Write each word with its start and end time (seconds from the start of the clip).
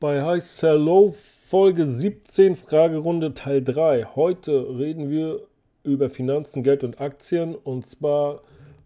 bei 0.00 0.22
High 0.22 0.42
Sell 0.42 0.78
Low 0.78 1.12
Folge 1.12 1.86
17 1.86 2.56
Fragerunde 2.56 3.34
Teil 3.34 3.62
3. 3.62 4.08
Heute 4.16 4.78
reden 4.78 5.10
wir 5.10 5.40
über 5.82 6.10
Finanzen, 6.10 6.62
Geld 6.62 6.84
und 6.84 7.00
Aktien 7.00 7.54
und 7.54 7.86
zwar 7.86 8.42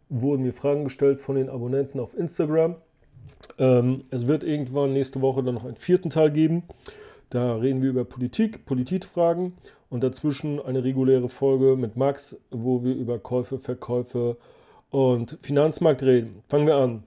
wurden 0.09 0.43
mir 0.43 0.53
Fragen 0.53 0.85
gestellt 0.85 1.21
von 1.21 1.37
den 1.37 1.49
Abonnenten 1.49 2.01
auf 2.01 2.17
Instagram. 2.17 2.77
Ähm, 3.59 4.03
es 4.11 4.27
wird 4.27 4.45
irgendwann 4.45 4.93
nächste 4.93 5.21
Woche 5.21 5.43
dann 5.43 5.55
noch 5.55 5.65
einen 5.65 5.77
vierten 5.77 6.11
Teil 6.11 6.31
geben. 6.31 6.65
Da 7.31 7.57
reden 7.57 7.83
wir 7.83 7.91
über 7.91 8.05
Politik, 8.05 8.65
Politikfragen 8.65 9.55
und 9.91 10.03
dazwischen 10.03 10.61
eine 10.61 10.85
reguläre 10.85 11.29
Folge 11.29 11.77
mit 11.77 11.97
Max, 11.97 12.37
wo 12.51 12.85
wir 12.85 12.95
über 12.95 13.19
Käufe, 13.19 13.59
Verkäufe 13.59 14.37
und 14.91 15.39
Finanzmarkt 15.43 16.03
reden. 16.03 16.43
Fangen 16.49 16.67
wir 16.67 16.77
an. 16.77 17.05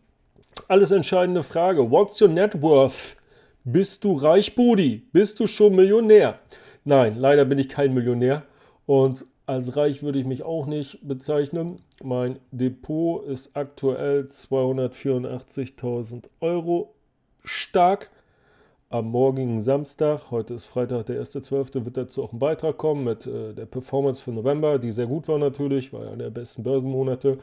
Alles 0.68 0.91
entscheidende 0.91 1.43
Frage. 1.43 1.89
What's 1.89 2.21
your 2.21 2.27
net 2.27 2.61
worth? 2.61 3.15
Bist 3.64 4.05
du 4.05 4.14
reich, 4.14 4.55
Budi? 4.55 5.04
Bist 5.12 5.40
du 5.40 5.45
schon 5.45 5.76
Millionär? 5.76 6.40
Nein, 6.84 7.16
leider 7.16 7.45
bin 7.45 7.59
ich 7.59 7.70
kein 7.70 7.94
Millionär. 7.94 8.41
Und 8.88 9.27
als 9.45 9.77
reich 9.77 10.02
würde 10.02 10.18
ich 10.18 10.26
mich 10.26 10.41
auch 10.41 10.66
nicht 10.66 11.08
bezeichnen. 11.08 11.77
Mein 12.04 12.40
Depot 12.49 13.23
ist 13.23 13.55
aktuell 13.55 14.23
284.000 14.23 16.23
Euro 16.40 16.95
stark. 17.44 18.09
Am 18.90 19.12
morgigen 19.12 19.62
Samstag, 19.62 20.32
heute 20.32 20.55
ist 20.55 20.66
Freitag, 20.66 21.05
der 21.05 21.21
1.12., 21.21 21.85
wird 21.85 21.98
dazu 21.98 22.23
auch 22.23 22.34
ein 22.34 22.40
Beitrag 22.40 22.80
kommen 22.80 23.04
mit 23.04 23.27
äh, 23.27 23.54
der 23.54 23.68
Performance 23.68 24.23
für 24.23 24.32
November, 24.32 24.80
die 24.80 24.91
sehr 24.91 25.05
gut 25.05 25.27
war 25.27 25.38
natürlich, 25.38 25.93
war 25.93 26.07
einer 26.07 26.18
der 26.18 26.32
besten 26.32 26.63
Börsenmonate. 26.63 27.38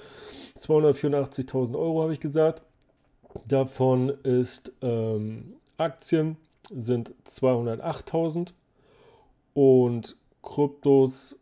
284.000 0.56 1.78
Euro 1.78 2.02
habe 2.02 2.12
ich 2.12 2.18
gesagt. 2.18 2.64
Davon 3.46 4.08
ist 4.24 4.72
ähm, 4.82 5.54
Aktien 5.78 6.36
sind 6.70 7.14
208.000 7.24 8.52
und 9.54 10.16
Kryptos 10.42 11.38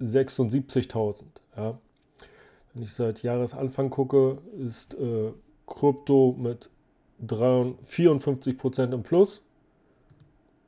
76.000. 0.00 1.24
Ja. 1.56 1.78
Wenn 2.72 2.82
ich 2.82 2.92
seit 2.92 3.22
Jahresanfang 3.22 3.90
gucke, 3.90 4.38
ist 4.58 4.94
äh, 4.94 5.32
Krypto 5.66 6.36
mit 6.38 6.70
54% 7.20 8.94
im 8.94 9.02
Plus. 9.02 9.42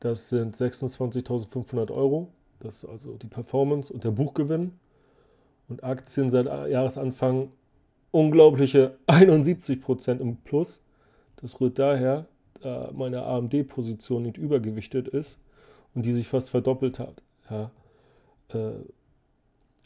Das 0.00 0.28
sind 0.28 0.56
26.500 0.56 1.92
Euro. 1.92 2.28
Das 2.58 2.82
ist 2.82 2.91
also 2.91 3.14
die 3.14 3.28
Performance 3.28 3.92
und 3.92 4.04
der 4.04 4.10
Buchgewinn. 4.10 4.72
Und 5.69 5.84
Aktien 5.84 6.28
seit 6.28 6.47
Jahresanfang 6.47 7.52
unglaubliche 8.10 8.98
71% 9.06 10.19
im 10.19 10.36
Plus. 10.38 10.80
Das 11.36 11.60
rührt 11.60 11.78
daher, 11.78 12.27
da 12.62 12.91
meine 12.94 13.22
AMD-Position 13.24 14.22
nicht 14.22 14.38
übergewichtet 14.38 15.08
ist 15.08 15.38
und 15.94 16.06
die 16.06 16.12
sich 16.12 16.28
fast 16.28 16.50
verdoppelt 16.50 16.98
hat. 16.98 17.22
Ja. 17.50 17.70
Äh, 18.48 18.72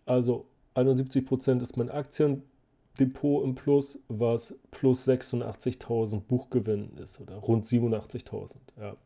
also 0.05 0.47
71% 0.75 1.63
ist 1.63 1.77
mein 1.77 1.91
Aktiendepot 1.91 3.45
im 3.45 3.55
Plus, 3.55 3.99
was 4.09 4.55
plus 4.71 5.09
86.000 5.09 6.21
Buchgewinn 6.21 6.97
ist 7.03 7.21
oder 7.21 7.37
rund 7.37 7.65
87.000. 7.65 8.55
Ja. 8.81 8.97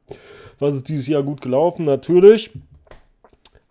Was 0.59 0.75
ist 0.75 0.89
dieses 0.89 1.07
Jahr 1.07 1.23
gut 1.23 1.41
gelaufen? 1.41 1.85
Natürlich 1.85 2.51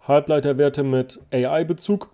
Halbleiterwerte 0.02 0.84
mit 0.84 1.20
AI-Bezug. 1.32 2.10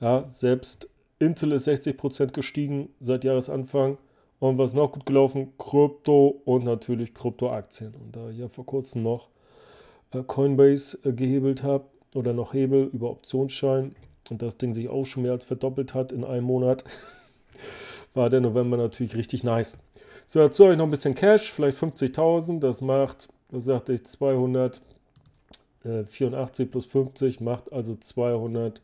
Ja, 0.00 0.24
selbst 0.30 0.88
Intel 1.18 1.52
ist 1.52 1.68
60% 1.68 2.32
gestiegen 2.32 2.88
seit 3.00 3.24
Jahresanfang. 3.24 3.98
Und 4.38 4.58
was 4.58 4.74
noch 4.74 4.92
gut 4.92 5.06
gelaufen? 5.06 5.54
Krypto 5.58 6.42
und 6.44 6.64
natürlich 6.64 7.14
Kryptoaktien. 7.14 7.94
Und 7.94 8.14
da 8.14 8.28
ich 8.28 8.36
ja 8.38 8.48
vor 8.48 8.66
kurzem 8.66 9.02
noch 9.02 9.28
äh, 10.12 10.22
Coinbase 10.22 10.98
äh, 11.04 11.12
gehebelt 11.12 11.62
habe 11.62 11.86
oder 12.14 12.34
noch 12.34 12.52
hebel 12.52 12.90
über 12.92 13.10
Optionsschein 13.10 13.96
und 14.30 14.42
das 14.42 14.58
Ding 14.58 14.72
sich 14.72 14.88
auch 14.88 15.04
schon 15.04 15.22
mehr 15.22 15.30
als 15.32 15.44
verdoppelt 15.44 15.94
hat 15.94 16.12
in 16.12 16.24
einem 16.24 16.44
Monat, 16.44 16.84
war 18.14 18.30
der 18.30 18.40
November 18.40 18.76
natürlich 18.76 19.16
richtig 19.16 19.42
nice. 19.44 19.78
So, 20.26 20.40
dazu 20.40 20.64
habe 20.64 20.74
ich 20.74 20.78
noch 20.78 20.86
ein 20.86 20.90
bisschen 20.90 21.14
Cash, 21.14 21.52
vielleicht 21.52 21.78
50.000. 21.78 22.58
Das 22.60 22.80
macht, 22.80 23.28
was 23.50 23.64
sagte 23.64 23.92
ich, 23.94 24.04
284 24.04 26.70
plus 26.70 26.86
50 26.86 27.40
macht 27.40 27.72
also 27.72 27.94
200. 27.94 28.82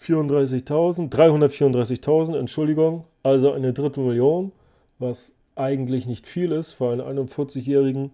34.000, 0.00 1.10
334.000, 1.10 2.38
Entschuldigung, 2.38 3.04
also 3.22 3.52
eine 3.52 3.72
Drittelmillion, 3.72 4.52
was 4.98 5.34
eigentlich 5.56 6.06
nicht 6.06 6.26
viel 6.26 6.52
ist 6.52 6.72
für 6.72 6.90
einen 6.90 7.00
41-Jährigen. 7.00 8.12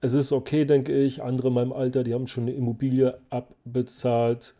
Es 0.00 0.14
ist 0.14 0.32
okay, 0.32 0.64
denke 0.64 0.92
ich. 0.92 1.22
Andere 1.22 1.48
in 1.48 1.54
meinem 1.54 1.72
Alter, 1.72 2.04
die 2.04 2.14
haben 2.14 2.26
schon 2.26 2.44
eine 2.44 2.52
Immobilie 2.52 3.18
abbezahlt 3.28 4.54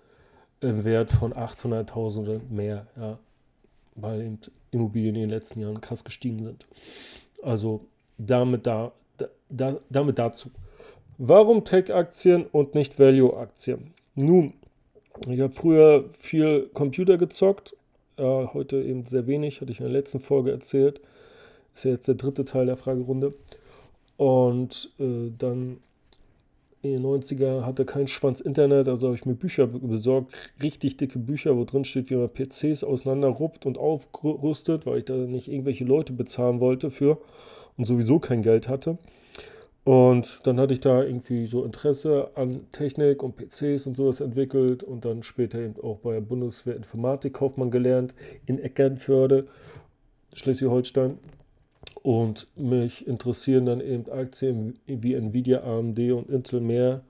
im 0.61 0.85
Wert 0.85 1.11
von 1.11 1.33
800.000 1.33 2.19
oder 2.21 2.41
mehr, 2.51 2.87
ja, 2.99 3.19
weil 3.95 4.21
eben 4.21 4.39
Immobilien 4.73 5.15
in 5.15 5.23
den 5.23 5.31
letzten 5.31 5.61
Jahren 5.61 5.81
krass 5.81 6.05
gestiegen 6.05 6.45
sind. 6.45 6.67
Also 7.43 7.81
damit, 8.19 8.67
da, 8.67 8.93
da, 9.49 9.79
damit 9.89 10.19
dazu. 10.19 10.51
Warum 11.17 11.65
Tech-Aktien 11.65 12.47
und 12.51 12.75
nicht 12.75 12.99
Value-Aktien? 12.99 13.95
Nun, 14.15 14.55
ich 15.29 15.41
habe 15.41 15.53
früher 15.53 16.05
viel 16.19 16.71
Computer 16.73 17.19
gezockt, 17.19 17.77
äh, 18.17 18.23
heute 18.23 18.83
eben 18.83 19.07
sehr 19.07 19.27
wenig, 19.27 19.61
hatte 19.61 19.73
ich 19.73 19.81
in 19.81 19.87
der 19.87 19.93
letzten 19.93 20.21
Folge 20.21 20.51
erzählt. 20.51 21.01
Ist 21.75 21.85
ja 21.85 21.93
jetzt 21.93 22.09
der 22.09 22.17
dritte 22.17 22.45
Teil 22.45 22.67
der 22.67 22.77
Fragerunde. 22.77 23.35
Und 24.17 24.93
äh, 24.99 25.31
dann 25.37 25.79
in 26.83 26.97
den 26.97 27.07
90er 27.07 27.65
hatte 27.65 27.85
kein 27.85 28.07
Schwanz 28.07 28.41
Internet, 28.41 28.89
also 28.89 29.09
habe 29.09 29.17
ich 29.17 29.27
mir 29.27 29.35
Bücher 29.35 29.67
besorgt, 29.67 30.53
richtig 30.63 30.97
dicke 30.97 31.19
Bücher, 31.19 31.57
wo 31.57 31.65
drin 31.65 31.85
steht, 31.85 32.09
wie 32.11 32.17
man 32.17 32.31
PCs 32.31 32.85
auseinanderruppt 32.85 33.67
und 33.67 33.77
aufrüstet, 33.77 34.87
weil 34.87 34.99
ich 34.99 35.05
da 35.05 35.15
nicht 35.15 35.49
irgendwelche 35.49 35.85
Leute 35.85 36.15
bezahlen 36.15 36.61
wollte 36.61 36.91
für 36.91 37.19
und 37.77 37.85
sowieso 37.85 38.19
kein 38.19 38.41
Geld 38.41 38.69
hatte. 38.69 38.97
Und 39.91 40.47
dann 40.47 40.61
hatte 40.61 40.73
ich 40.73 40.79
da 40.79 41.03
irgendwie 41.03 41.47
so 41.47 41.65
Interesse 41.65 42.31
an 42.37 42.71
Technik 42.71 43.25
und 43.25 43.35
PCs 43.35 43.89
und 43.89 43.97
sowas 43.97 44.21
entwickelt 44.21 44.85
und 44.85 45.05
dann 45.05 45.25
später 45.25 45.59
eben 45.59 45.75
auch 45.83 45.99
bei 45.99 46.13
der 46.13 46.21
Bundeswehr 46.21 46.77
Informatikkaufmann 46.77 47.73
gelernt 47.73 48.15
in 48.47 48.61
Eckernförde, 48.61 49.49
Schleswig-Holstein. 50.33 51.19
Und 52.05 52.47
mich 52.55 53.09
interessieren 53.09 53.67
dann 53.67 53.81
eben 53.81 54.09
Aktien 54.13 54.79
wie 54.87 55.15
Nvidia, 55.15 55.65
AMD 55.65 55.99
und 56.13 56.31
Intel 56.31 56.61
mehr 56.61 57.03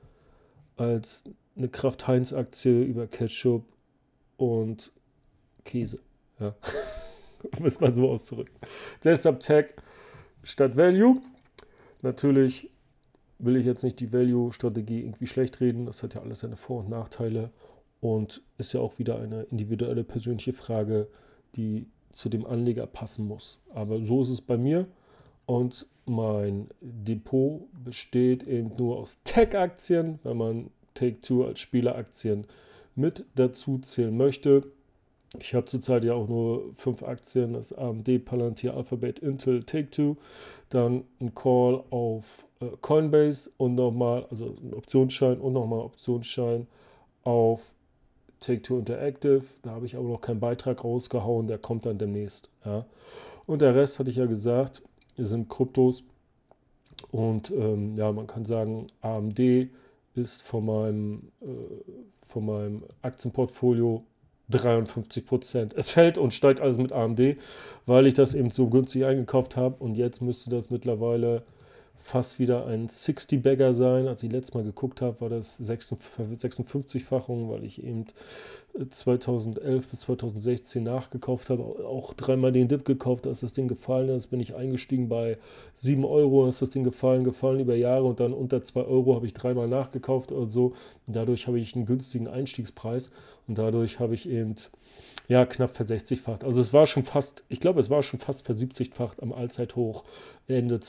als 0.79 1.25
eine 1.59 1.69
Kraft-Heinz-Aktie 1.69 2.85
über 2.85 3.07
Ketchup 3.07 3.63
und 4.39 4.91
Käse. 5.67 6.01
Ja. 6.39 6.55
um 7.59 7.67
es 7.67 7.79
mal 7.79 7.93
so 7.93 8.09
auszudrücken. 8.09 8.55
Deshalb 9.05 9.41
Tech 9.41 9.75
statt 10.45 10.79
Value. 10.79 11.21
Natürlich 12.03 12.71
will 13.39 13.57
ich 13.57 13.67
jetzt 13.67 13.85
nicht 13.85 14.01
die 14.01 14.13
Value-Strategie 14.13 15.01
irgendwie 15.01 15.27
schlecht 15.27 15.61
reden. 15.61 15.87
Das 15.87 16.03
hat 16.03 16.15
ja 16.15 16.23
alles 16.23 16.41
seine 16.41 16.57
Vor- 16.57 16.81
und 16.81 16.89
Nachteile 16.89 17.51
und 18.01 18.43
ist 18.59 18.73
ja 18.73 18.81
auch 18.81 18.99
wieder 18.99 19.19
eine 19.19 19.43
individuelle 19.45 20.05
persönliche 20.05 20.53
Frage, 20.53 21.09
die 21.57 21.87
zu 22.13 22.29
dem 22.29 22.47
Anleger 22.47 22.87
passen 22.87 23.27
muss. 23.27 23.59
Aber 23.73 24.03
so 24.05 24.23
ist 24.23 24.29
es 24.29 24.41
bei 24.41 24.57
mir 24.57 24.87
und 25.47 25.87
mein 26.07 26.69
Depot 26.81 27.63
besteht 27.85 28.47
eben 28.47 28.73
nur 28.77 28.99
aus 28.99 29.23
Tech-Aktien, 29.25 30.19
wenn 30.23 30.37
man 30.37 30.71
Take-Two 30.95 31.45
als 31.45 31.61
Spieleraktien 31.61 32.47
mit 32.97 33.25
dazu 33.37 33.79
zählen 33.79 34.17
möchte. 34.17 34.73
Ich 35.39 35.55
habe 35.55 35.67
zurzeit 35.67 36.03
ja 36.03 36.15
auch 36.15 36.29
nur 36.29 36.75
fünf 36.75 37.05
Aktien, 37.05 37.53
das 37.53 37.73
AMD, 37.73 38.25
Palantir, 38.25 38.75
Alphabet, 38.75 39.21
Intel, 39.21 39.63
Take-Two, 39.63 40.17
dann 40.71 41.05
ein 41.21 41.35
Call 41.35 41.85
auf 41.91 42.47
äh, 42.61 42.67
Coinbase 42.81 43.51
und 43.57 43.77
nochmal, 43.77 44.27
also 44.31 44.57
ein 44.61 44.75
Optionsschein 44.75 45.39
und 45.39 45.53
nochmal 45.53 45.81
Optionsschein 45.81 46.67
auf 47.23 47.75
Take-Two 48.41 48.79
Interactive. 48.79 49.45
Da 49.63 49.71
habe 49.71 49.87
ich 49.87 49.97
aber 49.97 50.09
noch 50.09 50.21
keinen 50.21 50.41
Beitrag 50.41 50.83
rausgehauen, 50.83 51.47
der 51.47 51.59
kommt 51.59 51.87
dann 51.87 51.99
demnächst. 51.99 52.51
Ja. 52.65 52.87
Und 53.47 53.63
der 53.63 53.77
Rest 53.77 54.01
hatte 54.01 54.11
ich 54.11 54.17
ja 54.17 54.27
gesagt, 54.27 54.83
sind 55.17 55.49
Kryptos. 55.49 56.03
Und 57.13 57.51
ähm, 57.51 57.95
ja, 57.97 58.11
man 58.11 58.27
kann 58.27 58.45
sagen, 58.45 58.89
AMD 59.01 59.71
ist 60.15 60.43
von 60.43 60.67
meinem, 60.67 61.33
äh, 61.41 61.47
von 62.21 62.47
meinem 62.47 62.83
Aktienportfolio 63.03 64.05
53 64.51 65.25
Prozent. 65.25 65.75
Es 65.77 65.91
fällt 65.91 66.19
und 66.19 66.35
steigt 66.35 66.61
alles 66.61 66.79
mit 66.79 66.93
AMD, 66.93 67.37
weil 67.87 68.07
ich 68.07 68.15
das 68.15 68.35
eben 68.35 68.51
so 68.51 68.69
günstig 68.69 69.05
eingekauft 69.05 69.57
habe 69.57 69.77
und 69.79 69.95
jetzt 69.95 70.21
müsste 70.21 70.51
das 70.51 70.71
mittlerweile 70.71 71.43
fast 72.01 72.39
wieder 72.39 72.67
ein 72.67 72.89
60-Bagger 72.89 73.75
sein. 73.75 74.09
Als 74.09 74.23
ich 74.23 74.33
letztes 74.33 74.55
Mal 74.55 74.65
geguckt 74.65 75.01
habe, 75.03 75.21
war 75.21 75.29
das 75.29 75.61
56-fachung, 75.61 77.51
weil 77.51 77.65
ich 77.65 77.85
eben 77.85 78.07
2011 78.89 79.89
bis 79.89 80.01
2016 80.01 80.83
nachgekauft 80.83 81.51
habe. 81.51 81.63
Auch 81.87 82.15
dreimal 82.15 82.53
den 82.53 82.69
Dip 82.69 82.85
gekauft, 82.85 83.27
als 83.27 83.41
das 83.41 83.53
Ding 83.53 83.69
gefallen 83.69 84.09
ist. 84.09 84.29
Bin 84.29 84.41
ich 84.41 84.55
eingestiegen 84.55 85.09
bei 85.09 85.39
7 85.75 86.05
Euro, 86.05 86.49
ist 86.49 86.63
das 86.63 86.71
Ding 86.71 86.85
gefallen, 86.85 87.23
gefallen 87.23 87.61
über 87.61 87.77
Jahre 87.77 88.05
und 88.05 88.19
dann 88.19 88.33
unter 88.33 88.63
2 88.63 88.83
Euro 88.83 89.15
habe 89.15 89.27
ich 89.27 89.35
dreimal 89.35 89.69
nachgekauft 89.69 90.33
oder 90.33 90.47
so. 90.47 90.73
dadurch 91.07 91.47
habe 91.47 91.61
ich 91.61 91.77
einen 91.77 91.85
günstigen 91.85 92.29
Einstiegspreis 92.29 93.11
und 93.47 93.59
dadurch 93.59 94.01
habe 94.01 94.15
ich 94.15 94.29
eben 94.29 94.57
ja, 95.29 95.47
knapp 95.47 95.77
ver-60-facht. 95.77 96.43
Also 96.43 96.61
es 96.61 96.73
war 96.73 96.87
schon 96.87 97.05
fast, 97.05 97.45
ich 97.49 97.61
glaube, 97.61 97.79
es 97.79 97.89
war 97.89 98.03
schon 98.03 98.19
fast 98.19 98.47
ver-70-facht 98.47 99.23
am 99.23 99.33
Allzeithoch 99.33 100.05
Ende 100.49 100.81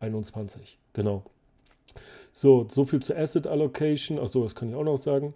2021. 0.00 0.78
Genau. 0.94 1.24
So, 2.32 2.66
so 2.70 2.84
viel 2.84 3.00
zu 3.00 3.16
Asset 3.16 3.46
Allocation. 3.46 4.18
Achso, 4.18 4.42
das 4.42 4.54
kann 4.54 4.70
ich 4.70 4.74
auch 4.74 4.84
noch 4.84 4.98
sagen. 4.98 5.34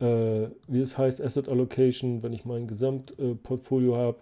Äh, 0.00 0.48
wie 0.66 0.80
es 0.80 0.98
heißt, 0.98 1.20
Asset 1.20 1.48
Allocation, 1.48 2.22
wenn 2.22 2.32
ich 2.32 2.44
mein 2.44 2.66
Gesamtportfolio 2.66 3.94
äh, 3.94 3.98
habe, 3.98 4.18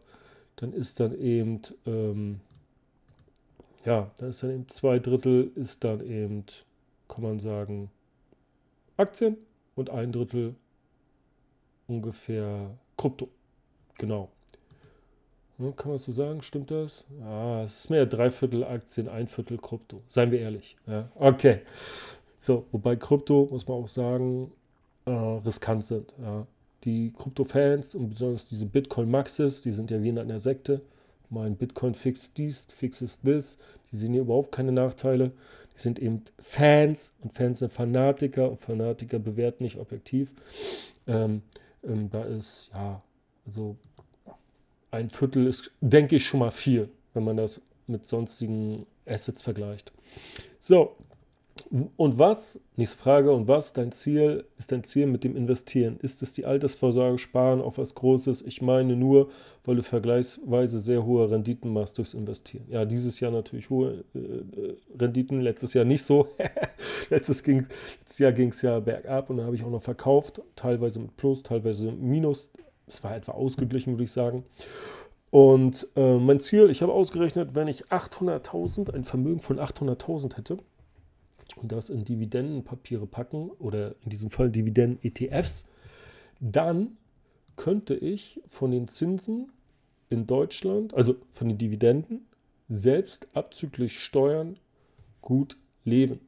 dann 0.56 0.72
ist 0.72 1.00
dann 1.00 1.18
eben, 1.18 1.62
ähm, 1.86 2.40
ja, 3.84 4.10
da 4.18 4.28
ist 4.28 4.42
dann 4.42 4.50
eben 4.50 4.68
zwei 4.68 4.98
Drittel, 4.98 5.52
ist 5.54 5.84
dann 5.84 6.00
eben, 6.00 6.44
kann 7.08 7.22
man 7.22 7.38
sagen, 7.38 7.90
Aktien 8.96 9.36
und 9.74 9.88
ein 9.88 10.12
Drittel 10.12 10.54
ungefähr 11.86 12.76
Krypto. 12.96 13.28
Genau. 13.98 14.30
Ja, 15.60 15.70
kann 15.72 15.90
man 15.90 15.98
so 15.98 16.10
sagen? 16.10 16.42
Stimmt 16.42 16.70
das? 16.70 17.04
Ah, 17.22 17.62
es 17.64 17.80
ist 17.80 17.90
mehr 17.90 18.06
drei 18.06 18.30
Viertel 18.30 18.64
Aktien, 18.64 19.08
ein 19.08 19.26
Viertel 19.26 19.58
Krypto. 19.58 20.00
Seien 20.08 20.30
wir 20.30 20.40
ehrlich. 20.40 20.76
Ja, 20.86 21.10
okay. 21.16 21.60
So, 22.38 22.64
wobei 22.70 22.96
Krypto, 22.96 23.48
muss 23.50 23.68
man 23.68 23.76
auch 23.76 23.88
sagen, 23.88 24.52
äh, 25.04 25.10
riskant 25.10 25.84
sind. 25.84 26.14
Ja. 26.22 26.46
Die 26.84 27.12
Krypto-Fans 27.12 27.94
und 27.94 28.08
besonders 28.08 28.46
diese 28.46 28.64
Bitcoin-Maxis, 28.64 29.60
die 29.60 29.72
sind 29.72 29.90
ja 29.90 30.02
wie 30.02 30.08
in 30.08 30.18
einer 30.18 30.40
Sekte. 30.40 30.80
Mein 31.28 31.56
Bitcoin 31.56 31.94
fixed 31.94 32.38
dies, 32.38 32.66
fixes 32.74 33.20
this. 33.20 33.58
Die 33.92 33.96
sehen 33.96 34.14
hier 34.14 34.22
überhaupt 34.22 34.52
keine 34.52 34.72
Nachteile. 34.72 35.32
Die 35.76 35.80
sind 35.80 35.98
eben 35.98 36.22
Fans 36.38 37.12
und 37.20 37.34
Fans 37.34 37.58
sind 37.58 37.70
Fanatiker 37.70 38.50
und 38.50 38.58
Fanatiker 38.58 39.18
bewerten 39.18 39.62
nicht 39.62 39.78
objektiv. 39.78 40.34
Ähm, 41.06 41.42
ähm, 41.84 42.08
da 42.10 42.24
ist, 42.24 42.70
ja, 42.72 43.02
also 43.44 43.76
ein 44.90 45.10
Viertel 45.10 45.46
ist, 45.46 45.72
denke 45.80 46.16
ich, 46.16 46.24
schon 46.24 46.40
mal 46.40 46.50
viel, 46.50 46.88
wenn 47.14 47.24
man 47.24 47.36
das 47.36 47.60
mit 47.86 48.06
sonstigen 48.06 48.86
Assets 49.06 49.42
vergleicht. 49.42 49.92
So, 50.58 50.96
und 51.96 52.18
was, 52.18 52.58
nächste 52.76 52.98
Frage, 52.98 53.32
und 53.32 53.46
was 53.46 53.72
dein 53.72 53.92
Ziel, 53.92 54.44
ist 54.58 54.72
dein 54.72 54.82
Ziel 54.82 55.06
mit 55.06 55.22
dem 55.22 55.36
Investieren? 55.36 55.98
Ist 56.00 56.20
es 56.20 56.32
die 56.32 56.44
Altersvorsorge, 56.44 57.18
Sparen 57.18 57.60
auf 57.60 57.78
was 57.78 57.94
Großes? 57.94 58.42
Ich 58.42 58.60
meine 58.60 58.96
nur, 58.96 59.30
weil 59.64 59.76
du 59.76 59.82
vergleichsweise 59.82 60.80
sehr 60.80 61.04
hohe 61.04 61.30
Renditen 61.30 61.72
machst 61.72 61.98
durchs 61.98 62.14
Investieren. 62.14 62.64
Ja, 62.68 62.84
dieses 62.84 63.20
Jahr 63.20 63.30
natürlich 63.30 63.70
hohe 63.70 64.04
äh, 64.14 64.74
Renditen, 64.98 65.40
letztes 65.40 65.74
Jahr 65.74 65.84
nicht 65.84 66.02
so. 66.02 66.28
letztes, 67.10 67.42
ging, 67.44 67.66
letztes 68.00 68.18
Jahr 68.18 68.32
ging 68.32 68.48
es 68.48 68.62
ja 68.62 68.80
bergab 68.80 69.30
und 69.30 69.36
dann 69.36 69.46
habe 69.46 69.54
ich 69.54 69.62
auch 69.62 69.70
noch 69.70 69.82
verkauft, 69.82 70.42
teilweise 70.56 70.98
mit 70.98 71.16
Plus, 71.16 71.42
teilweise 71.42 71.86
mit 71.86 72.00
Minus. 72.00 72.50
Es 72.90 73.04
war 73.04 73.14
etwa 73.14 73.32
ausgeglichen, 73.32 73.94
würde 73.94 74.04
ich 74.04 74.12
sagen. 74.12 74.44
Und 75.30 75.86
äh, 75.94 76.18
mein 76.18 76.40
Ziel, 76.40 76.70
ich 76.70 76.82
habe 76.82 76.92
ausgerechnet, 76.92 77.54
wenn 77.54 77.68
ich 77.68 77.86
800.000, 77.86 78.92
ein 78.92 79.04
Vermögen 79.04 79.40
von 79.40 79.60
800.000 79.60 80.36
hätte, 80.36 80.56
und 81.56 81.72
das 81.72 81.90
in 81.90 82.04
Dividendenpapiere 82.04 83.06
packen 83.06 83.50
oder 83.58 83.94
in 84.02 84.10
diesem 84.10 84.30
Fall 84.30 84.50
Dividenden-ETFs, 84.50 85.66
dann 86.40 86.96
könnte 87.56 87.94
ich 87.94 88.40
von 88.48 88.70
den 88.70 88.88
Zinsen 88.88 89.52
in 90.08 90.26
Deutschland, 90.26 90.94
also 90.94 91.16
von 91.32 91.48
den 91.48 91.58
Dividenden, 91.58 92.26
selbst 92.68 93.28
abzüglich 93.34 94.00
Steuern 94.00 94.58
gut 95.20 95.56
leben. 95.84 96.20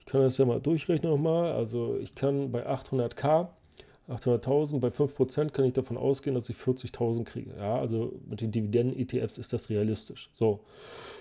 Ich 0.00 0.06
kann 0.06 0.22
das 0.22 0.38
ja 0.38 0.46
mal 0.46 0.60
durchrechnen 0.60 1.12
nochmal. 1.12 1.52
Also 1.52 1.96
ich 1.98 2.14
kann 2.14 2.50
bei 2.50 2.66
800k, 2.66 3.48
800.000, 4.08 4.80
bei 4.80 4.88
5% 4.88 5.50
kann 5.50 5.64
ich 5.64 5.74
davon 5.74 5.96
ausgehen, 5.96 6.34
dass 6.34 6.48
ich 6.48 6.56
40.000 6.56 7.24
kriege. 7.24 7.50
Ja, 7.58 7.78
also 7.78 8.12
mit 8.28 8.40
den 8.40 8.52
Dividenden-ETFs 8.52 9.38
ist 9.38 9.52
das 9.52 9.68
realistisch. 9.70 10.30
So, 10.34 10.60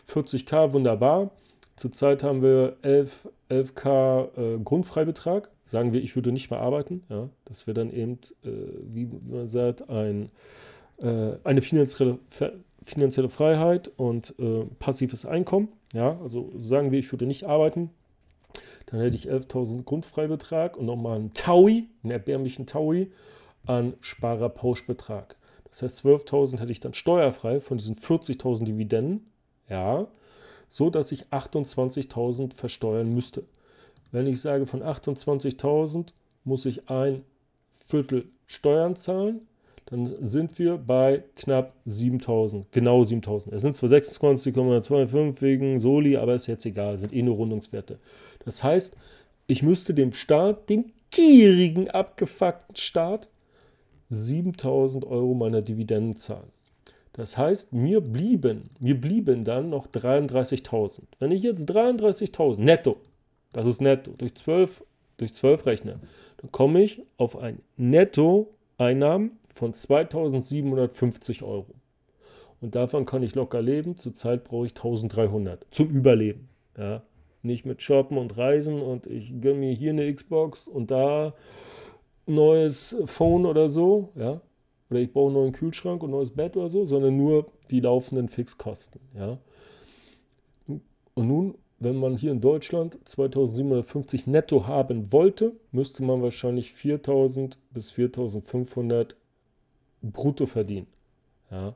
40k, 0.10 0.74
wunderbar. 0.74 1.32
Zurzeit 1.76 2.24
haben 2.24 2.42
wir 2.42 2.78
11, 2.82 3.30
11k 3.52 4.56
äh, 4.56 4.60
Grundfreibetrag. 4.64 5.52
Sagen 5.64 5.94
wir, 5.94 6.02
ich 6.02 6.16
würde 6.16 6.32
nicht 6.32 6.50
mehr 6.50 6.60
arbeiten. 6.60 7.04
Ja? 7.10 7.30
Das 7.46 7.68
wäre 7.68 7.76
dann 7.76 7.92
eben, 7.92 8.20
äh, 8.44 8.50
wie 8.84 9.08
man 9.30 9.48
sagt, 9.48 9.90
ein, 9.90 10.32
äh, 10.98 11.34
eine 11.44 11.62
finanzielle, 11.62 12.18
finanzielle 12.82 13.30
Freiheit 13.30 13.92
und 13.98 14.34
äh, 14.40 14.66
passives 14.80 15.26
Einkommen. 15.26 15.68
Ja? 15.94 16.20
Also 16.24 16.52
sagen 16.58 16.92
wir, 16.92 16.98
ich 17.00 17.12
würde 17.12 17.28
nicht 17.28 17.44
arbeiten. 17.44 17.92
Dann 18.88 19.00
hätte 19.02 19.16
ich 19.16 19.30
11.000 19.30 19.84
Grundfreibetrag 19.84 20.78
und 20.78 20.86
nochmal 20.86 21.18
einen 21.18 21.34
Taui, 21.34 21.88
einen 22.04 22.12
erbärmlichen 22.12 22.66
Taui 22.66 23.12
an 23.66 23.94
Sparerpauschbetrag. 24.02 25.36
Das 25.70 25.82
heißt, 25.84 26.06
12.000 26.06 26.60
hätte 26.60 26.72
ich 26.72 26.80
dann 26.80 26.94
steuerfrei 26.94 27.60
von 27.60 27.78
diesen 27.78 27.96
40.000 27.96 28.64
Dividenden. 28.64 29.30
Ja, 29.70 30.08
so 30.70 30.90
dass 30.90 31.12
ich 31.12 31.28
28.000 31.28 32.54
versteuern 32.54 33.14
müsste. 33.14 33.44
Wenn 34.12 34.28
ich 34.28 34.42
sage, 34.42 34.66
von 34.66 34.82
28.000 34.82 36.14
muss 36.46 36.66
ich 36.66 36.90
ein 36.90 37.24
Viertel 37.74 38.30
Steuern 38.46 38.96
zahlen, 38.96 39.42
dann 39.88 40.06
sind 40.20 40.60
wir 40.60 40.78
bei 40.78 41.24
knapp 41.36 41.74
7.000, 41.86 42.66
genau 42.72 43.02
7.000. 43.02 43.54
Es 43.54 43.62
sind 43.62 43.74
zwar 43.74 43.90
26,25 43.90 45.42
wegen 45.42 45.80
Soli, 45.80 46.18
aber 46.18 46.36
ist 46.36 46.48
jetzt 46.48 46.66
egal, 46.66 46.98
sind 46.98 47.14
eh 47.14 47.22
nur 47.22 47.36
Rundungswerte. 47.36 48.00
Das 48.48 48.64
heißt, 48.64 48.96
ich 49.48 49.62
müsste 49.62 49.94
dem 49.94 50.14
Staat, 50.14 50.70
dem 50.70 50.94
gierigen, 51.12 51.90
abgefuckten 51.90 52.78
Staat, 52.78 53.30
7.000 54.10 55.06
Euro 55.06 55.34
meiner 55.34 55.62
Dividenden 55.62 56.16
zahlen. 56.16 56.50
Das 57.12 57.38
heißt, 57.38 57.74
mir 57.74 58.00
blieben, 58.00 58.70
mir 58.80 59.00
blieben 59.02 59.44
dann 59.44 59.70
noch 59.70 59.88
33.000. 59.88 61.02
Wenn 61.20 61.32
ich 61.32 61.44
jetzt 61.44 61.70
33.000 61.70 62.62
netto, 62.62 62.96
das 63.52 63.68
ist 63.68 63.82
netto, 63.82 64.12
durch 64.18 64.34
12, 64.36 64.86
durch 65.18 65.34
12 65.34 65.66
rechne, 65.66 66.00
dann 66.38 66.50
komme 66.54 66.82
ich 66.82 67.02
auf 67.18 67.38
ein 67.38 67.60
Nettoeinnahmen 67.76 69.32
von 69.54 69.74
2.750 69.74 71.44
Euro. 71.44 71.74
Und 72.62 72.76
davon 72.76 73.06
kann 73.06 73.24
ich 73.24 73.36
locker 73.36 73.62
leben. 73.62 73.98
Zurzeit 73.98 74.46
brauche 74.46 74.68
ich 74.68 74.72
1300 74.72 75.66
zum 75.70 75.90
Überleben. 75.90 76.48
Ja? 76.78 77.04
Nicht 77.48 77.66
mit 77.66 77.82
Shoppen 77.82 78.18
und 78.18 78.38
Reisen 78.38 78.82
und 78.82 79.08
ich 79.08 79.42
gönne 79.42 79.60
mir 79.60 79.74
hier 79.74 79.92
eine 79.92 80.14
Xbox 80.14 80.68
und 80.68 80.92
da 80.92 81.34
neues 82.28 82.96
Phone 83.06 83.46
oder 83.46 83.70
so. 83.70 84.10
Ja? 84.16 84.42
oder 84.90 85.00
ich 85.00 85.12
baue 85.12 85.28
einen 85.28 85.36
neuen 85.36 85.52
Kühlschrank 85.54 86.04
und 86.04 86.10
ein 86.10 86.12
neues 86.12 86.32
Bett 86.32 86.56
oder 86.56 86.70
so, 86.70 86.86
sondern 86.86 87.18
nur 87.18 87.46
die 87.72 87.80
laufenden 87.80 88.30
Fixkosten. 88.30 89.02
Ja? 89.16 89.38
Und 90.68 91.28
nun, 91.28 91.56
wenn 91.80 91.96
man 91.96 92.18
hier 92.18 92.32
in 92.32 92.42
Deutschland 92.42 92.98
2750 93.06 94.28
netto 94.28 94.68
haben 94.68 95.12
wollte, 95.12 95.54
müsste 95.72 96.04
man 96.04 96.22
wahrscheinlich 96.22 96.74
4000 96.74 97.58
bis 97.72 97.92
4500 97.92 99.16
brutto 100.02 100.46
verdienen. 100.46 100.88
Ja? 101.52 101.76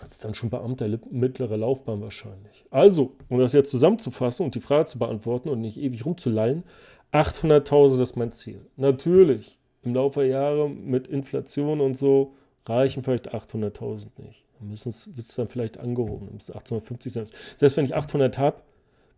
Das 0.00 0.12
ist 0.12 0.24
dann 0.24 0.34
schon 0.34 0.50
Beamter 0.50 0.88
mittlerer 1.10 1.56
Laufbahn 1.56 2.00
wahrscheinlich. 2.00 2.66
Also, 2.70 3.12
um 3.28 3.38
das 3.38 3.52
jetzt 3.52 3.70
zusammenzufassen 3.70 4.44
und 4.44 4.54
die 4.54 4.60
Frage 4.60 4.84
zu 4.84 4.98
beantworten 4.98 5.48
und 5.48 5.60
nicht 5.60 5.78
ewig 5.78 6.04
rumzulallen, 6.04 6.64
800.000 7.12 8.02
ist 8.02 8.16
mein 8.16 8.30
Ziel. 8.30 8.60
Natürlich 8.76 9.58
im 9.82 9.94
Laufe 9.94 10.20
der 10.20 10.28
Jahre 10.28 10.68
mit 10.68 11.06
Inflation 11.06 11.80
und 11.80 11.94
so 11.96 12.34
reichen 12.66 13.02
vielleicht 13.02 13.32
800.000 13.32 14.08
nicht. 14.18 14.44
Dann 14.58 14.70
wird 14.70 14.86
es 14.86 15.34
dann 15.34 15.48
vielleicht 15.48 15.78
angehoben, 15.78 16.28
dann 16.28 16.56
850 16.56 17.12
sein. 17.12 17.26
Selbst 17.56 17.76
wenn 17.76 17.84
ich 17.84 17.94
800 17.94 18.38
habe, 18.38 18.62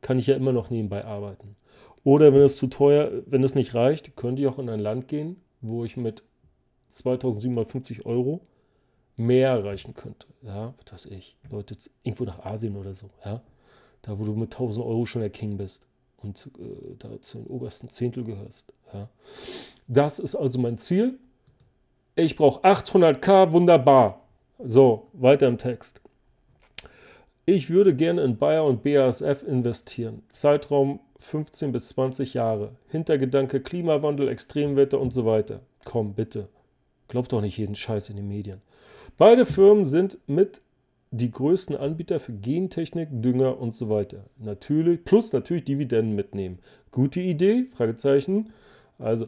kann 0.00 0.18
ich 0.18 0.26
ja 0.26 0.36
immer 0.36 0.52
noch 0.52 0.70
nebenbei 0.70 1.04
arbeiten. 1.04 1.56
Oder 2.04 2.32
wenn 2.32 2.42
es 2.42 2.56
zu 2.56 2.68
teuer, 2.68 3.10
wenn 3.26 3.42
es 3.42 3.54
nicht 3.54 3.74
reicht, 3.74 4.16
könnte 4.16 4.42
ich 4.42 4.48
auch 4.48 4.58
in 4.58 4.68
ein 4.68 4.80
Land 4.80 5.08
gehen, 5.08 5.36
wo 5.60 5.84
ich 5.84 5.96
mit 5.96 6.22
2750 6.88 8.06
Euro 8.06 8.40
mehr 9.18 9.50
erreichen 9.50 9.94
könnte. 9.94 10.26
Ja, 10.42 10.74
was 10.78 10.92
weiß 10.92 11.12
ich. 11.12 11.36
Leute, 11.50 11.76
irgendwo 12.02 12.24
nach 12.24 12.44
Asien 12.44 12.76
oder 12.76 12.94
so. 12.94 13.10
Ja, 13.24 13.42
da 14.02 14.18
wo 14.18 14.24
du 14.24 14.34
mit 14.34 14.52
1000 14.52 14.84
Euro 14.86 15.04
schon 15.06 15.20
der 15.20 15.30
King 15.30 15.56
bist 15.56 15.84
und 16.22 16.50
äh, 16.58 16.94
da 16.98 17.20
zu 17.20 17.38
den 17.38 17.46
obersten 17.48 17.88
Zehntel 17.88 18.24
gehörst. 18.24 18.72
Ja. 18.92 19.08
Das 19.86 20.18
ist 20.18 20.34
also 20.34 20.58
mein 20.58 20.78
Ziel. 20.78 21.18
Ich 22.14 22.36
brauche 22.36 22.62
800k, 22.64 23.52
wunderbar. 23.52 24.22
So, 24.58 25.08
weiter 25.12 25.46
im 25.46 25.58
Text. 25.58 26.00
Ich 27.46 27.70
würde 27.70 27.94
gerne 27.94 28.22
in 28.22 28.36
Bayer 28.36 28.64
und 28.64 28.82
BASF 28.82 29.42
investieren. 29.42 30.22
Zeitraum 30.28 31.00
15 31.18 31.72
bis 31.72 31.88
20 31.90 32.34
Jahre. 32.34 32.72
Hintergedanke 32.88 33.60
Klimawandel, 33.60 34.28
Extremwetter 34.28 35.00
und 35.00 35.12
so 35.12 35.24
weiter. 35.24 35.60
Komm, 35.84 36.14
bitte. 36.14 36.48
Glaubt 37.08 37.32
doch 37.32 37.40
nicht 37.40 37.56
jeden 37.56 37.74
Scheiß 37.74 38.10
in 38.10 38.16
den 38.16 38.28
Medien. 38.28 38.60
Beide 39.16 39.46
Firmen 39.46 39.84
sind 39.84 40.18
mit 40.26 40.60
die 41.10 41.30
größten 41.30 41.74
Anbieter 41.74 42.20
für 42.20 42.32
Gentechnik, 42.32 43.08
Dünger 43.10 43.58
und 43.58 43.74
so 43.74 43.88
weiter. 43.88 44.24
Natürlich, 44.36 45.04
plus 45.04 45.32
natürlich 45.32 45.64
Dividenden 45.64 46.14
mitnehmen. 46.14 46.58
Gute 46.90 47.20
Idee? 47.20 47.66
Fragezeichen. 47.74 48.50
Also, 48.98 49.26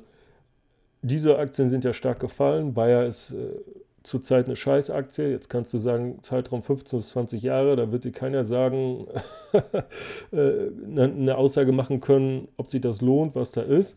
diese 1.02 1.38
Aktien 1.38 1.70
sind 1.70 1.84
ja 1.84 1.94
stark 1.94 2.20
gefallen. 2.20 2.75
Bayer 2.75 3.06
ist 3.06 3.32
äh, 3.32 3.60
zurzeit 4.02 4.46
eine 4.46 4.56
Scheißaktie. 4.56 5.30
Jetzt 5.30 5.49
kannst 5.49 5.72
du 5.72 5.78
sagen, 5.78 6.18
Zeitraum 6.22 6.62
15 6.62 6.99
bis 6.99 7.08
20 7.10 7.42
Jahre, 7.42 7.76
da 7.76 7.90
wird 7.90 8.04
dir 8.04 8.12
keiner 8.12 8.44
sagen, 8.44 9.06
äh, 10.32 10.68
eine 10.84 11.37
Aussage 11.37 11.72
machen 11.72 12.00
können, 12.00 12.49
ob 12.58 12.68
sich 12.68 12.82
das 12.82 13.00
lohnt, 13.00 13.34
was 13.34 13.52
da 13.52 13.62
ist. 13.62 13.96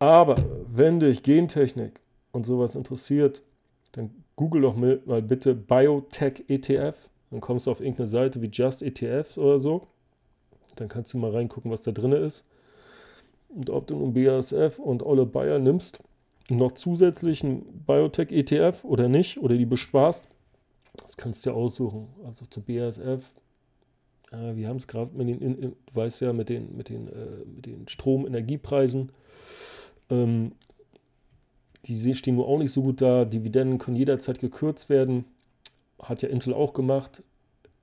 Aber 0.00 0.36
wenn 0.72 1.00
dich 1.00 1.22
Gentechnik 1.22 2.00
und 2.32 2.46
sowas 2.46 2.74
interessiert, 2.74 3.42
dann 3.92 4.10
google 4.36 4.62
doch 4.62 4.76
mal 4.76 5.22
bitte 5.22 5.54
Biotech 5.54 6.44
ETF. 6.48 7.08
Dann 7.30 7.40
kommst 7.40 7.66
du 7.66 7.70
auf 7.70 7.80
irgendeine 7.80 8.06
Seite 8.06 8.40
wie 8.42 8.48
Just 8.50 8.82
ETFs 8.82 9.38
oder 9.38 9.58
so. 9.58 9.88
Dann 10.76 10.88
kannst 10.88 11.12
du 11.12 11.18
mal 11.18 11.30
reingucken, 11.30 11.70
was 11.70 11.82
da 11.82 11.92
drin 11.92 12.12
ist. 12.12 12.44
Und 13.48 13.70
ob 13.70 13.86
du 13.86 13.96
nun 13.96 14.12
BASF 14.12 14.78
und 14.78 15.02
Olle 15.02 15.26
Bayer 15.26 15.58
nimmst, 15.58 16.00
noch 16.50 16.72
zusätzlichen 16.72 17.84
Biotech-ETF 17.86 18.84
oder 18.84 19.08
nicht, 19.08 19.38
oder 19.38 19.56
die 19.56 19.66
bespaßt, 19.66 20.26
das 21.02 21.16
kannst 21.16 21.44
du 21.44 21.50
ja 21.50 21.56
aussuchen. 21.56 22.08
Also 22.24 22.44
zu 22.46 22.62
BASF, 22.62 23.34
äh, 24.32 24.56
wir 24.56 24.68
haben 24.68 24.76
es 24.76 24.86
gerade 24.86 25.14
mit 25.16 25.28
den, 25.28 25.40
in, 25.40 25.60
du 25.60 25.76
weißt 25.94 26.20
ja, 26.22 26.32
mit 26.32 26.48
den, 26.48 26.76
mit 26.76 26.88
den, 26.88 27.08
äh, 27.08 27.44
mit 27.46 27.66
den 27.66 27.88
Strom-Energiepreisen. 27.88 29.12
Ähm, 30.10 30.52
die 31.88 32.14
stehen 32.14 32.36
nur 32.36 32.46
auch 32.46 32.58
nicht 32.58 32.70
so 32.70 32.82
gut 32.82 33.00
da. 33.00 33.24
Dividenden 33.24 33.78
können 33.78 33.96
jederzeit 33.96 34.38
gekürzt 34.38 34.88
werden. 34.90 35.24
Hat 36.00 36.22
ja 36.22 36.28
Intel 36.28 36.54
auch 36.54 36.74
gemacht, 36.74 37.22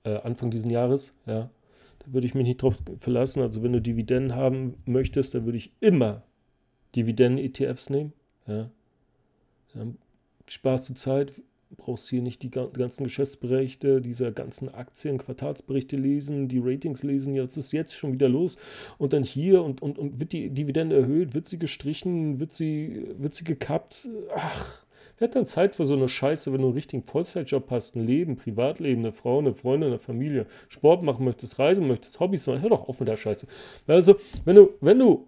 äh, 0.04 0.18
Anfang 0.18 0.52
dieses 0.52 0.72
Jahres. 0.72 1.14
Ja. 1.26 1.50
Da 2.00 2.14
würde 2.14 2.28
ich 2.28 2.36
mich 2.36 2.48
nicht 2.48 2.62
drauf 2.62 2.78
verlassen. 2.98 3.42
Also 3.42 3.64
wenn 3.64 3.74
du 3.74 3.82
Dividenden 3.82 4.36
haben 4.36 4.76
möchtest, 4.86 5.34
dann 5.34 5.46
würde 5.46 5.58
ich 5.58 5.72
immer 5.80 6.24
Dividenden-ETFs 6.96 7.90
nehmen. 7.90 8.14
Ja. 8.48 8.70
Dann 9.74 9.98
sparst 10.48 10.88
du 10.90 10.94
Zeit, 10.94 11.34
brauchst 11.78 12.10
hier 12.10 12.22
nicht 12.22 12.44
die 12.44 12.52
ganzen 12.52 13.04
Geschäftsberichte 13.04 14.02
dieser 14.02 14.32
ganzen 14.32 14.74
Aktien, 14.74 15.18
Quartalsberichte 15.18 15.96
lesen, 15.96 16.48
die 16.48 16.60
Ratings 16.60 17.04
lesen, 17.04 17.36
jetzt 17.36 17.58
ist 17.58 17.72
jetzt 17.72 17.96
schon 17.96 18.14
wieder 18.14 18.30
los. 18.30 18.58
Und 18.98 19.14
dann 19.14 19.24
hier 19.24 19.64
und, 19.64 19.82
und, 19.82 19.98
und 19.98 20.20
wird 20.20 20.34
die 20.34 20.50
Dividende 20.50 20.98
erhöht, 20.98 21.34
wird 21.34 21.48
sie 21.48 21.60
gestrichen, 21.60 22.40
wird 22.40 22.52
sie, 22.52 23.08
wird 23.18 23.34
sie 23.34 23.44
gekappt, 23.44 24.10
ach, 24.36 24.86
wer 25.18 25.28
hat 25.28 25.36
dann 25.36 25.46
Zeit 25.46 25.76
für 25.76 25.86
so 25.86 25.96
eine 25.96 26.10
Scheiße, 26.10 26.52
wenn 26.52 26.62
du 26.62 26.68
einen 26.68 26.76
richtigen 26.76 27.04
Vollzeitjob 27.04 27.70
hast, 27.72 27.96
ein 27.96 28.04
Leben, 28.04 28.36
Privatleben, 28.36 29.02
eine 29.02 29.12
Frau, 29.12 29.40
eine 29.40 29.54
Freundin, 29.54 29.90
eine 29.90 30.00
Familie, 30.00 30.46
Sport 30.70 31.04
machen 31.04 31.26
möchtest, 31.26 31.60
reisen 31.60 31.88
möchtest, 31.88 32.20
Hobbys 32.20 32.48
machen, 32.48 32.62
hör 32.62 32.70
doch 32.70 32.88
auf 32.88 33.00
mit 33.00 33.10
der 33.10 33.16
Scheiße. 33.16 33.48
Also, 33.88 34.16
wenn 34.44 34.56
du, 34.56 34.72
wenn 34.82 35.00
du 35.00 35.28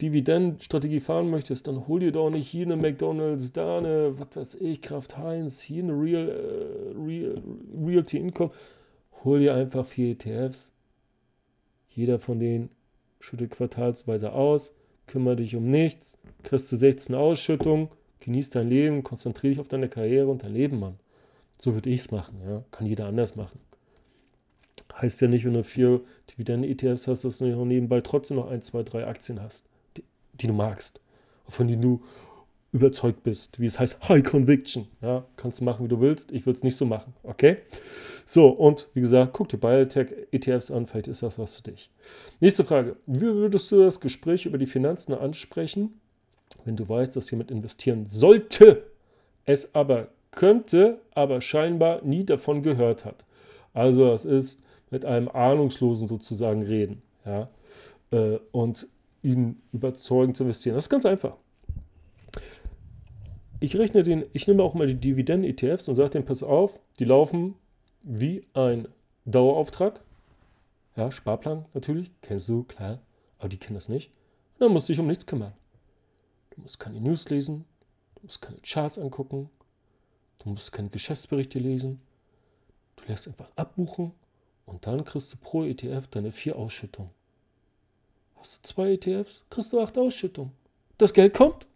Dividendenstrategie 0.00 1.00
fahren 1.00 1.30
möchtest, 1.30 1.66
dann 1.66 1.86
hol 1.86 2.00
dir 2.00 2.12
doch 2.12 2.30
nicht 2.30 2.48
hier 2.48 2.64
eine 2.64 2.76
McDonalds, 2.76 3.52
da 3.52 3.78
eine, 3.78 4.18
was 4.18 4.34
weiß 4.34 4.54
ich, 4.56 4.80
Kraft 4.80 5.18
Heinz, 5.18 5.60
hier 5.60 5.82
eine 5.82 5.92
Real, 5.92 6.28
äh, 6.28 6.98
Real, 6.98 7.42
Realty 7.84 8.18
Income. 8.18 8.50
Hol 9.24 9.40
dir 9.40 9.54
einfach 9.54 9.86
vier 9.86 10.12
ETFs. 10.12 10.72
Jeder 11.88 12.18
von 12.18 12.38
denen 12.38 12.70
schüttet 13.18 13.50
quartalsweise 13.50 14.32
aus, 14.32 14.72
kümmere 15.06 15.36
dich 15.36 15.56
um 15.56 15.70
nichts, 15.70 16.16
kriegst 16.42 16.70
du 16.72 16.76
16 16.76 17.14
Ausschüttungen, 17.14 17.88
genieß 18.20 18.50
dein 18.50 18.68
Leben, 18.68 19.02
konzentriere 19.02 19.52
dich 19.52 19.60
auf 19.60 19.68
deine 19.68 19.88
Karriere 19.88 20.28
und 20.28 20.42
dein 20.42 20.54
Leben, 20.54 20.78
Mann. 20.78 20.98
So 21.58 21.74
würde 21.74 21.90
ich 21.90 22.00
es 22.00 22.10
machen, 22.10 22.40
ja. 22.46 22.64
Kann 22.70 22.86
jeder 22.86 23.06
anders 23.06 23.36
machen. 23.36 23.60
Heißt 24.94 25.20
ja 25.20 25.28
nicht, 25.28 25.44
wenn 25.44 25.54
du 25.54 25.62
vier 25.62 26.00
Dividenden-ETFs 26.30 27.06
hast, 27.06 27.24
dass 27.24 27.38
du 27.38 27.64
nebenbei 27.64 28.00
trotzdem 28.00 28.36
noch 28.36 28.50
ein, 28.50 28.62
zwei, 28.62 28.82
drei 28.82 29.06
Aktien 29.06 29.42
hast 29.42 29.66
die 30.40 30.46
du 30.46 30.52
magst, 30.52 31.00
von 31.48 31.68
denen 31.68 31.82
du 31.82 32.00
überzeugt 32.72 33.24
bist, 33.24 33.58
wie 33.58 33.66
es 33.66 33.78
heißt, 33.78 34.08
High 34.08 34.22
Conviction. 34.22 34.86
Ja, 35.02 35.24
kannst 35.36 35.60
du 35.60 35.64
machen, 35.64 35.84
wie 35.84 35.88
du 35.88 36.00
willst. 36.00 36.30
Ich 36.30 36.46
würde 36.46 36.56
es 36.56 36.62
nicht 36.62 36.76
so 36.76 36.86
machen. 36.86 37.14
Okay? 37.24 37.58
So, 38.26 38.48
und 38.48 38.88
wie 38.94 39.00
gesagt, 39.00 39.32
guck 39.32 39.48
dir 39.48 39.58
Biotech-ETFs 39.58 40.70
an, 40.70 40.86
vielleicht 40.86 41.08
ist 41.08 41.22
das 41.22 41.38
was 41.38 41.56
für 41.56 41.62
dich. 41.62 41.90
Nächste 42.38 42.64
Frage. 42.64 42.96
Wie 43.06 43.22
würdest 43.22 43.70
du 43.72 43.82
das 43.82 43.98
Gespräch 43.98 44.46
über 44.46 44.58
die 44.58 44.66
Finanzen 44.66 45.14
ansprechen, 45.14 46.00
wenn 46.64 46.76
du 46.76 46.88
weißt, 46.88 47.16
dass 47.16 47.30
jemand 47.30 47.50
investieren 47.50 48.06
sollte, 48.06 48.84
es 49.46 49.74
aber 49.74 50.08
könnte, 50.30 51.00
aber 51.12 51.40
scheinbar 51.40 52.02
nie 52.02 52.24
davon 52.24 52.62
gehört 52.62 53.04
hat? 53.04 53.24
Also, 53.72 54.10
das 54.10 54.24
ist 54.24 54.60
mit 54.90 55.04
einem 55.04 55.28
Ahnungslosen 55.28 56.06
sozusagen 56.06 56.62
reden. 56.62 57.02
Ja? 57.24 57.48
Äh, 58.12 58.38
und 58.52 58.86
ihn 59.22 59.62
überzeugen 59.72 60.34
zu 60.34 60.44
investieren. 60.44 60.74
Das 60.74 60.84
ist 60.84 60.90
ganz 60.90 61.06
einfach. 61.06 61.36
Ich 63.60 63.76
rechne 63.76 64.02
den, 64.02 64.24
ich 64.32 64.46
nehme 64.48 64.62
auch 64.62 64.74
mal 64.74 64.86
die 64.86 64.94
Dividenden-ETFs 64.94 65.88
und 65.88 65.94
sage 65.94 66.10
dem, 66.10 66.24
pass 66.24 66.42
auf, 66.42 66.80
die 66.98 67.04
laufen 67.04 67.54
wie 68.02 68.42
ein 68.54 68.88
Dauerauftrag. 69.26 70.02
Ja, 70.96 71.12
Sparplan 71.12 71.66
natürlich, 71.74 72.10
kennst 72.22 72.48
du, 72.48 72.64
klar, 72.64 73.00
aber 73.38 73.50
die 73.50 73.58
kennen 73.58 73.74
das 73.74 73.88
nicht. 73.88 74.10
Und 74.54 74.62
dann 74.62 74.72
musst 74.72 74.88
du 74.88 74.92
dich 74.92 75.00
um 75.00 75.06
nichts 75.06 75.26
kümmern. 75.26 75.52
Du 76.50 76.62
musst 76.62 76.80
keine 76.80 77.00
News 77.00 77.28
lesen, 77.28 77.66
du 78.16 78.22
musst 78.22 78.40
keine 78.40 78.58
Charts 78.60 78.98
angucken, 78.98 79.50
du 80.38 80.50
musst 80.50 80.72
keine 80.72 80.88
Geschäftsberichte 80.88 81.58
lesen. 81.58 82.00
Du 82.96 83.04
lässt 83.08 83.28
einfach 83.28 83.50
abbuchen 83.56 84.12
und 84.66 84.86
dann 84.86 85.04
kriegst 85.04 85.32
du 85.32 85.36
pro 85.36 85.64
ETF 85.64 86.08
deine 86.08 86.32
vier 86.32 86.56
Ausschüttungen. 86.56 87.10
Hast 88.40 88.64
du 88.64 88.68
zwei 88.68 88.92
ETFs, 88.92 89.42
kriegst 89.50 89.72
du 89.72 89.80
acht 89.80 89.98
Ausschüttungen. 89.98 90.52
Das 90.96 91.12
Geld 91.12 91.34
kommt. 91.34 91.66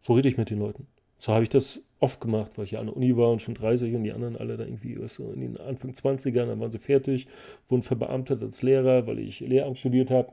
So 0.00 0.14
rede 0.14 0.28
ich 0.28 0.36
mit 0.36 0.50
den 0.50 0.58
Leuten. 0.58 0.88
So 1.18 1.32
habe 1.32 1.44
ich 1.44 1.48
das 1.48 1.80
oft 2.00 2.20
gemacht, 2.20 2.52
weil 2.56 2.64
ich 2.64 2.72
ja 2.72 2.80
an 2.80 2.86
der 2.86 2.96
Uni 2.96 3.16
war 3.16 3.30
und 3.30 3.40
schon 3.40 3.54
30 3.54 3.94
und 3.94 4.02
die 4.02 4.12
anderen 4.12 4.36
alle 4.36 4.56
da 4.56 4.64
irgendwie 4.64 4.98
so 5.06 5.30
in 5.30 5.40
den 5.40 5.56
Anfang 5.58 5.92
20ern, 5.92 6.46
dann 6.46 6.58
waren 6.58 6.72
sie 6.72 6.80
fertig, 6.80 7.28
wurden 7.68 7.82
verbeamtet 7.82 8.42
als 8.42 8.62
Lehrer, 8.62 9.06
weil 9.06 9.20
ich 9.20 9.40
Lehramt 9.40 9.78
studiert 9.78 10.10
habe. 10.10 10.32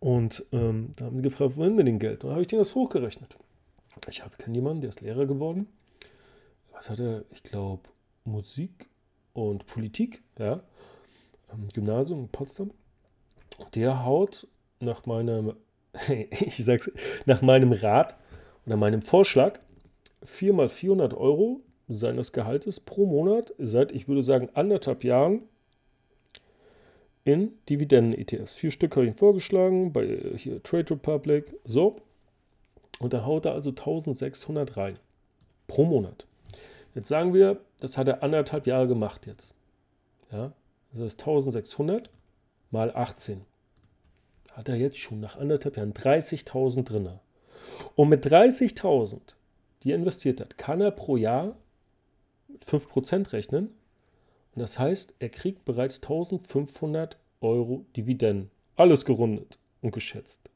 Und 0.00 0.44
ähm, 0.52 0.92
da 0.96 1.06
haben 1.06 1.16
sie 1.16 1.22
gefragt, 1.22 1.56
wohin 1.56 1.74
mit 1.74 1.86
dem 1.86 1.98
Geld? 1.98 2.24
Und 2.24 2.28
dann 2.28 2.32
habe 2.32 2.42
ich 2.42 2.46
denen 2.46 2.60
das 2.60 2.74
hochgerechnet. 2.74 3.36
Ich 4.08 4.22
habe 4.22 4.36
keinen 4.38 4.54
jemanden, 4.54 4.80
der 4.80 4.88
ist 4.88 5.02
Lehrer 5.02 5.26
geworden. 5.26 5.66
Was 6.72 6.88
hat 6.88 6.98
er? 6.98 7.24
Ich 7.30 7.42
glaube, 7.42 7.82
Musik 8.24 8.88
und 9.34 9.66
Politik, 9.66 10.22
ja. 10.38 10.62
Am 11.48 11.68
Gymnasium 11.68 12.20
in 12.20 12.28
Potsdam 12.28 12.70
der 13.74 14.04
haut 14.04 14.46
nach 14.80 15.06
meinem, 15.06 15.54
ich 16.30 16.64
sag's, 16.64 16.90
nach 17.26 17.42
meinem 17.42 17.72
Rat 17.72 18.16
oder 18.66 18.76
meinem 18.76 19.02
Vorschlag 19.02 19.60
4 20.22 20.52
mal 20.52 20.68
400 20.68 21.14
Euro 21.14 21.60
seines 21.88 22.32
Gehaltes 22.32 22.80
pro 22.80 23.06
Monat 23.06 23.54
seit, 23.58 23.92
ich 23.92 24.08
würde 24.08 24.22
sagen, 24.22 24.48
anderthalb 24.54 25.04
Jahren 25.04 25.42
in 27.24 27.52
Dividenden-ETFs. 27.68 28.54
Vier 28.54 28.70
Stück 28.70 28.96
habe 28.96 29.06
ich 29.06 29.16
vorgeschlagen, 29.16 29.92
bei 29.92 30.32
hier 30.36 30.62
Trade 30.62 30.92
Republic, 30.92 31.54
so. 31.64 31.96
Und 33.00 33.12
da 33.12 33.24
haut 33.24 33.44
er 33.44 33.52
also 33.52 33.70
1600 33.70 34.76
rein 34.76 34.98
pro 35.66 35.84
Monat. 35.84 36.26
Jetzt 36.94 37.08
sagen 37.08 37.34
wir, 37.34 37.60
das 37.80 37.98
hat 37.98 38.08
er 38.08 38.22
anderthalb 38.22 38.66
Jahre 38.66 38.86
gemacht 38.86 39.26
jetzt. 39.26 39.54
Ja, 40.30 40.52
das 40.92 41.02
ist 41.02 41.20
1600 41.20 42.10
mal 42.74 42.94
18. 42.94 43.40
Hat 44.52 44.68
er 44.68 44.74
jetzt 44.74 44.98
schon 44.98 45.20
nach 45.20 45.36
anderthalb 45.36 45.76
Jahren 45.76 45.94
30.000 45.94 46.82
drin. 46.82 47.08
Und 47.94 48.08
mit 48.08 48.26
30.000, 48.26 49.36
die 49.82 49.92
er 49.92 49.96
investiert 49.96 50.40
hat, 50.40 50.58
kann 50.58 50.80
er 50.80 50.90
pro 50.90 51.16
Jahr 51.16 51.56
mit 52.48 52.64
5% 52.64 53.32
rechnen. 53.32 53.68
Und 54.54 54.60
das 54.60 54.78
heißt, 54.78 55.14
er 55.20 55.28
kriegt 55.28 55.64
bereits 55.64 56.02
1500 56.02 57.16
Euro 57.40 57.86
Dividenden. 57.96 58.50
Alles 58.76 59.04
gerundet 59.04 59.58
und 59.80 59.92
geschätzt. 59.92 60.50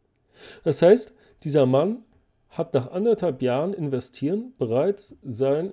Das 0.64 0.82
heißt, 0.82 1.14
dieser 1.44 1.66
Mann 1.66 2.04
hat 2.50 2.74
nach 2.74 2.90
anderthalb 2.90 3.42
Jahren 3.42 3.74
investieren 3.74 4.54
bereits 4.58 5.16
seinen 5.22 5.72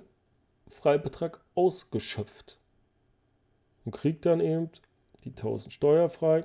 Freibetrag 0.68 1.44
ausgeschöpft 1.56 2.58
und 3.84 3.92
kriegt 3.92 4.26
dann 4.26 4.40
eben 4.40 4.70
die 5.26 5.30
1000 5.30 5.72
steuerfrei, 5.72 6.44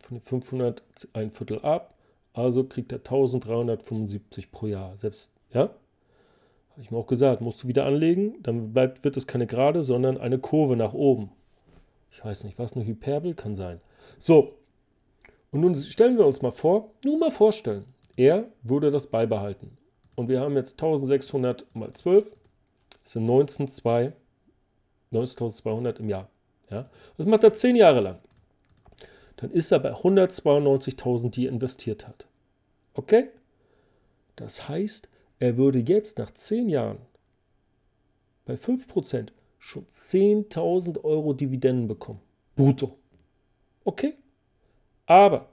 von 0.00 0.18
den 0.18 0.20
500 0.20 0.82
ein 1.12 1.30
Viertel 1.30 1.60
ab, 1.60 1.94
also 2.32 2.64
kriegt 2.64 2.92
er 2.92 2.98
1375 2.98 4.50
pro 4.50 4.66
Jahr. 4.66 4.96
Selbst, 4.96 5.32
ja? 5.52 5.70
Habe 6.70 6.82
ich 6.82 6.90
mir 6.90 6.98
auch 6.98 7.06
gesagt, 7.06 7.40
musst 7.40 7.62
du 7.62 7.68
wieder 7.68 7.86
anlegen, 7.86 8.42
dann 8.42 8.72
bleibt, 8.72 9.04
wird 9.04 9.16
es 9.16 9.26
keine 9.26 9.46
Gerade, 9.46 9.82
sondern 9.82 10.18
eine 10.18 10.38
Kurve 10.38 10.76
nach 10.76 10.92
oben. 10.92 11.30
Ich 12.10 12.24
weiß 12.24 12.44
nicht, 12.44 12.58
was 12.58 12.74
eine 12.74 12.86
Hyperbel 12.86 13.34
kann 13.34 13.56
sein. 13.56 13.80
So, 14.18 14.54
und 15.50 15.60
nun 15.60 15.74
stellen 15.74 16.18
wir 16.18 16.26
uns 16.26 16.42
mal 16.42 16.50
vor, 16.50 16.92
nur 17.04 17.18
mal 17.18 17.30
vorstellen, 17.30 17.86
er 18.16 18.50
würde 18.62 18.90
das 18.90 19.06
beibehalten. 19.06 19.76
Und 20.14 20.28
wir 20.28 20.40
haben 20.40 20.56
jetzt 20.56 20.72
1600 20.74 21.74
mal 21.74 21.92
12, 21.92 22.34
das 23.02 23.12
sind 23.12 23.26
19,2, 23.26 24.12
19.200 25.12 25.98
im 26.00 26.08
Jahr. 26.08 26.28
Ja? 26.70 26.88
Das 27.16 27.26
macht 27.26 27.44
er 27.44 27.52
10 27.52 27.76
Jahre 27.76 28.00
lang. 28.00 28.18
Dann 29.36 29.50
ist 29.50 29.70
er 29.72 29.78
bei 29.80 29.92
192.000, 29.92 31.30
die 31.30 31.46
er 31.46 31.52
investiert 31.52 32.06
hat. 32.08 32.26
Okay? 32.94 33.28
Das 34.36 34.68
heißt, 34.68 35.08
er 35.38 35.56
würde 35.56 35.78
jetzt 35.78 36.18
nach 36.18 36.30
10 36.30 36.68
Jahren 36.68 36.98
bei 38.46 38.54
5% 38.54 39.28
schon 39.58 39.86
10.000 39.86 41.04
Euro 41.04 41.34
Dividenden 41.34 41.88
bekommen. 41.88 42.20
Brutto. 42.54 42.96
Okay? 43.84 44.14
Aber 45.06 45.48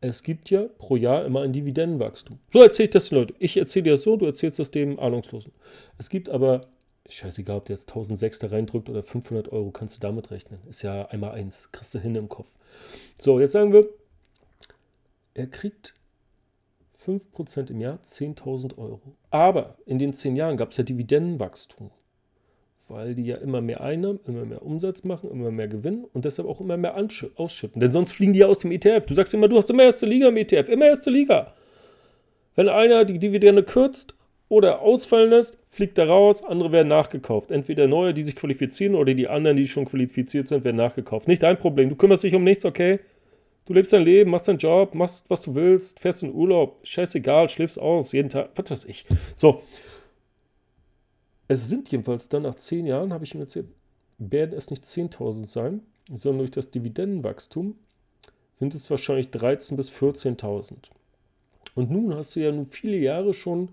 es 0.00 0.22
gibt 0.22 0.50
ja 0.50 0.64
pro 0.78 0.96
Jahr 0.96 1.24
immer 1.24 1.42
ein 1.42 1.52
Dividendenwachstum. 1.52 2.38
So 2.50 2.62
erzähle 2.62 2.86
ich 2.86 2.90
das 2.90 3.08
den 3.08 3.18
Leuten. 3.18 3.34
Ich 3.38 3.56
erzähle 3.56 3.84
dir 3.84 3.92
das 3.92 4.02
so, 4.02 4.16
du 4.16 4.26
erzählst 4.26 4.58
das 4.58 4.70
dem 4.70 4.98
Ahnungslosen. 4.98 5.52
Es 5.96 6.10
gibt 6.10 6.28
aber, 6.28 6.66
scheißegal, 7.08 7.58
ob 7.58 7.66
der 7.66 7.76
jetzt 7.76 7.90
1006 7.90 8.40
da 8.40 8.46
reindrückt 8.48 8.88
oder 8.88 9.02
500 9.02 9.50
Euro, 9.50 9.70
kannst 9.70 9.96
du 9.96 10.00
damit 10.00 10.30
rechnen. 10.30 10.60
Ist 10.68 10.82
ja 10.82 11.06
einmal 11.06 11.32
eins, 11.32 11.70
kriegst 11.72 11.94
du 11.94 11.98
hin 11.98 12.14
im 12.14 12.28
Kopf. 12.28 12.50
So, 13.18 13.40
jetzt 13.40 13.52
sagen 13.52 13.72
wir, 13.72 13.86
er 15.34 15.46
kriegt 15.46 15.94
5% 16.98 17.70
im 17.70 17.80
Jahr 17.80 17.98
10.000 18.02 18.78
Euro. 18.78 19.00
Aber 19.30 19.76
in 19.86 19.98
den 19.98 20.12
10 20.12 20.36
Jahren 20.36 20.56
gab 20.56 20.70
es 20.70 20.76
ja 20.76 20.84
Dividendenwachstum 20.84 21.90
weil 22.92 23.14
die 23.14 23.24
ja 23.24 23.36
immer 23.36 23.60
mehr 23.60 23.80
Einnahmen, 23.80 24.20
immer 24.26 24.44
mehr 24.44 24.62
Umsatz 24.62 25.02
machen, 25.04 25.30
immer 25.30 25.50
mehr 25.50 25.68
Gewinn 25.68 26.04
und 26.12 26.24
deshalb 26.24 26.48
auch 26.48 26.60
immer 26.60 26.76
mehr 26.76 26.94
ausschütten. 27.36 27.80
Denn 27.80 27.90
sonst 27.90 28.12
fliegen 28.12 28.32
die 28.32 28.40
ja 28.40 28.46
aus 28.46 28.58
dem 28.58 28.70
ETF. 28.70 29.06
Du 29.06 29.14
sagst 29.14 29.34
immer, 29.34 29.48
du 29.48 29.56
hast 29.56 29.70
immer 29.70 29.84
erste 29.84 30.06
Liga 30.06 30.28
im 30.28 30.36
ETF, 30.36 30.68
immer 30.68 30.86
erste 30.86 31.10
Liga. 31.10 31.54
Wenn 32.54 32.68
einer 32.68 33.04
die 33.04 33.18
Dividende 33.18 33.62
kürzt 33.62 34.14
oder 34.52 34.82
ausfallen 34.82 35.30
lässt, 35.30 35.56
fliegt 35.66 35.96
er 35.96 36.08
raus, 36.08 36.44
andere 36.44 36.72
werden 36.72 36.88
nachgekauft. 36.88 37.50
Entweder 37.50 37.88
neue, 37.88 38.12
die 38.12 38.22
sich 38.22 38.36
qualifizieren 38.36 38.94
oder 38.94 39.14
die 39.14 39.26
anderen, 39.26 39.56
die 39.56 39.66
schon 39.66 39.86
qualifiziert 39.86 40.46
sind, 40.46 40.62
werden 40.62 40.76
nachgekauft. 40.76 41.26
Nicht 41.26 41.42
dein 41.42 41.58
Problem. 41.58 41.88
Du 41.88 41.96
kümmerst 41.96 42.22
dich 42.22 42.34
um 42.34 42.44
nichts, 42.44 42.66
okay? 42.66 43.00
Du 43.64 43.72
lebst 43.72 43.94
dein 43.94 44.02
Leben, 44.02 44.30
machst 44.30 44.48
deinen 44.48 44.58
Job, 44.58 44.94
machst, 44.94 45.30
was 45.30 45.40
du 45.40 45.54
willst, 45.54 46.00
fährst 46.00 46.22
in 46.22 46.34
Urlaub, 46.34 46.80
scheißegal, 46.82 47.48
schläfst 47.48 47.78
aus, 47.78 48.12
jeden 48.12 48.28
Tag, 48.28 48.50
was 48.54 48.70
weiß 48.70 48.84
ich. 48.84 49.06
So, 49.36 49.62
es 51.48 51.70
sind 51.70 51.90
jedenfalls 51.90 52.28
dann 52.28 52.42
nach 52.42 52.56
zehn 52.56 52.84
Jahren, 52.84 53.14
habe 53.14 53.24
ich 53.24 53.34
mir 53.34 53.42
erzählt, 53.42 53.68
werden 54.18 54.52
es 54.54 54.68
nicht 54.68 54.84
10.000 54.84 55.46
sein, 55.46 55.80
sondern 56.12 56.40
durch 56.40 56.50
das 56.50 56.70
Dividendenwachstum 56.70 57.76
sind 58.52 58.74
es 58.74 58.90
wahrscheinlich 58.90 59.28
13.000 59.28 59.76
bis 59.76 59.90
14.000. 59.90 60.90
Und 61.74 61.90
nun 61.90 62.14
hast 62.14 62.36
du 62.36 62.40
ja 62.40 62.52
nun 62.52 62.66
viele 62.66 62.98
Jahre 62.98 63.32
schon 63.32 63.70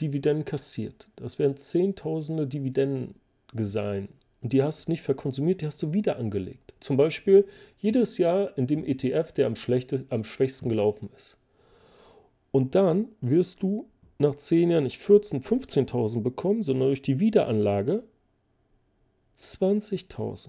Dividenden 0.00 0.44
kassiert. 0.44 1.08
Das 1.16 1.38
wären 1.38 1.56
Zehntausende 1.56 2.46
Dividenden 2.46 3.14
sein. 3.52 4.08
Und 4.42 4.52
die 4.52 4.62
hast 4.62 4.86
du 4.86 4.92
nicht 4.92 5.02
verkonsumiert, 5.02 5.60
die 5.60 5.66
hast 5.66 5.82
du 5.82 5.92
wieder 5.92 6.18
angelegt. 6.18 6.74
Zum 6.80 6.96
Beispiel 6.96 7.46
jedes 7.78 8.18
Jahr 8.18 8.56
in 8.58 8.66
dem 8.66 8.84
ETF, 8.84 9.32
der 9.32 9.46
am, 9.46 9.54
am 10.10 10.24
schwächsten 10.24 10.68
gelaufen 10.68 11.08
ist. 11.16 11.36
Und 12.52 12.74
dann 12.74 13.08
wirst 13.20 13.62
du 13.62 13.88
nach 14.18 14.34
10 14.34 14.70
Jahren 14.70 14.84
nicht 14.84 15.00
14.000, 15.00 15.42
15.000 15.42 16.22
bekommen, 16.22 16.62
sondern 16.62 16.88
durch 16.88 17.02
die 17.02 17.20
Wiederanlage 17.20 18.02
20.000. 19.36 20.48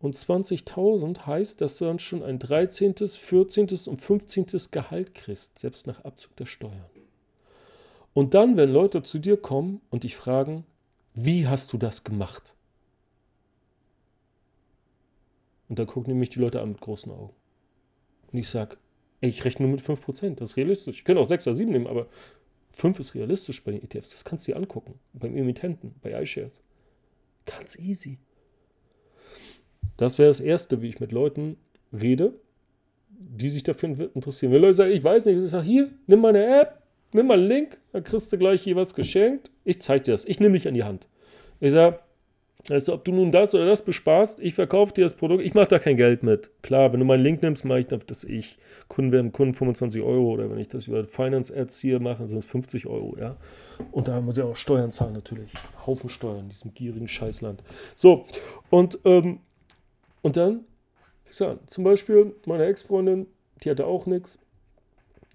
Und 0.00 0.14
20.000 0.14 1.26
heißt, 1.26 1.60
dass 1.60 1.78
du 1.78 1.86
dann 1.86 1.98
schon 1.98 2.22
ein 2.22 2.38
13., 2.38 2.94
14. 2.96 3.68
und 3.86 4.00
15. 4.00 4.46
Gehalt 4.70 5.14
kriegst, 5.14 5.58
selbst 5.58 5.86
nach 5.86 6.04
Abzug 6.04 6.36
der 6.36 6.46
Steuern. 6.46 6.90
Und 8.14 8.34
dann, 8.34 8.56
wenn 8.56 8.70
Leute 8.70 9.02
zu 9.02 9.18
dir 9.18 9.36
kommen 9.36 9.80
und 9.90 10.04
dich 10.04 10.16
fragen, 10.16 10.64
wie 11.14 11.46
hast 11.46 11.72
du 11.72 11.78
das 11.78 12.04
gemacht? 12.04 12.54
Und 15.68 15.78
dann 15.78 15.86
gucken 15.86 16.12
nämlich 16.12 16.30
die 16.30 16.38
Leute 16.38 16.60
an 16.60 16.70
mit 16.70 16.80
großen 16.80 17.10
Augen. 17.10 17.34
Und 18.32 18.38
ich 18.38 18.48
sage, 18.48 18.76
ich 19.20 19.44
rechne 19.44 19.66
nur 19.66 19.74
mit 19.74 19.84
5%, 19.84 20.36
das 20.36 20.50
ist 20.50 20.56
realistisch. 20.56 20.98
Ich 20.98 21.04
könnte 21.04 21.20
auch 21.20 21.26
6 21.26 21.46
oder 21.46 21.56
7 21.56 21.70
nehmen, 21.70 21.86
aber 21.86 22.06
5 22.70 23.00
ist 23.00 23.14
realistisch 23.14 23.62
bei 23.64 23.72
den 23.72 23.82
ETFs. 23.82 24.10
Das 24.10 24.24
kannst 24.24 24.46
du 24.46 24.52
dir 24.52 24.58
angucken. 24.58 24.98
Beim 25.12 25.36
Emittenten, 25.36 25.94
bei 26.02 26.20
iShares. 26.20 26.62
Ganz 27.46 27.78
easy. 27.78 28.18
Das 29.96 30.18
wäre 30.18 30.28
das 30.28 30.40
Erste, 30.40 30.82
wie 30.82 30.88
ich 30.88 31.00
mit 31.00 31.12
Leuten 31.12 31.56
rede, 31.92 32.34
die 33.08 33.48
sich 33.48 33.62
dafür 33.62 34.10
interessieren. 34.14 34.52
Wenn 34.52 34.62
Leute 34.62 34.74
sagen, 34.74 34.92
ich 34.92 35.02
weiß 35.02 35.26
nicht, 35.26 35.42
ich 35.42 35.50
sage, 35.50 35.64
hier, 35.64 35.90
nimm 36.06 36.20
meine 36.20 36.60
App, 36.60 36.83
nimm 37.14 37.28
mal 37.28 37.38
einen 37.38 37.48
Link, 37.48 37.78
dann 37.92 38.04
kriegst 38.04 38.32
du 38.32 38.38
gleich 38.38 38.66
jeweils 38.66 38.94
geschenkt. 38.94 39.50
Ich 39.64 39.80
zeige 39.80 40.04
dir 40.04 40.12
das. 40.12 40.24
Ich 40.24 40.40
nehme 40.40 40.54
dich 40.54 40.68
an 40.68 40.74
die 40.74 40.84
Hand. 40.84 41.08
Ich 41.60 41.72
sage, 41.72 42.00
also 42.70 42.94
ob 42.94 43.04
du 43.04 43.12
nun 43.12 43.30
das 43.30 43.54
oder 43.54 43.66
das 43.66 43.84
besparst, 43.84 44.40
ich 44.40 44.54
verkaufe 44.54 44.94
dir 44.94 45.04
das 45.04 45.14
Produkt, 45.14 45.42
ich 45.42 45.52
mache 45.52 45.68
da 45.68 45.78
kein 45.78 45.96
Geld 45.96 46.22
mit. 46.22 46.50
Klar, 46.62 46.92
wenn 46.92 47.00
du 47.00 47.06
meinen 47.06 47.22
Link 47.22 47.42
nimmst, 47.42 47.64
mache 47.64 47.80
ich 47.80 47.86
das 47.86 48.24
ich. 48.24 48.58
Kunden 48.88 49.12
werden 49.12 49.32
Kunden 49.32 49.54
25 49.54 50.02
Euro 50.02 50.32
oder 50.32 50.50
wenn 50.50 50.58
ich 50.58 50.68
das 50.68 50.88
über 50.88 51.04
Finance 51.04 51.54
Ads 51.54 51.78
hier 51.80 52.00
mache, 52.00 52.26
sind 52.26 52.38
es 52.38 52.46
50 52.46 52.86
Euro, 52.86 53.16
ja. 53.18 53.36
Und 53.92 54.08
da 54.08 54.20
muss 54.20 54.38
ich 54.38 54.44
auch 54.44 54.56
Steuern 54.56 54.90
zahlen 54.90 55.12
natürlich. 55.12 55.52
Haufen 55.86 56.08
Steuern 56.08 56.40
in 56.40 56.48
diesem 56.48 56.72
gierigen 56.72 57.08
Scheißland. 57.08 57.62
So, 57.94 58.26
und, 58.70 58.98
ähm, 59.04 59.40
und 60.22 60.36
dann, 60.38 60.64
ich 61.26 61.36
sage, 61.36 61.60
zum 61.66 61.84
Beispiel 61.84 62.34
meine 62.46 62.64
Ex-Freundin, 62.64 63.26
die 63.62 63.70
hatte 63.70 63.86
auch 63.86 64.06
nichts, 64.06 64.38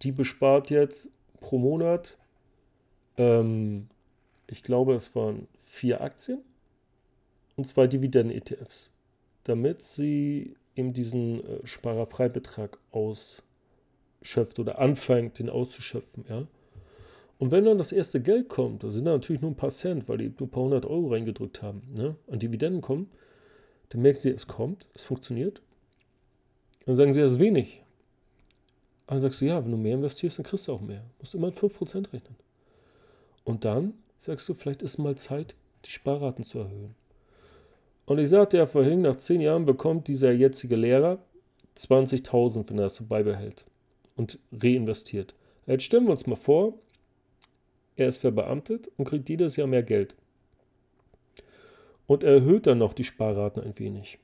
die 0.02 0.12
bespart 0.12 0.72
jetzt 0.72 1.10
pro 1.40 1.58
Monat, 1.58 2.18
ähm, 3.18 3.88
ich 4.48 4.64
glaube, 4.64 4.96
es 4.96 5.16
waren 5.16 5.48
vier 5.66 6.02
Aktien 6.02 6.42
und 7.56 7.66
zwei 7.66 7.88
Dividenden-ETFs, 7.88 8.92
damit 9.44 9.82
sie 9.82 10.56
eben 10.76 10.94
diesen 10.94 11.44
äh, 11.44 11.68
Sparerfreibetrag 11.68 12.80
ausschöpft 12.92 14.60
oder 14.60 14.80
anfängt, 14.80 15.40
den 15.40 15.50
auszuschöpfen. 15.50 16.26
Ja? 16.30 16.48
Und 17.38 17.52
wenn 17.52 17.66
dann 17.66 17.78
das 17.78 17.92
erste 17.92 18.22
Geld 18.22 18.50
kommt, 18.50 18.84
da 18.84 18.90
sind 18.90 19.06
da 19.06 19.12
natürlich 19.12 19.42
nur 19.42 19.52
ein 19.52 19.56
paar 19.56 19.70
Cent, 19.70 20.10
weil 20.10 20.18
die 20.18 20.30
nur 20.30 20.48
ein 20.48 20.52
paar 20.52 20.64
hundert 20.64 20.86
Euro 20.86 21.10
reingedrückt 21.10 21.62
haben, 21.62 21.82
ne? 21.96 22.16
an 22.28 22.40
Dividenden 22.40 22.82
kommen, 22.82 23.10
dann 23.90 24.02
merken 24.02 24.20
sie, 24.22 24.30
es 24.30 24.48
kommt, 24.48 24.88
es 24.94 25.04
funktioniert. 25.04 25.62
Dann 26.86 26.96
sagen 26.96 27.14
sie, 27.14 27.22
das 27.22 27.34
ist 27.34 27.40
wenig. 27.40 27.84
Dann 29.10 29.22
sagst 29.22 29.42
du, 29.42 29.46
ja, 29.46 29.64
wenn 29.64 29.72
du 29.72 29.78
mehr 29.78 29.96
investierst, 29.96 30.38
dann 30.38 30.46
kriegst 30.46 30.68
du 30.68 30.74
auch 30.74 30.82
mehr. 30.82 31.04
Musst 31.18 31.34
immer 31.34 31.48
mit 31.48 31.56
5% 31.56 32.14
rechnen. 32.14 32.36
Und 33.44 33.66
dann 33.66 33.96
sagst 34.20 34.48
du, 34.48 34.54
vielleicht 34.54 34.84
ist 34.84 35.00
mal 35.00 35.18
Zeit, 35.18 35.56
die 35.84 35.90
Sparraten 35.90 36.44
zu 36.44 36.60
erhöhen. 36.60 36.94
Und 38.06 38.20
ich 38.20 38.30
sagte 38.30 38.58
ja 38.58 38.68
vorhin, 38.68 39.02
nach 39.02 39.16
zehn 39.16 39.42
Jahren 39.42 39.66
bekommt 39.66 40.08
dieser 40.08 40.32
jetzige 40.32 40.76
Lehrer 40.76 41.18
20.000, 41.76 42.70
wenn 42.70 42.78
er 42.78 42.84
das 42.84 42.98
so 42.98 43.06
beibehält 43.06 43.66
und 44.16 44.38
reinvestiert. 44.52 45.34
Jetzt 45.66 45.86
stellen 45.86 46.04
wir 46.04 46.12
uns 46.12 46.28
mal 46.28 46.36
vor, 46.36 46.76
er 47.96 48.10
ist 48.10 48.18
verbeamtet 48.18 48.92
und 48.98 49.06
kriegt 49.06 49.28
jedes 49.28 49.56
Jahr 49.56 49.66
mehr 49.66 49.82
Geld. 49.82 50.16
Und 52.06 52.24
er 52.24 52.36
erhöht 52.36 52.68
dann 52.68 52.78
noch 52.78 52.94
die 52.94 53.06
Sparraten 53.06 53.64
ein 53.64 53.80
wenig. 53.80 54.20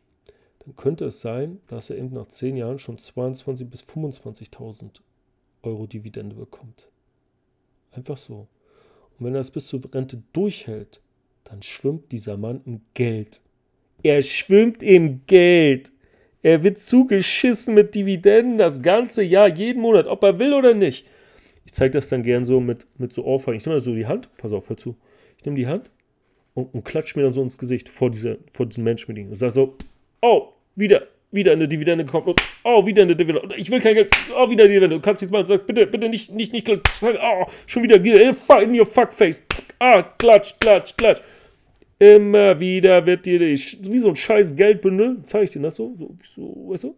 Dann 0.65 0.75
könnte 0.75 1.05
es 1.05 1.21
sein, 1.21 1.59
dass 1.67 1.89
er 1.89 1.97
eben 1.97 2.11
nach 2.11 2.27
zehn 2.27 2.57
Jahren 2.57 2.79
schon 2.79 2.97
22.000 2.97 3.65
bis 3.65 3.83
25.000 3.83 5.01
Euro 5.63 5.85
Dividende 5.85 6.35
bekommt. 6.35 6.89
Einfach 7.91 8.17
so. 8.17 8.47
Und 9.17 9.25
wenn 9.25 9.35
er 9.35 9.39
das 9.39 9.51
bis 9.51 9.67
zur 9.67 9.81
Rente 9.93 10.21
durchhält, 10.33 11.01
dann 11.43 11.61
schwimmt 11.61 12.11
dieser 12.11 12.37
Mann 12.37 12.61
im 12.65 12.81
Geld. 12.95 13.41
Er 14.03 14.21
schwimmt 14.21 14.81
im 14.83 15.21
Geld. 15.27 15.91
Er 16.41 16.63
wird 16.63 16.77
zugeschissen 16.77 17.73
mit 17.73 17.95
Dividenden 17.95 18.57
das 18.57 18.81
ganze 18.81 19.23
Jahr, 19.23 19.47
jeden 19.47 19.81
Monat, 19.81 20.07
ob 20.07 20.23
er 20.23 20.37
will 20.37 20.53
oder 20.53 20.73
nicht. 20.73 21.05
Ich 21.65 21.73
zeige 21.73 21.91
das 21.91 22.09
dann 22.09 22.21
gern 22.23 22.43
so 22.43 22.59
mit, 22.59 22.87
mit 22.97 23.13
so 23.13 23.23
Ohrfeigen. 23.23 23.59
Ich 23.59 23.65
nehme 23.65 23.79
so 23.81 23.93
die 23.93 24.05
Hand, 24.05 24.29
pass 24.37 24.51
auf, 24.51 24.69
hör 24.69 24.77
zu. 24.77 24.95
Ich 25.37 25.45
nehme 25.45 25.57
die 25.57 25.67
Hand 25.67 25.91
und, 26.53 26.73
und 26.73 26.83
klatsch 26.83 27.15
mir 27.15 27.23
dann 27.23 27.33
so 27.33 27.41
ins 27.41 27.57
Gesicht 27.57 27.89
vor, 27.89 28.09
diese, 28.11 28.39
vor 28.53 28.65
diesem 28.65 28.83
Menschen 28.83 29.11
mit 29.11 29.23
ihm 29.23 29.29
und 29.29 29.35
sage 29.35 29.53
so, 29.53 29.75
oh, 30.21 30.49
wieder, 30.75 31.07
wieder 31.31 31.51
eine 31.51 31.67
Dividende 31.67 32.05
kommt 32.05 32.27
und 32.27 32.41
oh, 32.63 32.85
wieder 32.85 33.03
eine 33.03 33.15
Dividende. 33.15 33.55
Ich 33.55 33.69
will 33.69 33.79
kein 33.79 33.95
Geld. 33.95 34.15
Oh, 34.35 34.49
wieder 34.49 34.63
eine 34.63 34.73
Dividende. 34.73 34.95
Du 34.95 35.01
kannst 35.01 35.21
jetzt 35.21 35.31
mal, 35.31 35.43
du 35.43 35.49
sagst, 35.49 35.65
bitte, 35.67 35.87
bitte 35.87 36.09
nicht, 36.09 36.31
nicht, 36.31 36.53
nicht, 36.53 36.69
oh, 36.69 37.45
schon 37.65 37.83
wieder, 37.83 38.03
wieder 38.03 38.21
in 38.61 38.79
your 38.79 38.85
fuckface. 38.85 39.43
Ah, 39.79 40.03
klatsch, 40.03 40.53
klatsch, 40.59 40.95
klatsch. 40.95 41.21
Immer 41.97 42.59
wieder 42.59 43.05
wird 43.05 43.25
dir, 43.25 43.39
wie 43.39 43.99
so 43.99 44.09
ein 44.09 44.15
scheiß 44.15 44.55
Geldbündel, 44.55 45.19
zeige 45.23 45.45
ich 45.45 45.49
dir 45.51 45.61
das 45.61 45.75
so, 45.75 45.95
so, 45.97 46.15
so, 46.21 46.69
weißt 46.69 46.83
du? 46.85 46.95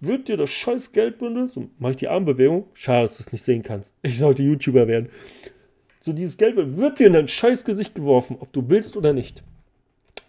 Wird 0.00 0.28
dir 0.28 0.36
das 0.36 0.50
scheiß 0.50 0.92
Geldbündel, 0.92 1.48
so 1.48 1.68
mache 1.78 1.90
ich 1.92 1.96
die 1.96 2.08
Armbewegung, 2.08 2.66
schade, 2.74 3.02
dass 3.02 3.16
du 3.16 3.22
es 3.22 3.32
nicht 3.32 3.42
sehen 3.42 3.62
kannst. 3.62 3.96
Ich 4.02 4.18
sollte 4.18 4.42
YouTuber 4.42 4.86
werden. 4.86 5.08
So, 6.00 6.12
dieses 6.12 6.36
Geld 6.36 6.56
wird 6.56 6.98
dir 6.98 7.06
in 7.06 7.12
dein 7.12 7.28
scheiß 7.28 7.64
Gesicht 7.64 7.94
geworfen, 7.94 8.36
ob 8.40 8.52
du 8.52 8.68
willst 8.68 8.96
oder 8.96 9.12
nicht. 9.12 9.44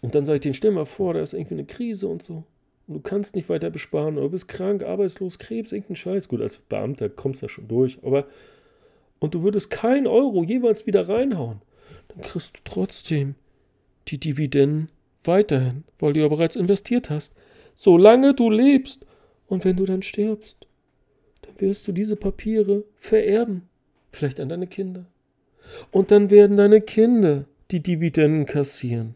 Und 0.02 0.14
dann 0.14 0.26
sage 0.26 0.36
ich 0.36 0.42
denen, 0.42 0.54
stell 0.54 0.72
mal 0.72 0.86
vor, 0.86 1.14
da 1.14 1.22
ist 1.22 1.34
irgendwie 1.34 1.56
eine 1.56 1.66
Krise 1.66 2.08
und 2.08 2.22
so. 2.22 2.44
Du 2.88 3.00
kannst 3.00 3.36
nicht 3.36 3.50
weiter 3.50 3.70
besparen 3.70 4.18
oder 4.18 4.30
bist 4.30 4.48
krank, 4.48 4.84
arbeitslos, 4.84 5.40
Krebs, 5.40 5.72
irgendein 5.72 5.96
Scheiß. 5.96 6.28
Gut, 6.28 6.42
als 6.42 6.58
Beamter 6.58 7.10
kommst 7.10 7.42
du 7.42 7.46
ja 7.46 7.50
schon 7.50 7.68
durch, 7.68 8.00
aber 8.04 8.28
und 9.20 9.34
du 9.34 9.44
würdest 9.44 9.70
keinen 9.70 10.06
Euro 10.06 10.44
jeweils 10.44 10.86
wieder 10.86 11.08
reinhauen, 11.08 11.62
dann 12.10 12.20
kriegst 12.20 12.58
du 12.58 12.62
trotzdem 12.66 13.36
die 14.10 14.20
Dividenden 14.20 14.90
weiterhin, 15.24 15.86
weil 15.98 16.12
du 16.12 16.20
ja 16.20 16.28
bereits 16.28 16.58
investiert 16.58 17.10
hast. 17.10 17.34
Solange 17.74 18.34
du 18.34 18.50
lebst 18.50 19.06
und 19.48 19.64
wenn 19.64 19.78
du 19.78 19.86
dann 19.86 20.02
stirbst, 20.02 20.68
dann 21.42 21.62
wirst 21.62 21.88
du 21.88 21.94
diese 21.94 22.18
Papiere 22.18 22.84
vererben, 22.96 23.70
vielleicht 24.12 24.42
an 24.42 24.50
deine 24.50 24.68
Kinder. 24.68 25.06
Und 25.92 26.12
dann 26.12 26.30
werden 26.30 26.58
deine 26.58 26.82
Kinder 26.82 27.46
die 27.72 27.82
Dividenden 27.82 28.46
kassieren. 28.46 29.16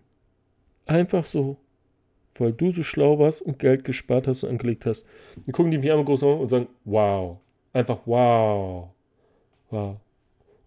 Einfach 0.86 1.26
so. 1.26 1.58
Weil 2.40 2.54
du 2.54 2.72
so 2.72 2.84
schlau 2.84 3.20
warst 3.20 3.42
und 3.42 3.60
Geld 3.60 3.84
gespart 3.84 4.28
hast 4.28 4.44
und 4.44 4.52
angelegt 4.52 4.86
hast. 4.86 5.06
Dann 5.46 5.54
gucken 5.54 5.72
die 5.72 5.78
mich 5.78 5.90
einmal 5.90 6.06
groß 6.06 6.24
an 6.24 6.40
und 6.40 6.50
sagen, 6.50 6.68
wow. 6.86 7.38
Einfach 7.74 8.00
wow. 8.06 8.90
Wow. 9.70 9.98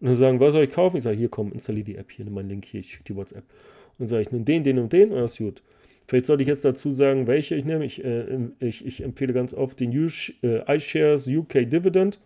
Und 0.01 0.07
dann 0.07 0.17
sagen, 0.17 0.41
was 0.41 0.53
soll 0.53 0.65
ich 0.65 0.71
kaufen? 0.71 0.97
Ich 0.97 1.03
sage, 1.03 1.17
hier 1.17 1.29
komm, 1.29 1.53
installiere 1.53 1.85
die 1.85 1.97
App, 1.97 2.11
hier 2.11 2.25
nimm 2.25 2.35
meinen 2.35 2.49
Link 2.49 2.65
hier, 2.65 2.81
ich 2.81 2.91
schicke 2.91 3.05
die 3.05 3.17
WhatsApp. 3.17 3.45
Und 3.45 4.01
dann 4.01 4.07
sage 4.09 4.23
ich, 4.23 4.33
nimm 4.33 4.45
den, 4.45 4.63
den 4.63 4.79
und 4.79 4.93
den 4.93 5.11
und 5.11 5.19
das 5.19 5.33
ist 5.33 5.39
gut. 5.39 5.63
Vielleicht 6.07 6.27
sollte 6.27 6.43
ich 6.43 6.49
jetzt 6.49 6.65
dazu 6.65 6.93
sagen, 6.93 7.27
welche 7.29 7.55
ich 7.55 7.65
nehme. 7.65 7.85
Ich, 7.85 8.05
äh, 8.05 8.49
ich, 8.59 8.85
ich 8.85 9.03
empfehle 9.03 9.33
ganz 9.33 9.55
oft 9.55 9.79
den 9.79 9.93
äh, 9.93 10.77
iShares 10.77 11.29
UK 11.29 11.71
Dividend, 11.71 12.19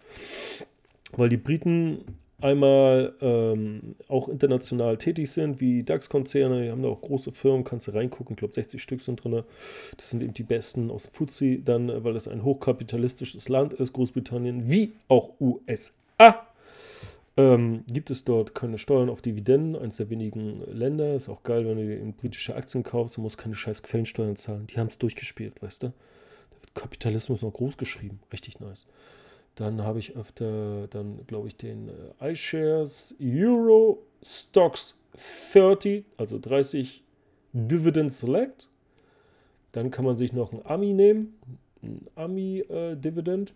weil 1.16 1.28
die 1.28 1.36
Briten 1.36 1.98
einmal 2.40 3.14
ähm, 3.20 3.96
auch 4.08 4.28
international 4.28 4.98
tätig 4.98 5.30
sind, 5.30 5.60
wie 5.60 5.82
DAX-Konzerne, 5.82 6.64
die 6.64 6.70
haben 6.70 6.82
da 6.82 6.88
auch 6.88 7.00
große 7.00 7.32
Firmen, 7.32 7.64
kannst 7.64 7.86
du 7.86 7.92
reingucken, 7.92 8.34
ich 8.34 8.38
glaube 8.38 8.54
60 8.54 8.82
Stück 8.82 9.00
sind 9.00 9.22
drin. 9.22 9.42
Das 9.96 10.10
sind 10.10 10.22
eben 10.22 10.34
die 10.34 10.42
besten 10.42 10.90
aus 10.90 11.04
dem 11.04 11.26
FTSE, 11.26 11.58
dann, 11.58 12.04
weil 12.04 12.16
es 12.16 12.28
ein 12.28 12.44
hochkapitalistisches 12.44 13.48
Land 13.48 13.74
ist, 13.74 13.92
Großbritannien, 13.92 14.68
wie 14.68 14.92
auch 15.08 15.30
USA. 15.40 16.46
Ähm, 17.36 17.82
gibt 17.92 18.10
es 18.10 18.24
dort 18.24 18.54
keine 18.54 18.78
Steuern 18.78 19.10
auf 19.10 19.20
Dividenden, 19.20 19.74
eines 19.74 19.96
der 19.96 20.08
wenigen 20.08 20.62
Länder. 20.72 21.14
Ist 21.14 21.28
auch 21.28 21.42
geil, 21.42 21.66
wenn 21.66 21.78
du 21.78 22.12
britische 22.12 22.54
Aktien 22.54 22.84
kaufst, 22.84 23.16
du 23.16 23.22
musst 23.22 23.38
keine 23.38 23.56
scheiß 23.56 23.82
Quellensteuern 23.82 24.36
zahlen. 24.36 24.68
Die 24.68 24.78
haben 24.78 24.86
es 24.86 24.98
durchgespielt, 24.98 25.60
weißt 25.60 25.84
du? 25.84 25.86
Da 25.88 26.56
wird 26.60 26.74
Kapitalismus 26.74 27.42
noch 27.42 27.52
groß 27.52 27.76
geschrieben. 27.76 28.20
Richtig 28.32 28.60
nice. 28.60 28.86
Dann 29.54 29.82
habe 29.82 30.00
ich 30.00 30.16
öfter, 30.16 30.88
dann 30.88 31.26
glaube 31.26 31.48
ich, 31.48 31.56
den 31.56 31.88
äh, 32.20 32.32
iShares 32.32 33.14
Euro 33.20 34.02
Stocks 34.22 34.96
30, 35.52 36.04
also 36.16 36.38
30 36.38 37.04
Dividend 37.52 38.12
Select. 38.12 38.68
Dann 39.72 39.90
kann 39.90 40.04
man 40.04 40.16
sich 40.16 40.32
noch 40.32 40.52
ein 40.52 40.64
AMI 40.64 40.92
nehmen, 40.92 41.38
ein 41.82 42.02
AMI 42.16 42.60
äh, 42.60 42.96
Dividend. 42.96 43.54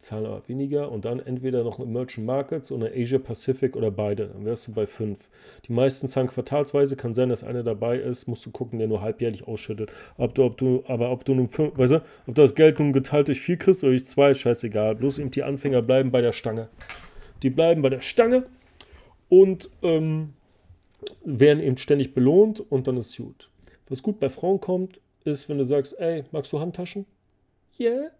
Zahlen 0.00 0.24
aber 0.24 0.48
weniger. 0.48 0.90
Und 0.90 1.04
dann 1.04 1.20
entweder 1.20 1.62
noch 1.62 1.78
Emerging 1.78 2.24
Markets 2.24 2.72
oder 2.72 2.90
Asia 2.94 3.18
Pacific 3.18 3.76
oder 3.76 3.90
beide. 3.90 4.28
Dann 4.28 4.44
wärst 4.46 4.66
du 4.66 4.72
bei 4.72 4.86
5. 4.86 5.28
Die 5.66 5.72
meisten 5.72 6.08
zahlen 6.08 6.26
quartalsweise. 6.26 6.96
Kann 6.96 7.12
sein, 7.12 7.28
dass 7.28 7.44
einer 7.44 7.62
dabei 7.62 7.98
ist. 7.98 8.26
Musst 8.26 8.44
du 8.46 8.50
gucken, 8.50 8.78
der 8.78 8.88
nur 8.88 9.02
halbjährlich 9.02 9.46
ausschüttet. 9.46 9.92
Ob 10.16 10.34
du, 10.34 10.44
ob 10.44 10.56
du, 10.56 10.82
aber 10.86 11.10
ob 11.12 11.24
du 11.24 11.34
nun 11.34 11.48
fünf, 11.48 11.76
weißt 11.76 11.92
du, 11.92 11.96
ob 12.26 12.34
du 12.34 12.42
das 12.42 12.54
Geld 12.54 12.78
nun 12.78 12.92
geteilt 12.92 13.28
durch 13.28 13.40
4 13.40 13.58
kriegst 13.58 13.84
oder 13.84 13.92
durch 13.92 14.06
2, 14.06 14.30
ist 14.30 14.40
scheißegal. 14.40 14.96
Bloß 14.96 15.18
eben 15.18 15.30
die 15.30 15.42
Anfänger 15.42 15.82
bleiben 15.82 16.10
bei 16.10 16.22
der 16.22 16.32
Stange. 16.32 16.68
Die 17.42 17.50
bleiben 17.50 17.82
bei 17.82 17.90
der 17.90 18.00
Stange 18.00 18.46
und 19.28 19.70
ähm, 19.82 20.32
werden 21.24 21.62
eben 21.62 21.76
ständig 21.76 22.14
belohnt 22.14 22.60
und 22.60 22.86
dann 22.86 22.96
ist 22.96 23.16
gut. 23.16 23.50
Was 23.88 24.02
gut 24.02 24.18
bei 24.18 24.28
Frauen 24.28 24.60
kommt, 24.60 25.00
ist, 25.24 25.48
wenn 25.48 25.58
du 25.58 25.64
sagst, 25.64 25.98
ey, 25.98 26.24
magst 26.32 26.52
du 26.52 26.60
Handtaschen? 26.60 27.04
Yeah. 27.78 28.10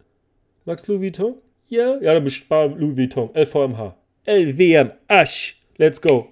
Magst 0.64 0.86
Louis 0.88 1.00
Vuitton? 1.00 1.36
Ja? 1.70 1.98
Ja, 2.00 2.14
dann 2.14 2.24
bespar 2.24 2.68
Louis 2.68 2.96
Vuitton. 2.96 3.30
LVMH. 3.34 3.94
LWM. 4.26 4.90
Asch. 5.08 5.62
Let's 5.78 6.00
go. 6.00 6.28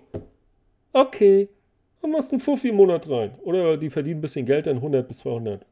Okay. 0.93 1.49
Dann 2.03 2.11
machst 2.11 2.31
du 2.31 2.35
einen 2.35 2.41
Fuffi 2.41 2.69
im 2.69 2.77
Monat 2.77 3.09
rein. 3.09 3.33
Oder 3.43 3.77
die 3.77 3.89
verdienen 3.89 4.19
ein 4.19 4.21
bisschen 4.21 4.45
Geld, 4.45 4.67
dann 4.67 4.77
100 4.77 5.07
bis 5.07 5.19
200. 5.19 5.65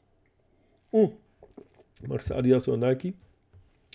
Hm. 0.93 1.11
Magst 2.07 2.31
du 2.31 2.35
Adidas 2.35 2.69
oder 2.69 2.89
Nike? 2.89 3.15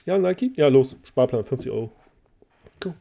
Ja, 0.06 0.18
Nike? 0.18 0.52
Ja, 0.56 0.68
los. 0.68 0.98
Sparplan, 1.04 1.46
50 1.46 1.72
Euro. 1.72 1.92
Cool. 2.84 2.94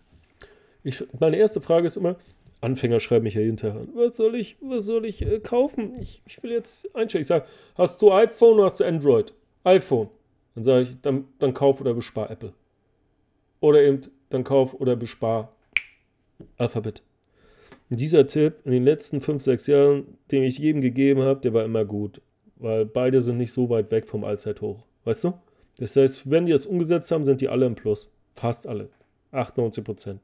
Ich, 0.84 1.04
meine 1.18 1.36
erste 1.36 1.60
Frage 1.60 1.86
ist 1.86 1.96
immer, 1.96 2.16
Anfänger 2.60 3.00
schreiben 3.00 3.24
mich 3.24 3.34
ja 3.34 3.40
jeden 3.40 3.56
Tag 3.56 3.74
an. 3.74 3.88
Was 3.94 4.16
soll 4.16 4.36
ich, 4.36 4.56
was 4.60 4.84
soll 4.84 5.06
ich 5.06 5.22
äh, 5.22 5.40
kaufen? 5.40 5.94
Ich, 6.00 6.22
ich 6.26 6.42
will 6.42 6.52
jetzt 6.52 6.94
einstellen. 6.94 7.22
Ich 7.22 7.28
sage, 7.28 7.46
hast 7.76 8.00
du 8.00 8.12
iPhone 8.12 8.54
oder 8.54 8.64
hast 8.64 8.78
du 8.78 8.84
Android? 8.84 9.32
iPhone. 9.64 10.08
Dann 10.54 10.64
sage 10.64 10.82
ich, 10.82 11.00
dann, 11.00 11.26
dann 11.38 11.54
kauf 11.54 11.80
oder 11.80 11.94
bespar 11.94 12.30
Apple. 12.30 12.52
Oder 13.60 13.82
eben, 13.82 14.00
dann 14.30 14.44
kauf 14.44 14.74
oder 14.74 14.96
bespar 14.96 15.52
Alphabet. 16.56 17.02
dieser 17.88 18.26
Tipp 18.26 18.54
in 18.64 18.72
den 18.72 18.84
letzten 18.84 19.20
5, 19.20 19.42
6 19.42 19.66
Jahren, 19.66 20.18
den 20.30 20.42
ich 20.44 20.58
jedem 20.58 20.80
gegeben 20.80 21.22
habe, 21.22 21.40
der 21.40 21.52
war 21.54 21.64
immer 21.64 21.84
gut. 21.84 22.20
Weil 22.56 22.86
beide 22.86 23.22
sind 23.22 23.38
nicht 23.38 23.52
so 23.52 23.70
weit 23.70 23.90
weg 23.90 24.08
vom 24.08 24.24
Allzeithoch. 24.24 24.84
Weißt 25.04 25.24
du? 25.24 25.34
Das 25.78 25.96
heißt, 25.96 26.30
wenn 26.30 26.46
die 26.46 26.52
das 26.52 26.66
umgesetzt 26.66 27.10
haben, 27.10 27.24
sind 27.24 27.40
die 27.40 27.48
alle 27.48 27.66
im 27.66 27.74
Plus. 27.74 28.10
Fast 28.34 28.66
alle. 28.66 28.90
98 29.32 29.84
Prozent. 29.84 30.20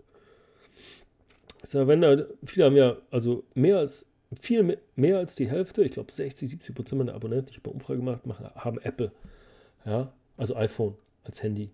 Also 1.62 1.86
wenn 1.86 2.00
da, 2.00 2.24
viele 2.44 2.66
haben 2.66 2.76
ja, 2.76 2.96
also 3.10 3.44
mehr 3.54 3.78
als, 3.78 4.06
viel 4.38 4.62
mehr, 4.62 4.78
mehr 4.94 5.18
als 5.18 5.34
die 5.34 5.48
Hälfte, 5.48 5.82
ich 5.82 5.92
glaube 5.92 6.12
60, 6.12 6.48
70 6.48 6.74
Prozent 6.74 6.98
meiner 6.98 7.14
Abonnenten, 7.14 7.50
ich 7.50 7.56
habe 7.56 7.70
eine 7.70 7.74
Umfrage 7.74 7.98
gemacht, 7.98 8.26
machen, 8.26 8.46
haben 8.54 8.78
Apple. 8.82 9.10
Ja, 9.86 10.12
also 10.36 10.56
iPhone 10.56 10.96
als 11.22 11.42
Handy. 11.42 11.70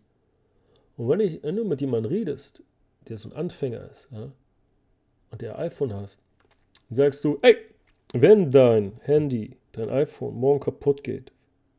Und 0.96 1.09
wenn, 1.09 1.20
ich, 1.20 1.42
wenn 1.42 1.57
du 1.57 1.64
mit 1.64 1.81
jemandem 1.81 2.12
redest, 2.12 2.62
der 3.09 3.16
so 3.16 3.31
ein 3.31 3.35
Anfänger 3.35 3.90
ist, 3.90 4.09
ja, 4.12 4.31
und 5.31 5.40
der 5.40 5.59
iPhone 5.59 5.94
hast, 5.94 6.20
sagst 6.90 7.25
du, 7.25 7.38
ey, 7.42 7.57
wenn 8.12 8.51
dein 8.51 9.01
Handy, 9.01 9.57
dein 9.72 9.88
iPhone 9.88 10.35
morgen 10.35 10.61
kaputt 10.61 11.03
geht, 11.03 11.33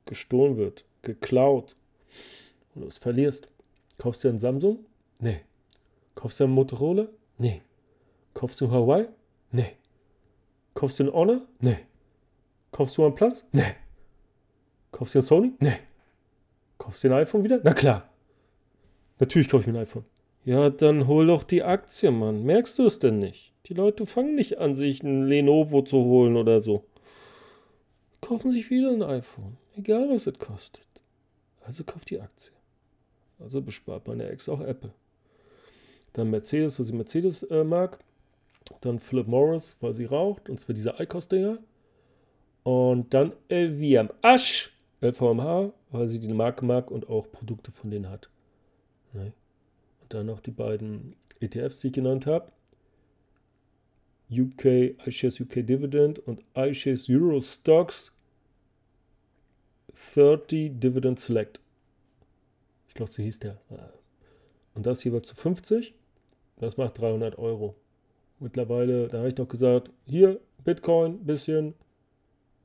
gestohlen 0.05 0.57
wird, 0.57 0.85
geklaut 1.03 1.75
und 2.73 2.81
du 2.81 2.87
es 2.87 2.97
verlierst, 2.97 3.47
kaufst 3.99 4.23
du 4.23 4.29
ein 4.29 4.39
Samsung? 4.39 4.79
Nee. 5.19 5.39
Kaufst 6.15 6.39
du 6.39 6.45
ein 6.45 6.49
Motorola? 6.49 7.07
Nee. 7.37 7.61
Kaufst 8.33 8.59
du 8.59 8.65
ein 8.65 8.71
Huawei? 8.71 9.07
Nee. 9.51 9.77
Kaufst 10.73 10.99
du 10.99 11.03
ein 11.03 11.13
Honor? 11.13 11.41
Nee. 11.59 11.77
Kaufst 12.71 12.97
du 12.97 13.05
ein 13.05 13.13
Plus? 13.13 13.45
Nee. 13.51 13.75
Kaufst 14.91 15.13
du 15.13 15.19
ein 15.19 15.21
Sony? 15.21 15.53
Nee. 15.59 15.77
Kaufst 16.83 17.01
du 17.01 17.07
ein 17.07 17.13
iPhone 17.13 17.45
wieder? 17.45 17.61
Na 17.63 17.73
klar. 17.73 18.09
Natürlich 19.17 19.47
kaufe 19.47 19.61
ich 19.61 19.67
mir 19.67 19.79
ein 19.79 19.83
iPhone. 19.83 20.03
Ja, 20.43 20.69
dann 20.69 21.07
hol 21.07 21.27
doch 21.27 21.43
die 21.43 21.63
Aktie, 21.63 22.11
Mann. 22.11 22.43
Merkst 22.43 22.77
du 22.77 22.85
es 22.85 22.99
denn 22.99 23.19
nicht? 23.19 23.53
Die 23.67 23.73
Leute 23.73 24.05
fangen 24.05 24.35
nicht 24.35 24.57
an, 24.57 24.73
sich 24.73 25.01
ein 25.01 25.23
Lenovo 25.25 25.83
zu 25.83 25.95
holen 25.99 26.35
oder 26.35 26.59
so. 26.59 26.83
Kaufen 28.19 28.51
sich 28.51 28.69
wieder 28.69 28.91
ein 28.91 29.01
iPhone. 29.01 29.55
Egal, 29.77 30.09
was 30.09 30.27
es 30.27 30.37
kostet. 30.37 30.85
Also 31.61 31.85
kauft 31.85 32.09
die 32.09 32.19
Aktie. 32.19 32.51
Also 33.39 33.61
bespart 33.61 34.05
meine 34.05 34.27
Ex 34.27 34.49
auch 34.49 34.59
Apple. 34.59 34.91
Dann 36.11 36.31
Mercedes, 36.31 36.79
weil 36.79 36.85
sie 36.85 36.93
Mercedes 36.93 37.43
äh, 37.43 37.63
mag. 37.63 37.97
Dann 38.81 38.99
Philip 38.99 39.29
Morris, 39.29 39.77
weil 39.79 39.95
sie 39.95 40.03
raucht. 40.03 40.49
Und 40.49 40.59
zwar 40.59 40.75
diese 40.75 40.95
ICOS-Dinger. 40.99 41.59
Und 42.63 43.13
dann 43.13 43.31
LVM 43.49 44.09
Asch, 44.21 44.72
LVMH, 45.03 45.73
weil 45.91 46.07
sie 46.07 46.19
die 46.19 46.33
Marke 46.33 46.65
mag 46.65 46.89
und 46.89 47.09
auch 47.09 47.31
Produkte 47.31 47.71
von 47.71 47.91
denen 47.91 48.09
hat. 48.09 48.29
Ne? 49.13 49.33
Und 50.01 50.13
dann 50.13 50.25
noch 50.25 50.39
die 50.39 50.51
beiden 50.51 51.15
ETFs, 51.39 51.79
die 51.79 51.87
ich 51.87 51.93
genannt 51.93 52.25
habe. 52.25 52.51
UK, 54.31 54.97
iShares 55.05 55.39
UK 55.39 55.65
Dividend 55.65 56.19
und 56.19 56.43
iShares 56.55 57.09
Euro 57.09 57.41
Stocks 57.41 58.13
30 60.15 60.79
Dividend 60.79 61.19
Select. 61.19 61.59
Ich 62.87 62.93
glaube, 62.93 63.11
so 63.11 63.21
hieß 63.21 63.39
der. 63.39 63.59
Und 64.73 64.85
das 64.85 65.03
jeweils 65.03 65.27
zu 65.27 65.35
50. 65.35 65.93
Das 66.57 66.77
macht 66.77 66.99
300 66.99 67.37
Euro. 67.37 67.75
Mittlerweile, 68.39 69.07
da 69.07 69.19
habe 69.19 69.27
ich 69.27 69.35
doch 69.35 69.47
gesagt, 69.47 69.91
hier 70.05 70.39
Bitcoin, 70.63 71.25
bisschen 71.25 71.75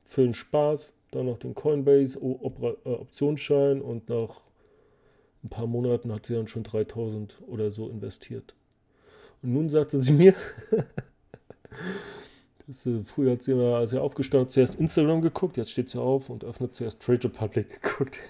für 0.05 0.23
den 0.23 0.33
Spaß, 0.33 0.93
dann 1.11 1.25
noch 1.25 1.39
den 1.39 1.55
Coinbase 1.55 2.19
äh, 2.19 2.89
Optionsschein 2.89 3.81
und 3.81 4.09
nach 4.09 4.41
ein 5.43 5.49
paar 5.49 5.67
Monaten 5.67 6.11
hat 6.11 6.25
sie 6.25 6.33
dann 6.33 6.47
schon 6.47 6.63
3000 6.63 7.37
oder 7.47 7.71
so 7.71 7.89
investiert. 7.89 8.55
Und 9.41 9.53
nun 9.53 9.69
sagte 9.69 9.97
sie 9.97 10.13
mir, 10.13 10.33
das, 12.67 12.85
äh, 12.85 12.99
früher 13.03 13.31
hat 13.31 13.41
sie 13.41 13.53
immer, 13.53 13.77
als 13.77 13.91
sie 13.91 14.01
aufgestanden 14.01 14.49
zuerst 14.49 14.79
Instagram 14.79 15.21
geguckt, 15.21 15.57
jetzt 15.57 15.71
steht 15.71 15.89
sie 15.89 16.01
auf 16.01 16.29
und 16.29 16.43
öffnet 16.43 16.73
zuerst 16.73 17.01
Trade 17.01 17.23
Republic 17.25 17.69
geguckt, 17.81 18.21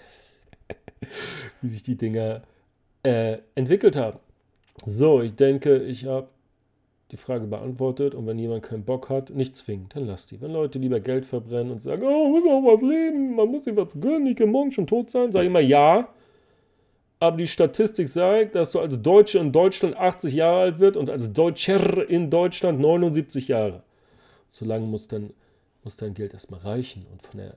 wie 1.62 1.70
sich 1.70 1.84
die 1.84 1.98
Dinger 1.98 2.44
äh, 3.04 3.40
entwickelt 3.56 3.96
haben. 3.96 4.20
So, 4.86 5.22
ich 5.22 5.36
denke, 5.36 5.78
ich 5.84 6.06
habe 6.06 6.30
die 7.12 7.18
Frage 7.18 7.48
beantwortet. 7.48 8.16
Und 8.16 8.28
wenn 8.28 8.38
jemand 8.38 8.64
keinen 8.64 8.84
Bock 8.84 9.10
hat, 9.10 9.30
nicht 9.32 9.56
zwingen, 9.56 9.88
dann 9.90 10.06
lass 10.06 10.28
die. 10.28 10.40
Wenn 10.42 10.52
Leute 10.52 10.80
lieber 10.80 11.00
Geld 11.00 11.26
verbrennen 11.26 11.72
und 11.72 11.80
sagen, 11.80 12.04
oh, 12.04 12.30
man 12.30 12.32
muss 12.32 12.52
auch 12.52 12.76
was 12.76 12.82
leben, 12.82 13.36
man 13.36 13.48
muss 13.50 13.64
sich 13.64 13.76
was 13.76 14.00
gönnen, 14.00 14.28
ich 14.28 14.36
kann 14.36 14.50
morgen 14.50 14.72
schon 14.72 14.88
tot 14.88 15.10
sein, 15.10 15.32
sage 15.32 15.46
ich 15.46 15.50
immer 15.50 15.60
ja. 15.60 16.10
Aber 17.20 17.36
die 17.36 17.48
Statistik 17.48 18.08
sagt, 18.08 18.56
dass 18.56 18.72
du 18.72 18.80
als 18.80 19.02
Deutsche 19.02 19.40
in 19.40 19.52
Deutschland 19.52 19.98
80 19.98 20.34
Jahre 20.34 20.60
alt 20.62 20.80
wird 20.80 20.96
und 20.96 21.10
als 21.10 21.34
Deutscher 21.34 22.10
in 22.10 22.30
Deutschland 22.30 22.80
79 22.80 23.50
Jahre. 23.50 23.84
Solange 24.48 24.86
muss, 24.86 25.08
dann, 25.08 25.34
muss 25.84 25.98
dein 25.98 26.14
Geld 26.14 26.34
erstmal 26.34 26.62
reichen. 26.62 27.06
Und 27.12 27.22
von 27.22 27.40
der, 27.40 27.56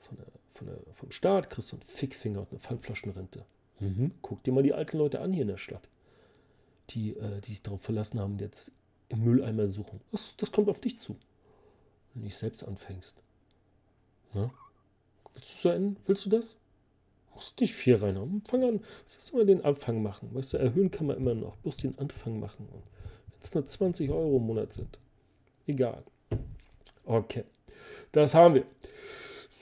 von 0.00 0.16
der, 0.16 0.26
von 0.50 0.66
der, 0.66 0.76
vom 0.92 1.10
Staat 1.10 1.48
kriegst 1.48 1.72
du 1.72 1.76
einen 1.76 1.82
Fickfinger 1.82 2.40
und 2.40 2.50
eine 2.50 2.58
Pfandflaschenrente. 2.58 3.44
Mhm. 3.80 4.12
Guck 4.20 4.42
dir 4.42 4.52
mal 4.52 4.62
die 4.62 4.74
alten 4.74 4.98
Leute 4.98 5.20
an 5.20 5.32
hier 5.32 5.42
in 5.42 5.48
der 5.48 5.56
Stadt, 5.56 5.88
die, 6.90 7.16
äh, 7.16 7.40
die 7.40 7.50
sich 7.50 7.62
darauf 7.62 7.80
verlassen 7.80 8.20
haben, 8.20 8.38
jetzt 8.38 8.72
im 9.08 9.24
Mülleimer 9.24 9.68
suchen. 9.68 10.00
Das, 10.10 10.36
das 10.36 10.50
kommt 10.50 10.68
auf 10.68 10.80
dich 10.80 10.98
zu, 10.98 11.12
wenn 12.12 12.22
du 12.22 12.24
nicht 12.24 12.36
selbst 12.36 12.62
anfängst. 12.62 13.16
Na? 14.34 14.50
Willst 15.34 15.54
du 15.54 15.60
so 15.60 15.68
enden? 15.70 15.96
Willst 16.06 16.26
du 16.26 16.30
das? 16.30 16.56
Musst 17.34 17.60
nicht 17.60 17.74
viel 17.74 17.94
reinhauen. 17.94 18.42
Fang 18.46 18.64
an. 18.64 18.80
Ist 19.06 19.32
immer 19.32 19.44
den 19.44 19.64
Anfang 19.64 20.02
machen. 20.02 20.30
Weißt 20.34 20.54
du, 20.54 20.58
erhöhen 20.58 20.90
kann 20.90 21.06
man 21.06 21.16
immer 21.16 21.34
noch. 21.34 21.56
Bloß 21.58 21.76
den 21.76 21.96
Anfang 21.98 22.40
machen. 22.40 22.66
Wenn 22.70 23.38
es 23.40 23.54
nur 23.54 23.64
20 23.64 24.10
Euro 24.10 24.38
im 24.38 24.46
Monat 24.46 24.72
sind. 24.72 24.98
Egal. 25.66 26.02
Okay. 27.04 27.44
Das 28.10 28.34
haben 28.34 28.54
wir. 28.54 28.64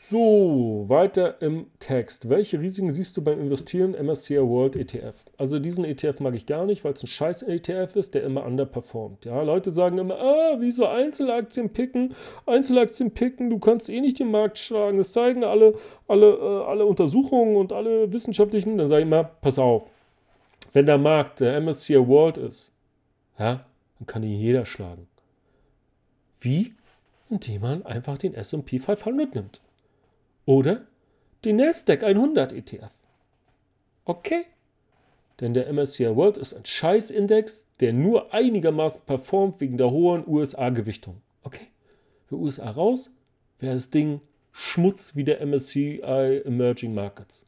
So, 0.09 0.85
weiter 0.87 1.43
im 1.43 1.67
Text. 1.81 2.29
Welche 2.29 2.61
Risiken 2.61 2.93
siehst 2.93 3.17
du 3.17 3.25
beim 3.25 3.41
Investieren 3.41 3.93
im 3.93 4.07
MSCI 4.07 4.37
World 4.37 4.77
ETF? 4.77 5.25
Also 5.37 5.59
diesen 5.59 5.85
ETF 5.85 6.21
mag 6.21 6.37
ich 6.37 6.47
gar 6.47 6.65
nicht, 6.65 6.85
weil 6.85 6.93
es 6.93 7.03
ein 7.03 7.09
scheiß 7.09 7.43
ETF 7.43 7.97
ist, 7.97 8.15
der 8.15 8.23
immer 8.23 8.45
underperformt. 8.45 9.25
Ja, 9.25 9.43
Leute 9.43 9.73
sagen 9.73 9.99
immer, 9.99 10.17
ah, 10.17 10.59
wieso 10.61 10.87
Einzelaktien 10.87 11.71
picken? 11.71 12.15
Einzelaktien 12.47 13.15
picken, 13.15 13.51
du 13.51 13.59
kannst 13.59 13.91
eh 13.91 14.01
nicht 14.01 14.21
den 14.21 14.31
Markt 14.31 14.59
schlagen. 14.59 14.97
Das 14.97 15.13
zeigen 15.13 15.43
alle, 15.43 15.75
alle, 16.07 16.35
äh, 16.35 16.65
alle 16.67 16.87
Untersuchungen 16.87 17.57
und 17.57 17.73
alle 17.73 18.13
wissenschaftlichen. 18.13 18.79
Dann 18.79 18.87
sage 18.87 19.01
ich 19.01 19.09
immer, 19.09 19.25
pass 19.25 19.59
auf, 19.59 19.91
wenn 20.73 20.87
der 20.87 20.99
Markt 20.99 21.41
der 21.41 21.61
MSCI 21.61 22.07
World 22.07 22.39
ist, 22.39 22.71
ja, 23.41 23.67
dann 23.99 24.07
kann 24.07 24.23
ihn 24.23 24.39
jeder 24.39 24.67
schlagen. 24.67 25.09
Wie? 26.39 26.75
Indem 27.29 27.63
man 27.63 27.85
einfach 27.85 28.19
den 28.19 28.35
S&P 28.35 28.79
500 28.79 29.35
nimmt. 29.35 29.61
Oder 30.47 30.87
den 31.45 31.57
Nasdaq 31.57 32.03
100 32.03 32.53
ETF. 32.55 32.91
Okay? 34.07 34.47
Denn 35.41 35.53
der 35.53 35.71
MSCI 35.71 36.17
World 36.17 36.39
ist 36.39 36.55
ein 36.55 36.65
Scheißindex, 36.65 37.67
der 37.81 37.93
nur 37.93 38.33
einigermaßen 38.33 39.03
performt 39.05 39.61
wegen 39.61 39.77
der 39.77 39.91
hohen 39.91 40.27
USA-Gewichtung. 40.27 41.21
Okay? 41.43 41.67
Für 42.27 42.37
USA 42.37 42.71
raus 42.71 43.11
wäre 43.59 43.75
das 43.75 43.91
Ding 43.91 44.23
Schmutz 44.53 45.15
wie 45.15 45.25
der 45.25 45.45
MSCI 45.45 46.01
Emerging 46.47 46.95
Markets. 46.95 47.45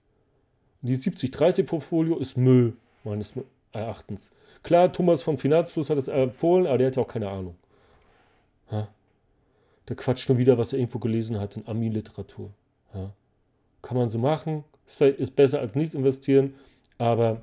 Die 0.82 0.96
70-30-Portfolio 0.96 2.18
ist 2.18 2.36
Müll, 2.36 2.76
meines 3.04 3.32
Erachtens. 3.72 4.30
Klar, 4.62 4.92
Thomas 4.92 5.22
von 5.22 5.38
Finanzfluss 5.38 5.88
hat 5.88 5.98
es 5.98 6.08
empfohlen, 6.08 6.66
aber 6.66 6.78
der 6.78 6.88
hat 6.88 6.98
auch 6.98 7.08
keine 7.08 7.30
Ahnung. 7.30 7.56
Der 8.70 9.96
quatscht 9.96 10.28
nur 10.28 10.36
wieder, 10.36 10.58
was 10.58 10.74
er 10.74 10.78
irgendwo 10.78 10.98
gelesen 10.98 11.40
hat 11.40 11.56
in 11.56 11.66
Ami-Literatur. 11.66 12.50
Ja. 12.94 13.12
Kann 13.82 13.96
man 13.96 14.08
so 14.08 14.18
machen, 14.18 14.64
ist, 14.86 15.00
ist 15.00 15.36
besser 15.36 15.60
als 15.60 15.74
nichts 15.74 15.94
investieren, 15.94 16.54
aber 16.98 17.42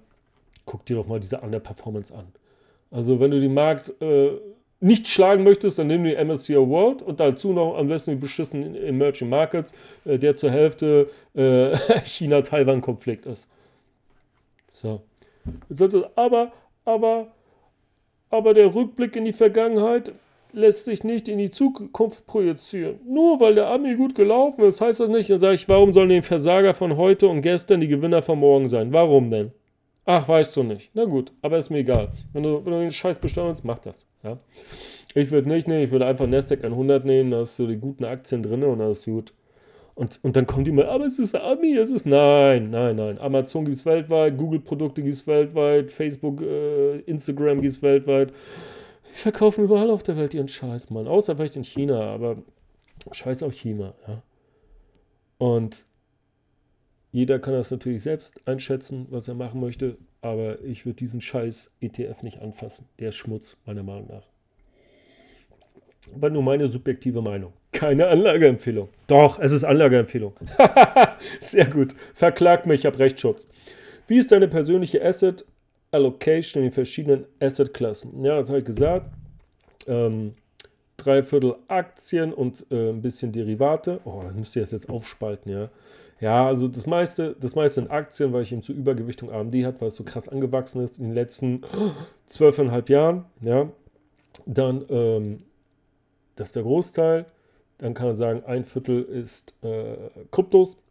guck 0.66 0.86
dir 0.86 0.98
doch 0.98 1.08
mal 1.08 1.20
diese 1.20 1.40
Underperformance 1.40 2.14
an. 2.14 2.28
Also 2.92 3.20
wenn 3.20 3.32
du 3.32 3.40
den 3.40 3.54
Markt 3.54 3.94
äh, 4.02 4.32
nicht 4.80 5.08
schlagen 5.08 5.44
möchtest, 5.44 5.80
dann 5.80 5.88
nimm 5.88 6.04
die 6.04 6.16
MSCI 6.16 6.56
World 6.56 7.02
und 7.02 7.20
dazu 7.20 7.54
noch 7.54 7.78
am 7.78 7.88
besten 7.88 8.12
die 8.12 8.18
beschissenen 8.18 8.76
Emerging 8.76 9.30
Markets, 9.30 9.74
äh, 10.06 10.18
der 10.20 10.36
zur 10.36 10.52
Hälfte 10.52 11.10
äh, 11.34 11.76
China-Taiwan-Konflikt 12.06 13.26
ist. 13.26 13.48
So. 14.74 15.02
Aber, 16.16 16.52
aber, 16.84 17.28
aber 18.30 18.54
der 18.54 18.74
Rückblick 18.74 19.16
in 19.16 19.26
die 19.26 19.34
Vergangenheit 19.34 20.14
lässt 20.56 20.86
sich 20.86 21.04
nicht 21.04 21.28
in 21.28 21.38
die 21.38 21.50
Zukunft 21.50 22.26
projizieren. 22.26 23.00
Nur 23.06 23.40
weil 23.40 23.56
der 23.56 23.68
Ami 23.68 23.96
gut 23.96 24.16
gelaufen 24.16 24.62
ist, 24.62 24.82
heißt 24.82 25.00
das 25.00 25.10
nicht. 25.10 25.30
Dann 25.30 25.40
sage 25.40 25.56
ich, 25.56 25.68
warum 25.70 25.94
sollen 25.94 26.10
die 26.10 26.22
Versager 26.22 26.74
von 26.74 26.98
heute 26.98 27.28
und 27.28 27.42
gestern 27.42 27.82
die 27.82 27.88
Gewinner 27.88 28.22
von 28.22 28.40
morgen 28.40 28.70
sein? 28.70 28.92
Warum 28.94 29.30
denn? 29.30 29.52
Ach, 30.06 30.28
weißt 30.28 30.56
du 30.56 30.64
nicht. 30.64 30.92
Na 30.94 31.06
gut, 31.06 31.32
aber 31.42 31.58
ist 31.58 31.72
mir 31.72 31.80
egal. 31.80 32.10
Wenn 32.32 32.44
du, 32.44 32.64
wenn 32.64 32.74
du 32.74 32.80
den 32.80 32.92
Scheiß 32.92 33.20
bestimmen 33.20 33.48
willst, 33.48 33.66
mach 33.66 33.80
das. 33.80 34.08
Ja? 34.24 34.38
Ich 35.14 35.32
würde 35.32 35.50
nicht 35.50 35.68
nehmen, 35.68 35.84
ich 35.84 35.92
würde 35.92 36.06
einfach 36.06 36.28
Nasdaq 36.28 36.64
100 36.64 37.06
nehmen, 37.06 37.32
da 37.32 37.40
hast 37.40 37.58
du 37.58 37.68
die 37.68 37.78
guten 37.78 38.06
Aktien 38.06 38.44
drin 38.44 38.64
und 38.64 38.80
das 38.80 39.00
ist 39.00 39.06
gut. 39.06 39.34
Und, 39.96 40.20
und 40.24 40.36
dann 40.36 40.46
kommt 40.46 40.68
immer, 40.68 40.90
aber 40.90 41.06
es 41.06 41.18
ist 41.18 41.36
Ami, 41.36 41.76
es 41.78 41.90
ist. 41.90 42.06
Nein, 42.06 42.70
nein, 42.70 42.98
nein. 42.98 43.18
Amazon 43.18 43.64
gibt 43.64 43.78
es 43.78 43.86
weltweit, 43.86 44.38
Google-Produkte 44.38 45.02
gibt 45.02 45.14
es 45.14 45.26
weltweit, 45.26 45.90
Facebook, 45.90 46.42
äh, 46.42 47.00
Instagram 47.00 47.62
gibt 47.62 47.74
es 47.74 47.82
weltweit. 47.82 48.34
Die 49.16 49.20
verkaufen 49.20 49.64
überall 49.64 49.90
auf 49.90 50.04
der 50.04 50.18
Welt 50.18 50.34
ihren 50.34 50.50
Scheiß, 50.50 50.90
Mann. 50.90 51.08
Außer 51.08 51.38
vielleicht 51.38 51.56
in 51.56 51.64
China, 51.64 52.02
aber 52.02 52.44
Scheiß 53.12 53.44
auf 53.44 53.54
China, 53.54 53.94
ja. 54.08 54.22
Und 55.38 55.86
jeder 57.12 57.40
kann 57.40 57.54
das 57.54 57.72
natürlich 57.72 58.04
selbst 58.04 58.46
einschätzen, 58.46 59.08
was 59.10 59.30
er 59.30 59.36
machen 59.36 59.62
möchte, 59.62 59.98
aber 60.22 60.62
ich 60.64 60.86
würde 60.86 60.98
diesen 60.98 61.22
Scheiß 61.22 61.72
ETF 61.80 62.24
nicht 62.24 62.42
anfassen. 62.42 62.90
Der 63.00 63.10
ist 63.10 63.16
Schmutz, 63.16 63.56
meiner 63.66 63.84
Meinung 63.84 64.08
nach. 64.08 64.28
Aber 66.14 66.30
nur 66.30 66.44
meine 66.44 66.68
subjektive 66.68 67.22
Meinung. 67.22 67.54
Keine 67.72 68.08
Anlageempfehlung. 68.08 68.90
Doch, 69.08 69.40
es 69.40 69.54
ist 69.54 69.64
Anlageempfehlung. 69.64 70.34
Sehr 71.40 71.68
gut. 71.68 71.94
Verklagt 72.14 72.66
mich, 72.66 72.82
ich 72.82 72.86
habe 72.86 73.00
Rechtsschutz. 73.00 73.48
Wie 74.08 74.18
ist 74.18 74.32
deine 74.32 74.48
persönliche 74.48 75.04
Asset 75.04 75.46
Allocation 75.96 76.62
in 76.62 76.70
den 76.70 76.74
verschiedenen 76.74 77.26
Assetklassen. 77.40 78.22
Ja, 78.22 78.38
das 78.38 78.50
habe 78.50 78.60
ich 78.60 78.66
gesagt. 78.66 79.10
Ähm, 79.88 80.34
drei 80.98 81.24
Viertel 81.24 81.56
Aktien 81.68 82.34
und 82.34 82.66
äh, 82.70 82.90
ein 82.90 83.02
bisschen 83.02 83.32
Derivate. 83.32 84.02
Oh, 84.04 84.22
dann 84.24 84.36
müsst 84.36 84.56
ihr 84.56 84.62
das 84.62 84.72
jetzt 84.72 84.90
aufspalten, 84.90 85.52
ja. 85.52 85.70
Ja, 86.22 86.48
also 86.48 86.68
das 86.68 86.86
meiste, 86.86 87.36
das 87.40 87.56
meiste 87.56 87.82
in 87.82 87.90
Aktien, 87.90 88.32
weil 88.32 88.44
ich 88.44 88.52
eben 88.52 88.62
zur 88.62 88.76
Übergewichtung 88.76 89.32
AMD 89.32 89.54
hat, 89.66 89.82
weil 89.82 89.90
es 89.90 89.96
so 89.96 90.04
krass 90.04 90.30
angewachsen 90.30 90.82
ist 90.82 90.98
in 90.98 91.06
den 91.06 91.14
letzten 91.14 91.62
zwölfeinhalb 92.26 92.90
Jahren, 92.90 93.26
ja. 93.42 93.70
Dann, 94.46 94.86
ähm, 94.90 95.38
das 96.36 96.50
ist 96.50 96.56
der 96.56 96.64
Großteil. 96.64 97.26
Dann 97.78 97.94
kann 97.94 98.08
man 98.08 98.16
sagen, 98.16 98.44
ein 98.46 98.64
Viertel 98.64 99.04
ist 99.04 99.54
äh, 99.62 99.96
Kryptos. 100.32 100.82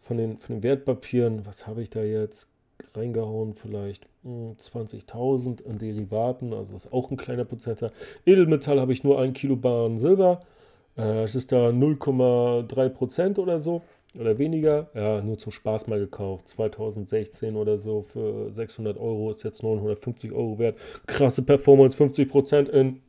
Von 0.00 0.18
den, 0.18 0.36
von 0.36 0.56
den 0.56 0.62
Wertpapieren, 0.62 1.46
was 1.46 1.66
habe 1.66 1.80
ich 1.80 1.88
da 1.88 2.02
jetzt? 2.02 2.48
reingehauen, 2.94 3.54
vielleicht 3.54 4.08
20.000 4.24 5.64
hm, 5.64 5.70
an 5.70 5.78
Derivaten, 5.78 6.52
also 6.52 6.74
ist 6.74 6.92
auch 6.92 7.10
ein 7.10 7.16
kleiner 7.16 7.44
Prozenter. 7.44 7.92
Edelmetall 8.24 8.80
habe 8.80 8.92
ich 8.92 9.04
nur 9.04 9.20
ein 9.20 9.32
Kilo 9.32 9.56
Barren 9.56 9.98
Silber, 9.98 10.40
äh, 10.96 11.22
es 11.22 11.34
ist 11.34 11.52
da 11.52 11.68
0,3 11.68 12.88
Prozent 12.88 13.38
oder 13.38 13.60
so 13.60 13.82
oder 14.18 14.38
weniger. 14.38 14.88
Ja, 14.94 15.20
nur 15.20 15.38
zum 15.38 15.52
Spaß 15.52 15.88
mal 15.88 15.98
gekauft. 15.98 16.48
2016 16.48 17.56
oder 17.56 17.78
so 17.78 18.02
für 18.02 18.52
600 18.52 18.96
Euro 18.96 19.30
ist 19.30 19.42
jetzt 19.42 19.62
950 19.62 20.32
Euro 20.32 20.58
wert. 20.58 20.78
Krasse 21.06 21.42
Performance, 21.42 21.96
50 21.96 22.28
Prozent 22.28 22.68
in 22.68 23.00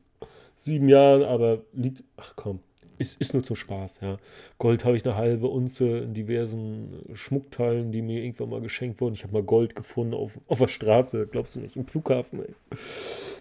sieben 0.55 0.89
Jahren, 0.89 1.23
aber 1.23 1.59
liegt, 1.73 2.03
ach 2.17 2.33
komm, 2.35 2.59
ist, 2.97 3.19
ist 3.19 3.33
nur 3.33 3.43
zum 3.43 3.55
Spaß, 3.55 3.99
ja. 4.01 4.17
Gold 4.57 4.85
habe 4.85 4.95
ich 4.95 5.05
eine 5.05 5.15
halbe 5.15 5.47
Unze 5.47 5.99
in 5.99 6.13
diversen 6.13 7.03
Schmuckteilen, 7.13 7.91
die 7.91 8.01
mir 8.01 8.23
irgendwann 8.23 8.49
mal 8.49 8.61
geschenkt 8.61 9.01
wurden. 9.01 9.15
Ich 9.15 9.23
habe 9.23 9.33
mal 9.33 9.43
Gold 9.43 9.75
gefunden 9.75 10.13
auf, 10.13 10.39
auf 10.47 10.59
der 10.59 10.67
Straße, 10.67 11.27
glaubst 11.27 11.55
du 11.55 11.59
nicht, 11.59 11.75
im 11.75 11.87
Flughafen, 11.87 12.43
ey. 12.43 12.53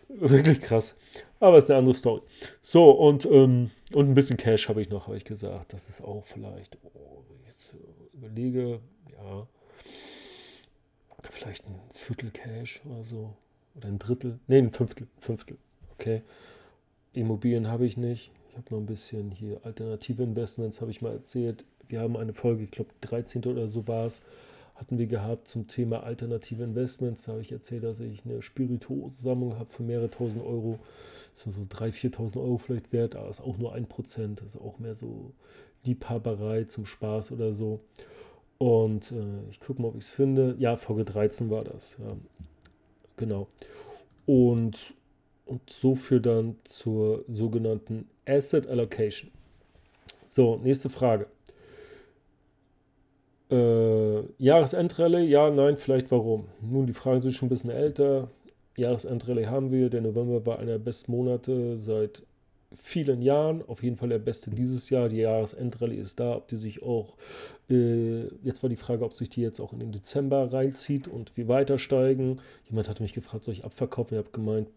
Wirklich 0.09 0.61
krass. 0.61 0.97
Aber 1.41 1.59
ist 1.59 1.71
eine 1.71 1.79
andere 1.79 1.95
Story. 1.95 2.23
So, 2.63 2.91
und, 2.91 3.27
ähm, 3.27 3.71
und 3.93 4.09
ein 4.09 4.15
bisschen 4.15 4.37
Cash 4.37 4.69
habe 4.69 4.81
ich 4.81 4.91
noch, 4.91 5.07
habe 5.07 5.17
ich 5.17 5.25
gesagt. 5.25 5.73
Das 5.73 5.89
ist 5.89 6.03
auch 6.03 6.25
vielleicht, 6.25 6.79
oh, 6.95 7.23
jetzt 7.49 7.75
überlege, 8.13 8.81
ja, 9.11 9.47
vielleicht 11.35 11.67
ein 11.67 11.81
Viertel 11.91 12.31
Cash 12.31 12.81
oder 12.87 13.05
so. 13.05 13.35
Oder 13.75 13.89
ein 13.89 13.99
Drittel. 13.99 14.39
Nee, 14.47 14.59
ein 14.59 14.71
Fünftel. 14.71 15.09
Fünftel. 15.19 15.59
Okay. 15.95 16.23
Immobilien 17.13 17.69
habe 17.69 17.87
ich 17.87 17.97
nicht. 17.97 18.31
Ich 18.55 18.59
habe 18.59 18.75
noch 18.75 18.79
ein 18.83 18.87
bisschen 18.87 19.33
hier 19.33 19.61
alternative 19.65 20.23
Investments, 20.23 20.81
habe 20.81 20.93
ich 20.93 21.03
mal 21.03 21.11
erzählt. 21.11 21.65
Wir 21.89 22.01
haben 22.01 22.17
eine 22.17 22.33
Folge, 22.33 22.63
ich 22.63 22.71
glaube 22.71 22.91
13. 23.01 23.45
oder 23.47 23.67
so 23.67 23.89
war 23.89 24.07
es, 24.07 24.23
hatten 24.77 24.97
wir 24.97 25.09
gehabt 25.09 25.49
zum 25.49 25.67
Thema 25.67 26.05
alternative 26.05 26.63
Investments. 26.63 27.25
Da 27.25 27.33
habe 27.33 27.43
ich 27.43 27.51
erzählt, 27.51 27.83
dass 27.83 27.99
ich 27.99 28.25
eine 28.25 28.43
Spirituosensammlung 28.43 29.59
habe 29.59 29.67
für 29.67 29.83
mehrere 29.83 30.09
tausend 30.09 30.45
Euro. 30.45 30.79
Das 31.33 31.49
ist 31.49 31.57
so 31.57 31.63
3.000, 31.63 32.15
4.000 32.15 32.37
Euro 32.37 32.59
vielleicht 32.59 32.93
wert, 32.93 33.17
aber 33.17 33.29
ist 33.29 33.41
auch 33.41 33.59
nur 33.59 33.73
ein 33.73 33.87
Prozent. 33.87 34.41
Das 34.41 34.55
ist 34.55 34.61
auch 34.61 34.79
mehr 34.79 34.95
so 34.95 35.33
Liebhaberei 35.83 36.63
zum 36.63 36.87
Spaß 36.87 37.33
oder 37.33 37.53
so. 37.53 37.81
Und 38.59 39.11
äh, 39.11 39.51
ich 39.51 39.59
gucke 39.59 39.83
mal, 39.83 39.89
ob 39.89 39.97
ich 39.97 40.05
es 40.05 40.11
finde. 40.11 40.55
Ja, 40.61 40.77
Folge 40.77 41.05
13 41.05 41.51
war 41.51 41.65
das. 41.65 41.99
Ja. 41.99 42.17
Genau. 43.17 43.49
Und 44.27 44.95
und 45.45 45.71
so 45.71 45.95
führt 45.95 46.27
dann 46.27 46.57
zur 46.65 47.25
sogenannten 47.29 48.09
Asset 48.27 48.67
Allocation. 48.67 49.31
So, 50.27 50.57
nächste 50.57 50.89
Frage. 50.89 51.27
Äh, 53.51 54.23
Jahresendrallye, 54.43 55.27
ja, 55.27 55.51
nein, 55.51 55.77
vielleicht 55.77 56.11
warum? 56.11 56.47
Nun, 56.61 56.87
die 56.87 56.95
Fragen 56.95 57.21
sind 57.21 57.35
schon 57.35 57.47
ein 57.47 57.51
bisschen 57.51 57.71
älter. 57.71 58.29
Jahresendrallye 58.77 59.47
haben 59.47 59.71
wir. 59.71 59.91
Der 59.91 60.01
November 60.01 60.45
war 60.47 60.59
einer 60.59 60.73
der 60.73 60.79
besten 60.79 61.13
Monate 61.13 61.79
seit 61.79 62.23
vielen 62.77 63.23
Jahren. 63.23 63.63
Auf 63.67 63.83
jeden 63.83 63.97
Fall 63.97 64.09
der 64.09 64.19
beste 64.19 64.51
dieses 64.51 64.91
Jahr. 64.91 65.09
Die 65.09 65.19
Jahresendrallye 65.19 65.97
ist 65.99 66.21
da. 66.21 66.37
Ob 66.37 66.49
die 66.49 66.57
sich 66.57 66.83
auch, 66.83 67.17
äh, 67.71 68.25
jetzt 68.43 68.63
war 68.63 68.71
die 68.71 68.77
Frage, 68.77 69.05
ob 69.05 69.15
sich 69.15 69.31
die 69.31 69.43
jetzt 69.43 69.61
auch 69.61 69.73
in 69.73 69.81
den 69.81 69.93
Dezember 69.93 70.53
reinzieht 70.53 71.09
und 71.09 71.37
wie 71.37 71.49
weiter 71.49 71.79
steigen. 71.79 72.37
Jemand 72.69 72.89
hatte 72.89 73.03
mich 73.03 73.13
gefragt, 73.13 73.45
soll 73.45 73.55
ich 73.55 73.65
abverkaufen? 73.65 74.17
Ich 74.17 74.25
habe 74.25 74.33
gemeint, 74.33 74.69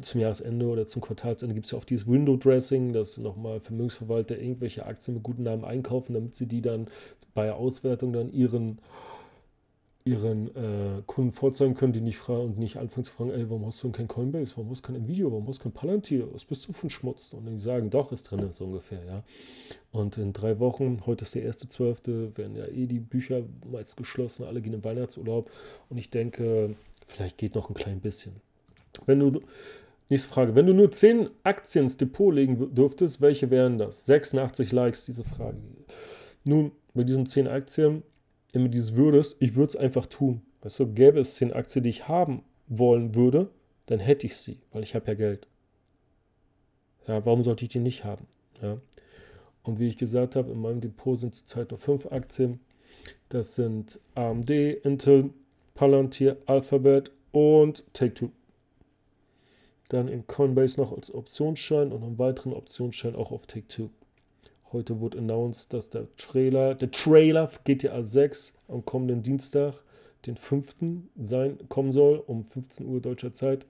zum 0.00 0.20
Jahresende 0.20 0.66
oder 0.66 0.86
zum 0.86 1.02
Quartalsende 1.02 1.54
gibt 1.54 1.66
es 1.66 1.72
ja 1.72 1.78
auch 1.78 1.84
dieses 1.84 2.06
Window 2.06 2.36
Dressing, 2.36 2.92
dass 2.92 3.18
nochmal 3.18 3.60
Vermögensverwalter 3.60 4.38
irgendwelche 4.38 4.86
Aktien 4.86 5.14
mit 5.14 5.22
guten 5.22 5.42
Namen 5.42 5.64
einkaufen, 5.64 6.14
damit 6.14 6.34
sie 6.34 6.46
die 6.46 6.62
dann 6.62 6.86
bei 7.34 7.52
Auswertung 7.52 8.12
dann 8.12 8.32
ihren 8.32 8.78
ihren 10.04 10.48
äh, 10.56 11.02
Kunden 11.06 11.32
vorzeigen 11.32 11.74
können, 11.74 11.92
die 11.92 12.00
nicht 12.00 12.16
fragen 12.16 12.44
und 12.44 12.58
nicht 12.58 12.76
anfangen 12.76 13.04
zu 13.04 13.12
fragen, 13.12 13.30
ey, 13.30 13.48
warum 13.48 13.66
hast 13.66 13.82
du 13.82 13.86
denn 13.86 13.92
kein 13.92 14.08
Coinbase, 14.08 14.56
warum 14.56 14.70
hast 14.70 14.80
du 14.80 14.86
kein 14.86 14.96
Nvidia, 14.96 15.26
warum 15.26 15.46
hast 15.46 15.60
du 15.60 15.64
kein 15.64 15.72
Palantir, 15.72 16.32
was 16.32 16.44
bist 16.44 16.66
du 16.66 16.72
für 16.72 16.88
ein 16.88 16.90
Schmutz? 16.90 17.32
Und 17.32 17.46
die 17.46 17.60
sagen, 17.60 17.90
doch, 17.90 18.10
ist 18.10 18.24
drin, 18.24 18.46
so 18.50 18.64
ungefähr, 18.64 19.04
ja. 19.04 19.22
Und 19.92 20.18
in 20.18 20.32
drei 20.32 20.58
Wochen, 20.58 21.02
heute 21.06 21.24
ist 21.24 21.34
der 21.34 21.42
erste 21.42 21.68
Zwölfte, 21.68 22.36
werden 22.36 22.56
ja 22.56 22.66
eh 22.66 22.86
die 22.86 23.00
Bücher 23.00 23.42
meist 23.70 23.96
geschlossen, 23.96 24.44
alle 24.44 24.60
gehen 24.60 24.74
in 24.74 24.82
Weihnachtsurlaub 24.82 25.50
und 25.88 25.98
ich 25.98 26.10
denke, 26.10 26.74
vielleicht 27.06 27.38
geht 27.38 27.54
noch 27.54 27.68
ein 27.68 27.74
klein 27.74 28.00
bisschen. 28.00 28.32
Wenn 29.06 29.20
du, 29.20 29.40
nächste 30.08 30.28
Frage, 30.28 30.54
wenn 30.54 30.66
du 30.66 30.74
nur 30.74 30.90
10 30.90 31.30
Aktien 31.44 31.84
ins 31.84 31.96
Depot 31.96 32.34
legen 32.34 32.74
dürftest, 32.74 33.20
welche 33.20 33.50
wären 33.50 33.78
das? 33.78 34.06
86 34.06 34.72
Likes, 34.72 35.06
diese 35.06 35.24
Frage. 35.24 35.58
Nun, 36.44 36.72
bei 36.94 37.04
diesen 37.04 37.26
10 37.26 37.46
Aktien 37.46 38.02
immer 38.52 38.68
dieses 38.68 38.94
würdest, 38.94 39.36
ich 39.40 39.56
würde 39.56 39.70
es 39.70 39.76
einfach 39.76 40.06
tun. 40.06 40.42
Weißt 40.62 40.78
du, 40.78 40.92
gäbe 40.92 41.20
es 41.20 41.34
zehn 41.34 41.52
Aktien, 41.52 41.82
die 41.82 41.90
ich 41.90 42.08
haben 42.08 42.42
wollen 42.68 43.14
würde, 43.14 43.50
dann 43.86 43.98
hätte 43.98 44.26
ich 44.26 44.36
sie, 44.36 44.60
weil 44.72 44.82
ich 44.82 44.94
habe 44.94 45.08
ja 45.08 45.14
Geld. 45.14 45.48
Ja, 47.06 47.24
warum 47.26 47.42
sollte 47.42 47.64
ich 47.64 47.72
die 47.72 47.80
nicht 47.80 48.04
haben? 48.04 48.26
Ja. 48.60 48.78
Und 49.64 49.78
wie 49.78 49.88
ich 49.88 49.96
gesagt 49.96 50.36
habe, 50.36 50.52
in 50.52 50.60
meinem 50.60 50.80
Depot 50.80 51.18
sind 51.18 51.34
zurzeit 51.34 51.70
noch 51.70 51.78
fünf 51.78 52.06
Aktien. 52.06 52.60
Das 53.28 53.54
sind 53.54 54.00
AMD, 54.14 54.50
Intel, 54.50 55.30
Palantir, 55.74 56.36
Alphabet 56.46 57.10
und 57.32 57.84
Take-Two. 57.92 58.30
Dann 59.88 60.08
in 60.08 60.26
Coinbase 60.26 60.80
noch 60.80 60.92
als 60.92 61.12
Optionsschein 61.12 61.92
und 61.92 62.02
einen 62.02 62.18
weiteren 62.18 62.52
Optionsschein 62.52 63.16
auch 63.16 63.32
auf 63.32 63.46
Take-Two. 63.46 63.90
Heute 64.72 65.00
wurde 65.00 65.18
announced, 65.18 65.74
dass 65.74 65.90
der 65.90 66.06
Trailer, 66.16 66.74
der 66.74 66.90
Trailer 66.90 67.50
GTA 67.64 68.02
6 68.02 68.58
am 68.68 68.84
kommenden 68.84 69.22
Dienstag, 69.22 69.74
den 70.24 70.36
5. 70.36 70.76
sein, 71.20 71.58
kommen 71.68 71.92
soll, 71.92 72.22
um 72.26 72.42
15 72.42 72.86
Uhr 72.86 73.00
deutscher 73.00 73.34
Zeit. 73.34 73.66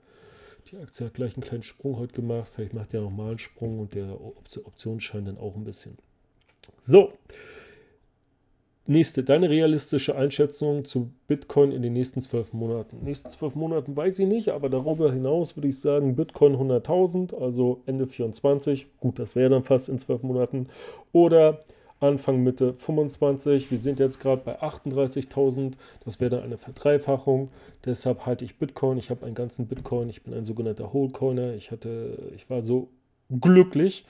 Die 0.70 0.76
Aktie 0.76 1.06
hat 1.06 1.14
gleich 1.14 1.34
einen 1.34 1.42
kleinen 1.42 1.64
Sprung 1.64 1.98
heute 1.98 2.20
gemacht. 2.20 2.48
Vielleicht 2.54 2.72
macht 2.72 2.92
der 2.92 3.00
nochmal 3.00 3.30
einen 3.30 3.38
Sprung 3.38 3.80
und 3.80 3.94
der 3.94 4.20
Optionsschein 4.20 5.24
dann 5.24 5.38
auch 5.38 5.56
ein 5.56 5.64
bisschen. 5.64 5.98
So, 6.78 7.12
Nächste, 8.86 9.22
deine 9.22 9.48
realistische 9.48 10.16
Einschätzung 10.16 10.84
zu 10.84 11.12
Bitcoin 11.28 11.70
in 11.70 11.82
den 11.82 11.92
nächsten 11.92 12.20
zwölf 12.20 12.52
Monaten. 12.52 12.98
Nächsten 13.04 13.28
zwölf 13.28 13.54
Monaten 13.54 13.96
weiß 13.96 14.18
ich 14.18 14.26
nicht, 14.26 14.48
aber 14.48 14.68
darüber 14.68 15.12
hinaus 15.12 15.56
würde 15.56 15.68
ich 15.68 15.78
sagen, 15.78 16.16
Bitcoin 16.16 16.56
100.000, 16.56 17.32
also 17.40 17.82
Ende 17.86 18.08
24. 18.08 18.88
Gut, 18.98 19.20
das 19.20 19.36
wäre 19.36 19.50
dann 19.50 19.62
fast 19.62 19.88
in 19.88 19.98
zwölf 19.98 20.24
Monaten. 20.24 20.66
Oder 21.12 21.64
Anfang 22.00 22.42
Mitte 22.42 22.74
25. 22.74 23.70
Wir 23.70 23.78
sind 23.78 24.00
jetzt 24.00 24.18
gerade 24.18 24.42
bei 24.44 24.60
38.000. 24.60 25.74
Das 26.04 26.20
wäre 26.20 26.30
dann 26.30 26.42
eine 26.42 26.58
Verdreifachung. 26.58 27.50
Deshalb 27.84 28.26
halte 28.26 28.44
ich 28.44 28.58
Bitcoin. 28.58 28.98
Ich 28.98 29.10
habe 29.10 29.24
einen 29.24 29.36
ganzen 29.36 29.68
Bitcoin. 29.68 30.10
Ich 30.10 30.22
bin 30.24 30.34
ein 30.34 30.44
sogenannter 30.44 30.92
Wholecoiner. 30.92 31.54
Ich 31.54 31.70
hatte, 31.70 32.18
ich 32.34 32.50
war 32.50 32.62
so 32.62 32.88
glücklich 33.40 34.04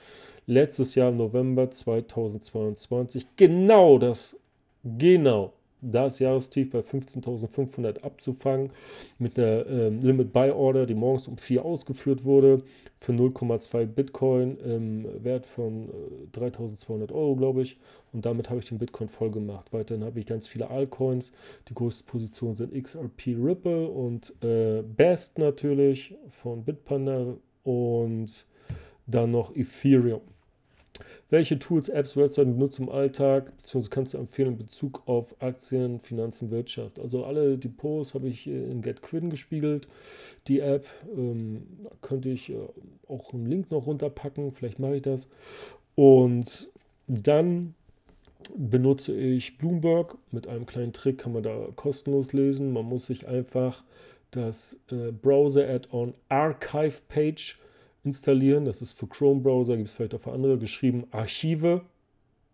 letztes 0.47 0.95
Jahr 0.95 1.09
im 1.09 1.17
November 1.17 1.69
2022 1.69 3.27
genau 3.37 3.97
das 3.97 4.37
genau 4.83 5.53
das 5.83 6.19
Jahrestief 6.19 6.71
bei 6.71 6.79
15.500 6.79 8.01
abzufangen 8.03 8.71
mit 9.19 9.37
einer 9.37 9.67
ähm, 9.67 9.99
Limit 9.99 10.31
Buy 10.31 10.49
Order, 10.51 10.85
die 10.85 10.95
morgens 10.95 11.27
um 11.27 11.37
4 11.37 11.63
ausgeführt 11.63 12.23
wurde, 12.23 12.63
für 12.97 13.11
0,2 13.11 13.85
Bitcoin 13.85 14.57
im 14.59 15.23
Wert 15.23 15.45
von 15.45 15.89
äh, 16.33 16.37
3.200 16.37 17.11
Euro, 17.11 17.35
glaube 17.35 17.61
ich. 17.61 17.77
Und 18.13 18.25
damit 18.25 18.49
habe 18.49 18.59
ich 18.59 18.65
den 18.65 18.77
Bitcoin 18.77 19.09
voll 19.09 19.31
gemacht. 19.31 19.73
Weiterhin 19.73 20.05
habe 20.05 20.19
ich 20.19 20.25
ganz 20.25 20.47
viele 20.47 20.69
Altcoins. 20.69 21.33
Die 21.67 21.73
größten 21.73 22.07
Positionen 22.07 22.55
sind 22.55 22.73
XRP 22.73 23.35
Ripple 23.37 23.87
und 23.87 24.33
äh, 24.41 24.81
Best 24.83 25.37
natürlich 25.37 26.15
von 26.29 26.63
Bitpanda 26.63 27.35
und 27.63 28.45
dann 29.05 29.31
noch 29.31 29.53
Ethereum. 29.55 30.21
Welche 31.29 31.57
Tools, 31.57 31.89
Apps, 31.89 32.15
Webseiten 32.15 32.53
benutzt 32.53 32.77
im 32.77 32.89
Alltag, 32.89 33.57
beziehungsweise 33.57 33.89
kannst 33.89 34.13
du 34.13 34.19
empfehlen 34.19 34.49
in 34.49 34.57
Bezug 34.57 35.01
auf 35.07 35.35
Aktien, 35.41 35.99
Finanzen, 35.99 36.51
Wirtschaft? 36.51 36.99
Also 36.99 37.25
alle 37.25 37.57
Depots 37.57 38.13
habe 38.13 38.27
ich 38.27 38.45
in 38.45 38.81
GetQuinn 38.81 39.31
gespiegelt. 39.31 39.87
Die 40.47 40.59
App 40.59 40.85
ähm, 41.15 41.63
könnte 42.01 42.29
ich 42.29 42.51
äh, 42.51 42.57
auch 43.07 43.33
einen 43.33 43.47
Link 43.47 43.71
noch 43.71 43.87
runterpacken, 43.87 44.51
vielleicht 44.51 44.77
mache 44.77 44.97
ich 44.97 45.01
das. 45.01 45.27
Und 45.95 46.69
dann 47.07 47.73
benutze 48.55 49.15
ich 49.15 49.57
Bloomberg. 49.57 50.17
Mit 50.31 50.47
einem 50.47 50.65
kleinen 50.65 50.93
Trick 50.93 51.17
kann 51.17 51.33
man 51.33 51.43
da 51.43 51.69
kostenlos 51.75 52.33
lesen. 52.33 52.73
Man 52.73 52.85
muss 52.85 53.07
sich 53.07 53.27
einfach 53.27 53.83
das 54.31 54.77
äh, 54.91 55.11
Browser-Add-on 55.11 56.13
Archive 56.29 57.01
Page 57.07 57.59
installieren. 58.03 58.65
Das 58.65 58.81
ist 58.81 58.97
für 58.97 59.07
Chrome-Browser, 59.07 59.77
gibt 59.77 59.89
es 59.89 59.95
vielleicht 59.95 60.15
auch 60.15 60.21
für 60.21 60.31
andere 60.31 60.57
geschrieben. 60.57 61.05
Archive, 61.11 61.81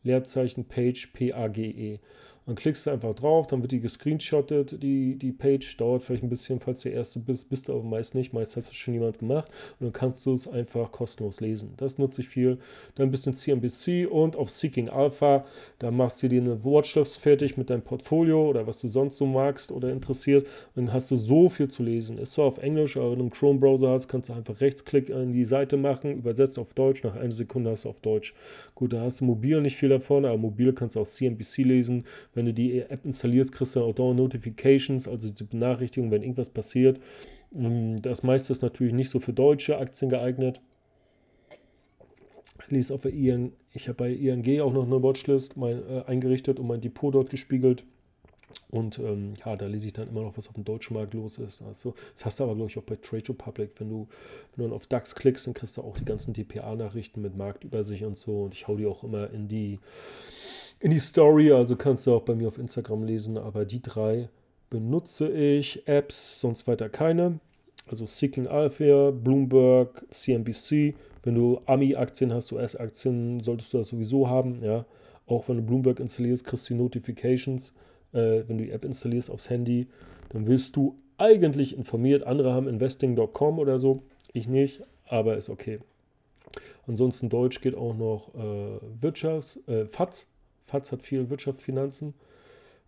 Leerzeichen, 0.04 0.66
Page, 0.66 1.08
P-A-G-E. 1.14 2.00
Dann 2.46 2.56
klickst 2.56 2.88
du 2.88 2.92
einfach 2.92 3.14
drauf, 3.14 3.48
dann 3.48 3.62
wird 3.62 3.72
die 3.72 3.80
gescreenshottet, 3.80 4.82
die, 4.82 5.16
die 5.16 5.32
Page. 5.32 5.78
Dauert 5.78 6.04
vielleicht 6.04 6.24
ein 6.24 6.30
bisschen, 6.30 6.60
falls 6.60 6.82
du 6.82 6.90
der 6.90 6.98
Erste 6.98 7.20
bist, 7.20 7.50
bist 7.50 7.68
du 7.68 7.74
aber 7.74 7.84
meist 7.84 8.16
nicht. 8.16 8.34
Meist 8.34 8.58
hast 8.58 8.70
du 8.70 8.74
schon 8.74 8.96
jemand 8.96 9.20
gemacht 9.20 9.52
und 9.80 9.86
dann 9.86 9.94
kannst 9.94 10.26
du 10.26 10.34
es 10.34 10.48
einfach 10.48 10.92
kostenlos 10.92 11.42
lesen. 11.42 11.74
Das 11.78 11.98
nutze 11.98 12.22
ich 12.22 12.30
viel. 12.30 12.58
Dann 12.96 13.08
ein 13.08 13.12
bisschen 13.12 13.34
CNBC 13.34 14.08
und 14.10 14.36
auf 14.36 14.50
Seeking 14.50 14.90
Alpha. 14.90 15.46
Da 15.78 15.92
machst 15.92 16.24
du 16.24 16.28
dir 16.28 16.42
eine 16.42 16.64
Watchlist 16.64 17.20
fertig 17.20 17.58
mit 17.58 17.70
deinem 17.70 17.84
Portfolio 17.84 18.50
oder 18.50 18.66
was 18.66 18.82
du 18.82 18.88
sonst 18.88 19.18
so 19.18 19.26
magst 19.26 19.72
oder 19.72 19.92
interessiert. 19.92 20.48
Und 20.76 20.88
dann 20.88 20.94
hast 20.94 21.12
du 21.12 21.16
so 21.16 21.50
viel 21.50 21.68
zu 21.68 21.84
lesen. 21.84 22.18
Ist 22.18 22.34
zwar 22.34 22.46
auf 22.46 22.58
Englisch, 22.58 22.98
aber 22.98 23.12
wenn 23.12 23.20
du 23.20 23.24
einen 23.26 23.32
Chrome-Browser 23.32 23.90
hast, 23.90 24.08
kannst 24.08 24.30
du 24.30 24.34
einfach 24.34 24.60
Rechtsklick 24.62 25.12
an 25.12 25.34
die 25.34 25.46
Seite 25.46 25.78
machen, 25.78 26.18
übersetzt 26.18 26.58
auf 26.58 26.74
Deutsch. 26.74 27.04
Nach 27.04 27.16
einer 27.16 27.32
Sekunde 27.32 27.72
hast 27.72 27.86
du 27.86 27.90
auf 27.90 28.02
Deutsch. 28.02 28.34
Gut, 28.76 28.94
da 28.94 29.02
hast 29.02 29.22
du 29.22 29.26
mobil 29.26 29.62
nicht 29.62 29.76
viel 29.76 29.90
davon, 29.90 30.26
aber 30.26 30.38
mobil 30.38 30.74
kannst 30.74 30.96
du 30.96 31.02
auch 31.02 31.08
CNBC 31.08 31.64
lesen. 31.64 32.06
Wenn 32.40 32.46
du 32.46 32.54
die 32.54 32.80
App 32.80 33.04
installierst, 33.04 33.52
kriegst 33.52 33.76
du 33.76 33.82
auch 33.82 33.94
dauernd 33.94 34.18
Notifications, 34.18 35.10
also 35.10 35.30
die 35.30 35.44
Benachrichtigung, 35.44 36.10
wenn 36.10 36.22
irgendwas 36.22 36.50
passiert. 36.50 36.98
Ähm, 37.54 38.02
das 38.02 38.24
meiste 38.24 38.54
ist 38.54 38.62
natürlich 38.62 38.94
nicht 38.94 39.10
so 39.10 39.20
für 39.20 39.34
deutsche 39.34 39.78
Aktien 39.78 40.10
geeignet. 40.10 40.62
Ich 42.70 42.94
auf 42.94 43.02
der 43.02 43.12
ING, 43.12 43.52
ich 43.74 43.90
habe 43.90 43.98
bei 43.98 44.14
ING 44.14 44.62
auch 44.62 44.72
noch 44.72 44.86
eine 44.86 45.04
Watchlist 45.04 45.58
mein, 45.58 45.84
äh, 45.90 46.04
eingerichtet 46.08 46.62
und 46.62 46.68
mein 46.68 46.80
Depot 46.80 47.14
dort 47.14 47.30
gespiegelt. 47.30 47.84
Und 48.72 49.00
ähm, 49.00 49.34
ja, 49.46 49.58
da 49.58 49.66
lese 49.66 49.88
ich 49.88 49.94
dann 49.94 50.08
immer 50.08 50.22
noch, 50.22 50.38
was 50.38 50.48
auf 50.48 50.54
dem 50.54 50.64
deutschen 50.64 50.94
Markt 50.94 51.14
los 51.14 51.40
ist. 51.40 51.62
Also, 51.62 51.94
das 52.14 52.24
hast 52.24 52.40
du 52.40 52.46
aber, 52.46 52.56
glaube 52.56 52.70
ich, 52.70 52.78
auch 52.78 52.84
bei 52.84 52.96
Trade 52.96 53.28
Republic. 53.28 53.72
Wenn 53.80 53.90
du, 53.90 54.08
wenn 54.56 54.64
du 54.64 54.70
dann 54.70 54.74
auf 54.74 54.88
DAX 54.88 55.14
klickst, 55.14 55.46
dann 55.46 55.56
kriegst 55.56 55.76
du 55.76 55.82
auch 55.82 55.98
die 55.98 56.06
ganzen 56.06 56.34
DPA-Nachrichten 56.34 57.22
mit 57.22 57.36
Marktübersicht 57.36 58.04
und 58.04 58.16
so. 58.16 58.44
Und 58.44 58.54
ich 58.54 58.70
hau 58.70 58.78
die 58.78 58.86
auch 58.86 59.04
immer 59.04 59.30
in 59.32 59.50
die, 59.50 59.80
in 60.80 60.92
die 60.92 61.00
Story. 61.00 61.52
Also 61.52 61.76
kannst 61.76 62.08
du 62.08 62.14
auch 62.14 62.22
bei 62.22 62.36
mir 62.36 62.48
auf 62.48 62.58
Instagram 62.58 63.04
lesen. 63.04 63.38
Aber 63.38 63.66
die 63.66 63.82
drei 63.82 64.30
benutze 64.70 65.30
ich. 65.30 65.88
Apps, 65.88 66.40
sonst 66.40 66.68
weiter 66.68 66.90
keine. 66.90 67.40
Also 67.88 68.06
Seeking 68.06 68.48
Alpha, 68.48 69.12
Bloomberg, 69.12 70.06
CNBC. 70.10 70.96
Wenn 71.24 71.36
du 71.36 71.62
Ami-Aktien 71.66 72.34
hast, 72.34 72.52
US-Aktien, 72.52 73.42
solltest 73.42 73.74
du 73.74 73.80
das 73.80 73.90
sowieso 73.90 74.30
haben. 74.30 74.58
Ja. 74.64 74.86
Auch 75.28 75.50
wenn 75.50 75.58
du 75.58 75.64
Bloomberg 75.64 76.00
installierst, 76.00 76.46
kriegst 76.46 76.70
du 76.70 76.74
die 76.74 76.80
Notifications 76.80 77.74
äh, 78.14 78.44
wenn 78.48 78.58
du 78.58 78.66
die 78.66 78.72
App 78.72 78.86
installierst 78.86 79.30
aufs 79.30 79.50
Handy, 79.50 79.88
dann 80.30 80.48
wirst 80.48 80.76
du 80.76 80.98
eigentlich 81.18 81.76
informiert. 81.76 82.24
Andere 82.24 82.54
haben 82.54 82.68
investing.com 82.68 83.60
oder 83.60 83.78
so, 83.78 84.04
ich 84.34 84.48
nicht, 84.48 84.84
aber 85.06 85.38
ist 85.38 85.50
okay. 85.50 85.80
Ansonsten 86.88 87.30
Deutsch 87.30 87.62
geht 87.62 87.76
auch 87.76 87.96
noch 87.96 88.34
äh, 88.36 88.80
Wirtschafts-, 89.02 89.60
äh, 89.68 89.86
FATS. 89.86 90.28
FATS 90.70 90.92
hat 90.92 91.02
viel 91.02 91.30
Wirtschaft, 91.30 91.62
Finanzen. 91.62 92.14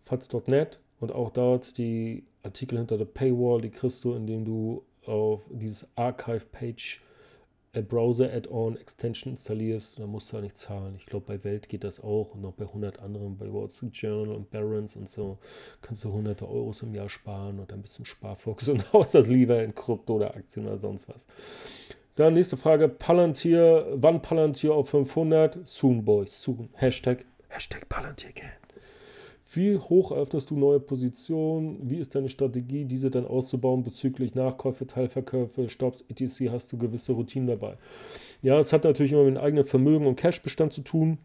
FATS.net 0.04 0.80
und 1.00 1.12
auch 1.12 1.30
dort 1.30 1.78
die 1.78 2.24
Artikel 2.42 2.78
hinter 2.78 2.98
der 2.98 3.04
Paywall, 3.04 3.60
die 3.60 3.70
kriegst 3.70 4.04
du, 4.04 4.14
indem 4.14 4.44
du 4.44 4.84
auf 5.04 5.42
dieses 5.50 5.86
Archive 5.96 6.46
Page 6.46 7.00
Browser 7.80 8.30
Add-on 8.30 8.76
Extension 8.76 9.32
installierst, 9.32 9.98
dann 9.98 10.10
musst 10.10 10.28
du 10.28 10.34
halt 10.34 10.44
nicht 10.44 10.58
zahlen. 10.58 10.94
Ich 10.98 11.06
glaube, 11.06 11.24
bei 11.26 11.42
Welt 11.42 11.70
geht 11.70 11.84
das 11.84 12.00
auch 12.00 12.34
und 12.34 12.44
auch 12.44 12.52
bei 12.52 12.66
100 12.66 13.00
anderen, 13.00 13.38
bei 13.38 13.50
Wall 13.50 13.70
Street 13.70 13.96
Journal 13.96 14.36
und 14.36 14.50
Barron's 14.50 14.94
und 14.94 15.08
so, 15.08 15.38
kannst 15.80 16.04
du 16.04 16.12
hunderte 16.12 16.46
Euros 16.46 16.82
im 16.82 16.94
Jahr 16.94 17.08
sparen 17.08 17.58
und 17.58 17.72
ein 17.72 17.80
bisschen 17.80 18.04
Sparfuchs 18.04 18.68
und 18.68 18.92
haust 18.92 19.14
das 19.14 19.28
lieber 19.28 19.62
in 19.62 19.74
Krypto 19.74 20.16
oder 20.16 20.36
Aktien 20.36 20.66
oder 20.66 20.76
sonst 20.76 21.08
was. 21.08 21.26
Dann 22.16 22.34
nächste 22.34 22.58
Frage, 22.58 22.90
Palantir, 22.90 23.86
wann 23.94 24.20
Palantir 24.20 24.74
auf 24.74 24.90
500? 24.90 25.66
Soon, 25.66 26.04
Boys, 26.04 26.42
soon. 26.42 26.68
Hashtag, 26.74 27.24
Hashtag 27.52 27.86
Palantir 27.88 28.30
again. 28.30 28.50
Wie 29.54 29.76
hoch 29.76 30.12
öffnest 30.12 30.50
du 30.50 30.56
neue 30.56 30.80
Positionen? 30.80 31.78
Wie 31.82 31.98
ist 31.98 32.14
deine 32.14 32.30
Strategie, 32.30 32.86
diese 32.86 33.10
dann 33.10 33.26
auszubauen 33.26 33.82
bezüglich 33.82 34.34
Nachkäufe, 34.34 34.86
Teilverkäufe, 34.86 35.68
Stops, 35.68 36.02
etc. 36.08 36.50
Hast 36.50 36.72
du 36.72 36.78
gewisse 36.78 37.12
Routinen 37.12 37.48
dabei? 37.48 37.76
Ja, 38.40 38.58
es 38.58 38.72
hat 38.72 38.84
natürlich 38.84 39.12
immer 39.12 39.24
mit 39.24 39.36
eigenem 39.36 39.66
Vermögen 39.66 40.06
und 40.06 40.16
Cashbestand 40.16 40.72
zu 40.72 40.80
tun. 40.80 41.18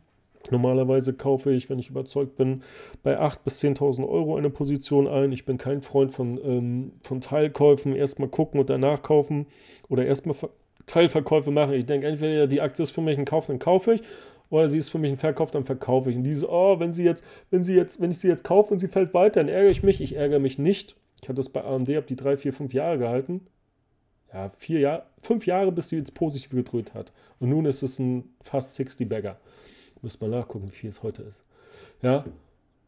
Normalerweise 0.52 1.14
kaufe 1.14 1.52
ich, 1.52 1.70
wenn 1.70 1.80
ich 1.80 1.90
überzeugt 1.90 2.36
bin, 2.36 2.64
bei 3.04 3.18
8.000 3.18 3.40
bis 3.46 3.62
10.000 3.64 4.08
Euro 4.08 4.36
eine 4.36 4.50
Position 4.50 5.08
ein. 5.08 5.32
Ich 5.32 5.46
bin 5.46 5.58
kein 5.58 5.82
Freund 5.82 6.12
von, 6.12 6.38
ähm, 6.44 6.92
von 7.04 7.22
Teilkäufen. 7.22 7.96
Erstmal 7.96 8.30
gucken 8.30 8.60
und 8.60 8.70
danach 8.70 9.02
kaufen 9.02 9.46
oder 9.88 10.06
erstmal 10.06 10.36
Teilverkäufe 10.86 11.52
machen. 11.52 11.74
Ich 11.76 11.86
denke, 11.86 12.08
entweder 12.08 12.48
die 12.48 12.60
Aktie 12.60 12.84
ist 12.84 12.92
für 12.92 13.02
mich 13.02 13.18
ein 13.18 13.26
Kauf, 13.26 13.48
dann 13.48 13.60
kaufe 13.60 13.94
ich 13.94 14.02
oder 14.50 14.70
sie 14.70 14.78
ist 14.78 14.90
für 14.90 14.98
mich 14.98 15.12
ein 15.12 15.18
Verkauf, 15.18 15.52
dann 15.52 15.66
verkaufe 15.66 16.10
ich. 16.10 16.18
Und 16.18 16.24
diese, 16.24 16.50
oh, 16.50 16.80
wenn 16.80 16.94
sie 16.94 17.04
jetzt, 17.04 17.24
wenn 17.50 17.64
sie 17.64 17.76
jetzt, 17.76 18.02
wenn 18.02 18.12
ich 18.12 18.20
sie 18.20 18.28
jetzt 18.28 18.44
kaufe 18.44 18.74
und 18.74 18.80
sie 18.80 18.88
fällt 18.88 19.14
weiter, 19.14 19.42
dann 19.42 19.50
ärgere 19.50 19.72
ich 19.72 19.84
mich. 19.84 20.02
Ich 20.02 20.16
ärgere 20.16 20.40
mich 20.40 20.58
nicht. 20.58 20.96
Ich 21.22 21.28
hatte 21.28 21.36
das 21.36 21.50
bei 21.50 21.64
AMD, 21.64 21.90
habe 21.90 22.06
die 22.06 22.16
drei, 22.16 22.38
vier, 22.38 22.54
fünf 22.54 22.74
Jahre 22.74 22.98
gehalten. 22.98 23.48
Ja, 24.34 24.50
vier 24.50 24.80
Jahre, 24.80 25.06
fünf 25.22 25.46
Jahre, 25.46 25.72
bis 25.72 25.90
sie 25.90 25.98
ins 25.98 26.12
Positive 26.12 26.56
gedrückt 26.56 26.94
hat. 26.94 27.12
Und 27.40 27.50
nun 27.50 27.66
ist 27.66 27.82
es 27.82 27.98
ein 28.00 28.26
fast 28.42 28.80
60-Bagger. 28.80 29.38
Müsste 30.02 30.28
mal 30.28 30.38
nachgucken, 30.38 30.68
wie 30.68 30.76
viel 30.76 30.90
es 30.90 31.02
heute 31.02 31.24
ist. 31.24 31.44
Ja, 32.02 32.26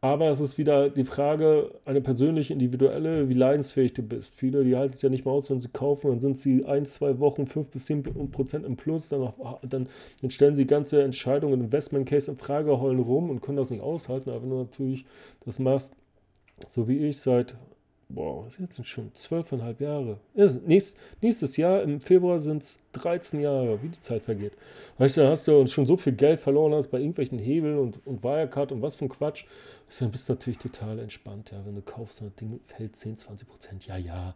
aber 0.02 0.30
es 0.30 0.39
ist 0.39 0.58
wieder 0.58 0.89
die 0.89 1.04
Frage, 1.04 1.72
eine 1.84 2.00
persönliche, 2.00 2.54
individuelle, 2.54 3.28
wie 3.28 3.34
leidensfähig 3.34 3.93
du 3.93 4.02
bist. 4.02 4.36
Viele, 4.36 4.64
die 4.64 4.78
halten 4.78 4.93
es 4.93 5.02
ja 5.02 5.10
nicht 5.10 5.26
mal 5.26 5.32
aus, 5.32 5.50
wenn 5.50 5.60
sie 5.60 5.68
kaufen, 5.68 6.10
dann 6.10 6.20
sind 6.22 6.38
sie 6.38 6.64
ein, 6.66 6.86
zwei 6.86 7.20
Wochen, 7.20 7.45
fünf 7.45 7.70
bis 7.70 7.86
zehn 7.86 8.04
Prozent 8.32 8.66
im 8.66 8.78
Plus, 8.78 9.10
dann, 9.10 9.30
dann, 9.64 9.89
dann 10.22 10.30
stellen 10.30 10.56
sie 10.56 10.66
ganze 10.66 11.04
Entscheidungen, 11.04 11.60
Investment 11.60 12.08
Case 12.08 12.32
in 12.32 12.38
Frage, 12.38 12.80
heulen 12.80 13.00
rum 13.00 13.30
und 13.30 13.41
können 13.41 13.58
das 13.58 13.72
nicht 13.72 13.82
aushalten. 13.82 14.30
Aber 14.30 14.41
wenn 14.41 14.50
du 14.50 14.58
natürlich 14.58 15.06
das 15.45 15.60
machst, 15.60 15.93
so 16.68 16.88
wie 16.88 17.06
ich, 17.08 17.18
seit 17.18 17.58
boah, 18.10 18.45
was 18.45 18.57
jetzt 18.57 18.76
sind 18.76 18.86
schon 18.86 19.14
zwölfeinhalb 19.14 19.80
Jahre. 19.80 20.20
Nächst, 20.34 20.97
nächstes 21.22 21.57
Jahr 21.57 21.84
im 21.84 22.01
Februar 22.01 22.39
sind 22.39 22.64
es 22.64 22.80
13 22.93 23.39
Jahre, 23.39 23.82
wie 23.84 23.89
die 23.89 23.99
Zeit 23.99 24.24
vergeht. 24.24 24.53
Weißt 24.97 25.18
du, 25.18 25.28
hast 25.30 25.47
du 25.47 25.66
schon 25.68 25.86
so 25.86 25.95
viel 25.95 26.14
Geld 26.14 26.39
verloren 26.39 26.74
hast 26.74 26.89
bei 26.89 26.97
irgendwelchen 26.97 27.38
Hebeln 27.38 27.78
und, 27.78 28.05
und 28.05 28.24
Wirecard 28.24 28.72
und 28.72 28.82
was 28.82 28.95
für 28.95 29.05
ein 29.05 29.10
Quatsch. 29.10 29.45
Weißt 29.88 30.01
du, 30.01 30.05
dann 30.05 30.12
bist 30.12 30.28
du 30.28 30.34
natürlich 30.34 30.57
total 30.57 30.99
entspannt, 30.99 31.51
ja. 31.51 31.64
Wenn 31.66 31.76
du 31.76 31.82
kaufst, 31.82 32.22
dann 32.22 32.34
Ding 32.39 32.60
fällt 32.66 32.95
10, 32.95 33.16
20 33.16 33.47
Prozent. 33.47 33.88
Ja, 33.88 33.97
ja. 33.97 34.36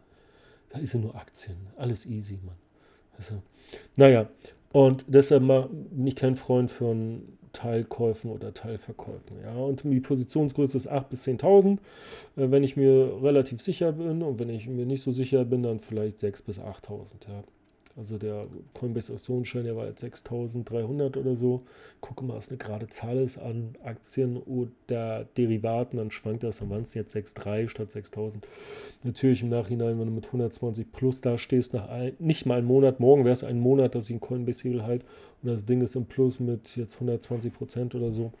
Da 0.70 0.78
ist 0.78 0.94
ja 0.94 1.00
nur 1.00 1.14
Aktien. 1.16 1.56
Alles 1.76 2.06
easy, 2.06 2.38
Mann. 2.44 2.56
Weißt 3.16 3.32
du? 3.32 3.42
Naja, 3.96 4.28
und 4.72 5.04
deshalb 5.08 5.46
bin 5.46 6.06
ich 6.06 6.16
kein 6.16 6.36
Freund 6.36 6.70
von 6.70 7.38
Teilkäufen 7.54 8.30
oder 8.30 8.52
Teilverkäufen. 8.52 9.38
Ja? 9.42 9.54
Und 9.54 9.84
die 9.84 10.00
Positionsgröße 10.00 10.76
ist 10.76 10.90
8.000 10.90 11.08
bis 11.08 11.24
10.000, 11.26 11.72
äh, 11.72 12.50
wenn 12.50 12.62
ich 12.62 12.76
mir 12.76 13.18
relativ 13.22 13.62
sicher 13.62 13.92
bin. 13.92 14.22
Und 14.22 14.38
wenn 14.38 14.50
ich 14.50 14.68
mir 14.68 14.84
nicht 14.84 15.02
so 15.02 15.10
sicher 15.10 15.46
bin, 15.46 15.62
dann 15.62 15.80
vielleicht 15.80 16.18
6.000 16.18 16.44
bis 16.44 16.60
8.000. 16.60 17.28
Ja? 17.28 17.42
Also 17.96 18.18
der 18.18 18.46
Coinbase 18.72 19.12
Optionsschein, 19.12 19.64
der 19.64 19.76
war 19.76 19.86
jetzt 19.86 20.00
6300 20.00 21.16
oder 21.16 21.36
so. 21.36 21.62
Gucke 22.00 22.24
mal, 22.24 22.36
was 22.36 22.48
eine 22.48 22.58
gerade 22.58 22.88
Zahl 22.88 23.18
ist 23.18 23.38
an 23.38 23.74
Aktien 23.84 24.36
oder 24.36 25.26
Derivaten, 25.36 25.98
dann 25.98 26.10
schwankt 26.10 26.42
das, 26.42 26.58
dann 26.58 26.70
waren 26.70 26.82
es 26.82 26.94
jetzt 26.94 27.14
6,3 27.14 27.68
statt 27.68 27.92
6000. 27.92 28.44
Natürlich 29.04 29.42
im 29.42 29.48
Nachhinein, 29.48 30.00
wenn 30.00 30.06
du 30.06 30.12
mit 30.12 30.26
120 30.26 30.90
plus 30.90 31.20
da 31.20 31.38
stehst, 31.38 31.72
nach 31.72 31.88
ein, 31.88 32.14
nicht 32.18 32.46
mal 32.46 32.58
einen 32.58 32.66
Monat, 32.66 32.98
morgen 32.98 33.24
wäre 33.24 33.32
es 33.32 33.44
ein 33.44 33.60
Monat, 33.60 33.94
dass 33.94 34.06
ich 34.06 34.16
ein 34.16 34.20
Coinbase 34.20 34.64
Hebel 34.64 34.82
halt 34.82 35.04
und 35.42 35.50
das 35.50 35.64
Ding 35.64 35.80
ist 35.80 35.94
im 35.94 36.06
Plus 36.06 36.40
mit 36.40 36.74
jetzt 36.76 36.94
120 36.94 37.52
Prozent 37.52 37.94
oder 37.94 38.10
so. 38.10 38.32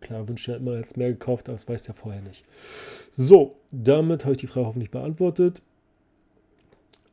Klar, 0.00 0.28
wünsche 0.28 0.52
ja 0.52 0.58
immer 0.58 0.76
jetzt 0.76 0.96
mehr 0.98 1.10
gekauft, 1.10 1.48
aber 1.48 1.54
das 1.54 1.68
weiß 1.68 1.86
ja 1.86 1.94
vorher 1.94 2.20
nicht. 2.20 2.44
So, 3.12 3.56
damit 3.70 4.24
habe 4.24 4.32
ich 4.32 4.38
die 4.38 4.46
Frage 4.46 4.66
hoffentlich 4.66 4.90
beantwortet. 4.90 5.62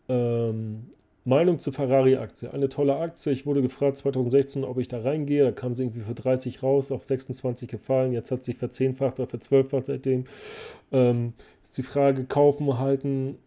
Ähm, 0.07 0.87
Meinung 1.25 1.57
zur 1.59 1.73
Ferrari-Aktie. 1.73 2.53
Eine 2.53 2.69
tolle 2.69 2.97
Aktie. 2.97 3.31
Ich 3.31 3.47
wurde 3.47 3.63
gefragt 3.63 3.97
2016, 3.97 4.63
ob 4.63 4.77
ich 4.77 4.87
da 4.87 5.01
reingehe. 5.01 5.43
Da 5.43 5.51
kam 5.51 5.73
sie 5.73 5.83
irgendwie 5.83 6.01
für 6.01 6.13
30 6.13 6.61
raus, 6.61 6.91
auf 6.91 7.03
26 7.03 7.67
gefallen. 7.67 8.13
Jetzt 8.13 8.29
hat 8.29 8.43
sie 8.43 8.53
verzehnfacht 8.53 9.19
oder 9.19 9.27
verzwölffacht 9.27 9.87
seitdem. 9.87 10.25
Ähm, 10.91 11.33
ist 11.63 11.77
die 11.79 11.83
Frage, 11.83 12.25
kaufen, 12.25 12.77
halten 12.77 13.39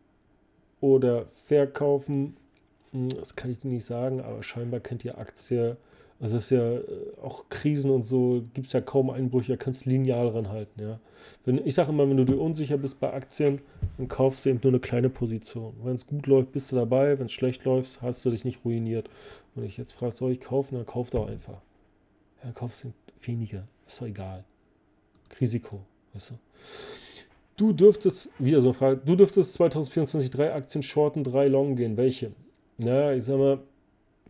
oder 0.81 1.27
verkaufen. 1.31 2.37
Hm, 2.91 3.11
das 3.11 3.37
kann 3.37 3.53
ich 3.53 3.63
nicht 3.63 3.85
sagen, 3.85 4.21
aber 4.21 4.43
scheinbar 4.43 4.81
kennt 4.81 5.05
ihr 5.05 5.17
Aktie 5.17 5.77
also 6.21 6.37
es 6.37 6.45
ist 6.45 6.51
ja 6.51 6.75
äh, 6.75 6.83
auch 7.23 7.49
Krisen 7.49 7.91
und 7.91 8.03
so, 8.03 8.43
gibt 8.53 8.67
es 8.67 8.73
ja 8.73 8.81
kaum 8.81 9.11
Einbrüche, 9.11 9.57
kannst 9.57 9.87
lineal 9.87 10.29
ranhalten, 10.29 10.83
ja. 10.83 10.99
Wenn, 11.45 11.65
ich 11.65 11.75
sage 11.75 11.91
immer, 11.91 12.09
wenn 12.09 12.17
du 12.17 12.25
dir 12.25 12.39
unsicher 12.39 12.77
bist 12.77 12.99
bei 12.99 13.13
Aktien, 13.13 13.61
dann 13.97 14.09
kaufst 14.09 14.45
du 14.45 14.51
eben 14.51 14.61
nur 14.63 14.73
eine 14.73 14.81
kleine 14.81 15.11
Position. 15.11 15.75
Wenn 15.83 15.95
es 15.95 16.07
gut 16.07 16.27
läuft, 16.27 16.53
bist 16.53 16.73
du 16.73 16.77
dabei, 16.77 17.19
wenn 17.19 17.27
es 17.27 17.33
schlecht 17.33 17.65
läuft, 17.65 18.03
hast 18.03 18.25
du 18.25 18.31
dich 18.31 18.45
nicht 18.45 18.65
ruiniert. 18.65 19.09
Wenn 19.55 19.65
ich 19.65 19.77
jetzt 19.77 19.93
frage, 19.93 20.13
soll 20.13 20.33
ich 20.33 20.41
kaufen, 20.41 20.75
dann 20.75 20.87
kauf 20.87 21.11
doch 21.11 21.29
einfach. 21.29 21.61
Ja, 22.43 22.51
kaufst 22.53 22.85
du 22.85 22.93
weniger, 23.25 23.67
ist 23.87 24.01
doch 24.01 24.07
egal. 24.07 24.45
Risiko, 25.41 25.81
weißt 26.15 26.31
du. 26.31 26.35
Du 27.57 27.73
dürftest, 27.73 28.31
wieder 28.39 28.61
so 28.61 28.69
eine 28.69 28.75
Frage, 28.75 29.01
du 29.05 29.17
dürftest 29.17 29.55
2024 29.55 30.31
drei 30.31 30.55
Aktien 30.55 30.83
shorten, 30.83 31.25
drei 31.25 31.49
long 31.49 31.75
gehen. 31.75 31.97
Welche? 31.97 32.33
Naja, 32.77 33.13
ich 33.13 33.25
sag 33.25 33.39
mal, 33.39 33.59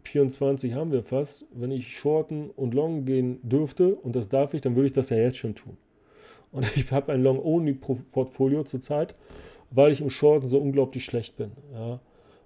24 0.05 0.75
haben 0.75 0.93
wir 0.93 1.03
fast. 1.03 1.47
Wenn 1.53 1.71
ich 1.71 1.97
shorten 1.97 2.51
und 2.51 2.75
long 2.75 3.05
gehen 3.05 3.41
dürfte, 3.43 3.95
und 3.95 4.17
das 4.17 4.29
darf 4.29 4.55
ich, 4.55 4.61
dann 4.61 4.77
würde 4.77 4.87
ich 4.87 4.93
das 4.93 5.11
ja 5.11 5.17
jetzt 5.17 5.39
schon 5.39 5.55
tun. 5.55 5.77
Und 6.53 6.71
ich 6.77 6.91
habe 6.93 7.13
ein 7.13 7.23
Long-Only-Portfolio 7.23 8.65
zurzeit, 8.65 9.15
weil 9.71 9.93
ich 9.93 10.01
im 10.01 10.11
Shorten 10.11 10.47
so 10.47 10.59
unglaublich 10.59 11.05
schlecht 11.05 11.37
bin. 11.37 11.53
Ja. 11.73 12.01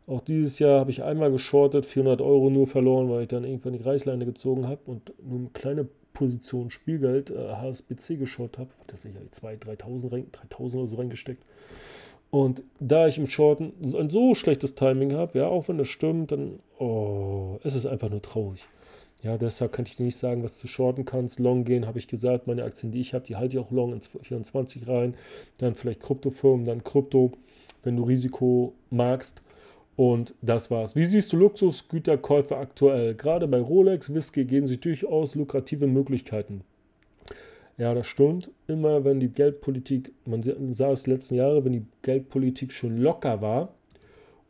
Auch 0.07 0.21
dieses 0.21 0.59
Jahr 0.59 0.81
habe 0.81 0.91
ich 0.91 1.05
einmal 1.05 1.31
geschortet, 1.31 1.87
400 1.87 2.21
Euro 2.21 2.51
nur 2.51 2.67
verloren, 2.67 3.09
weil 3.09 3.23
ich 3.23 3.29
dann 3.29 3.45
irgendwann 3.45 3.75
die 3.75 3.83
Reißleine 3.83 4.27
gezogen 4.27 4.67
habe 4.67 4.81
und 4.87 5.13
nur 5.23 5.39
eine 5.39 5.51
kleine 5.53 5.89
Position 6.13 6.71
Spielgeld, 6.71 7.31
äh, 7.31 7.53
HSBC 7.55 8.17
geschaut 8.17 8.59
habe. 8.59 8.71
Das 8.89 9.05
ich 9.05 9.13
2.000, 9.13 9.79
3.000 9.79 10.25
3.000 10.31 10.75
oder 10.75 10.87
so 10.87 10.97
reingesteckt. 10.97 11.45
Und 12.33 12.63
da 12.81 13.09
ich 13.09 13.19
im 13.19 13.27
Shorten 13.27 13.75
ein 13.95 14.09
so 14.09 14.35
schlechtes 14.35 14.75
Timing 14.75 15.13
habe, 15.13 15.39
ja, 15.39 15.49
auch 15.49 15.69
wenn 15.69 15.77
das 15.77 15.89
stimmt, 15.89 16.33
dann, 16.33 16.61
oh, 16.79 17.59
es 17.63 17.85
einfach 17.85 18.09
nur 18.09 18.23
traurig. 18.23 18.67
Ja, 19.23 19.37
deshalb 19.37 19.73
kann 19.73 19.85
ich 19.85 19.97
dir 19.97 20.05
nicht 20.05 20.17
sagen, 20.17 20.43
was 20.43 20.59
du 20.59 20.67
shorten 20.67 21.05
kannst. 21.05 21.39
Long 21.41 21.65
gehen, 21.65 21.87
habe 21.87 21.99
ich 21.99 22.09
gesagt, 22.09 22.47
meine 22.47 22.65
Aktien, 22.65 22.91
die 22.91 23.01
ich 23.01 23.13
habe, 23.13 23.27
die 23.27 23.37
halte 23.37 23.59
ich 23.59 23.63
auch 23.63 23.71
long 23.71 23.93
ins 23.93 24.07
24 24.07 24.89
rein. 24.89 25.15
Dann 25.59 25.75
vielleicht 25.75 26.01
Kryptofirmen, 26.01 26.65
dann 26.65 26.83
Krypto, 26.83 27.33
wenn 27.83 27.97
du 27.97 28.05
Risiko 28.05 28.73
magst. 28.89 29.43
Und 29.95 30.35
das 30.41 30.71
war's. 30.71 30.97
Wie 30.97 31.05
siehst 31.05 31.35
du 31.35 31.37
Luxusgüterkäufe 31.37 32.57
aktuell? 32.57 33.15
Gerade 33.15 33.47
bei 33.47 33.61
Rolex, 33.61 34.15
Whisky 34.15 34.47
geben 34.47 34.67
sich 34.67 34.81
durchaus 34.81 35.35
lukrative 35.35 35.87
Möglichkeiten. 35.87 36.65
Ja, 37.79 37.95
das 37.95 38.07
stimmt. 38.07 38.51
Immer 38.67 39.05
wenn 39.05 39.21
die 39.21 39.29
Geldpolitik, 39.31 40.13
man 40.27 40.43
sah 40.73 40.93
es 40.93 41.07
letzten 41.07 41.37
Jahre, 41.37 41.65
wenn 41.65 41.73
die 41.73 41.87
Geldpolitik 42.03 42.73
schon 42.73 42.97
locker 42.99 43.41
war 43.41 43.75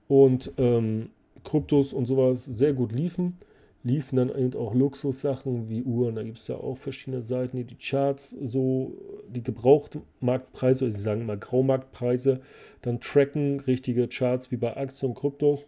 und 0.09 0.53
ähm, 0.59 1.11
Kryptos 1.45 1.93
und 1.93 2.07
sowas 2.07 2.45
sehr 2.45 2.73
gut 2.73 2.93
liefen, 2.93 3.39
liefen 3.85 4.17
dann 4.17 4.29
eben 4.29 4.55
auch 4.55 4.75
Luxussachen 4.75 5.69
wie 5.69 5.83
Uhren. 5.83 6.15
Da 6.15 6.23
gibt 6.23 6.39
es 6.39 6.49
ja 6.49 6.57
auch 6.57 6.77
verschiedene 6.77 7.23
Seiten, 7.23 7.57
die 7.57 7.65
die 7.65 7.77
Charts 7.77 8.31
so, 8.31 8.93
die 9.29 9.43
Gebrauchtmarktpreise, 9.43 10.85
oder 10.85 10.93
sie 10.93 11.01
sagen 11.01 11.27
mal 11.27 11.39
Graumarktpreise, 11.39 12.41
dann 12.83 13.01
tracken, 13.01 13.61
richtige 13.61 14.09
Charts 14.09 14.51
wie 14.51 14.57
bei 14.57 14.77
Aktien 14.77 15.11
und 15.11 15.19
Kryptos 15.19 15.67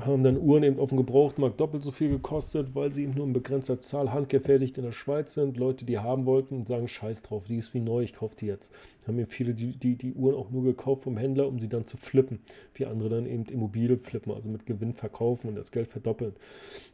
haben 0.00 0.22
dann 0.22 0.38
Uhren 0.38 0.62
eben 0.62 0.78
auf 0.78 0.90
dem 0.90 0.98
Gebrauchtmarkt 0.98 1.60
doppelt 1.60 1.82
so 1.82 1.90
viel 1.90 2.08
gekostet, 2.08 2.74
weil 2.74 2.92
sie 2.92 3.04
eben 3.04 3.14
nur 3.14 3.26
in 3.26 3.32
begrenzter 3.32 3.78
Zahl 3.78 4.12
handgefertigt 4.12 4.78
in 4.78 4.84
der 4.84 4.92
Schweiz 4.92 5.34
sind. 5.34 5.56
Leute, 5.56 5.84
die 5.84 5.98
haben 5.98 6.26
wollten, 6.26 6.64
sagen 6.64 6.88
Scheiß 6.88 7.22
drauf, 7.22 7.44
die 7.44 7.56
ist 7.56 7.74
wie 7.74 7.80
neu, 7.80 8.02
ich 8.02 8.12
kaufe 8.12 8.36
die 8.36 8.46
jetzt. 8.46 8.72
Haben 9.06 9.18
eben 9.18 9.28
viele 9.28 9.54
die, 9.54 9.76
die, 9.76 9.96
die 9.96 10.14
Uhren 10.14 10.34
auch 10.34 10.50
nur 10.50 10.64
gekauft 10.64 11.04
vom 11.04 11.16
Händler, 11.16 11.48
um 11.48 11.58
sie 11.58 11.68
dann 11.68 11.84
zu 11.84 11.96
flippen. 11.96 12.40
Wie 12.74 12.86
andere 12.86 13.08
dann 13.08 13.26
eben 13.26 13.44
Immobilie 13.46 13.98
flippen, 13.98 14.32
also 14.32 14.48
mit 14.48 14.66
Gewinn 14.66 14.92
verkaufen 14.92 15.48
und 15.48 15.56
das 15.56 15.72
Geld 15.72 15.88
verdoppeln. 15.88 16.34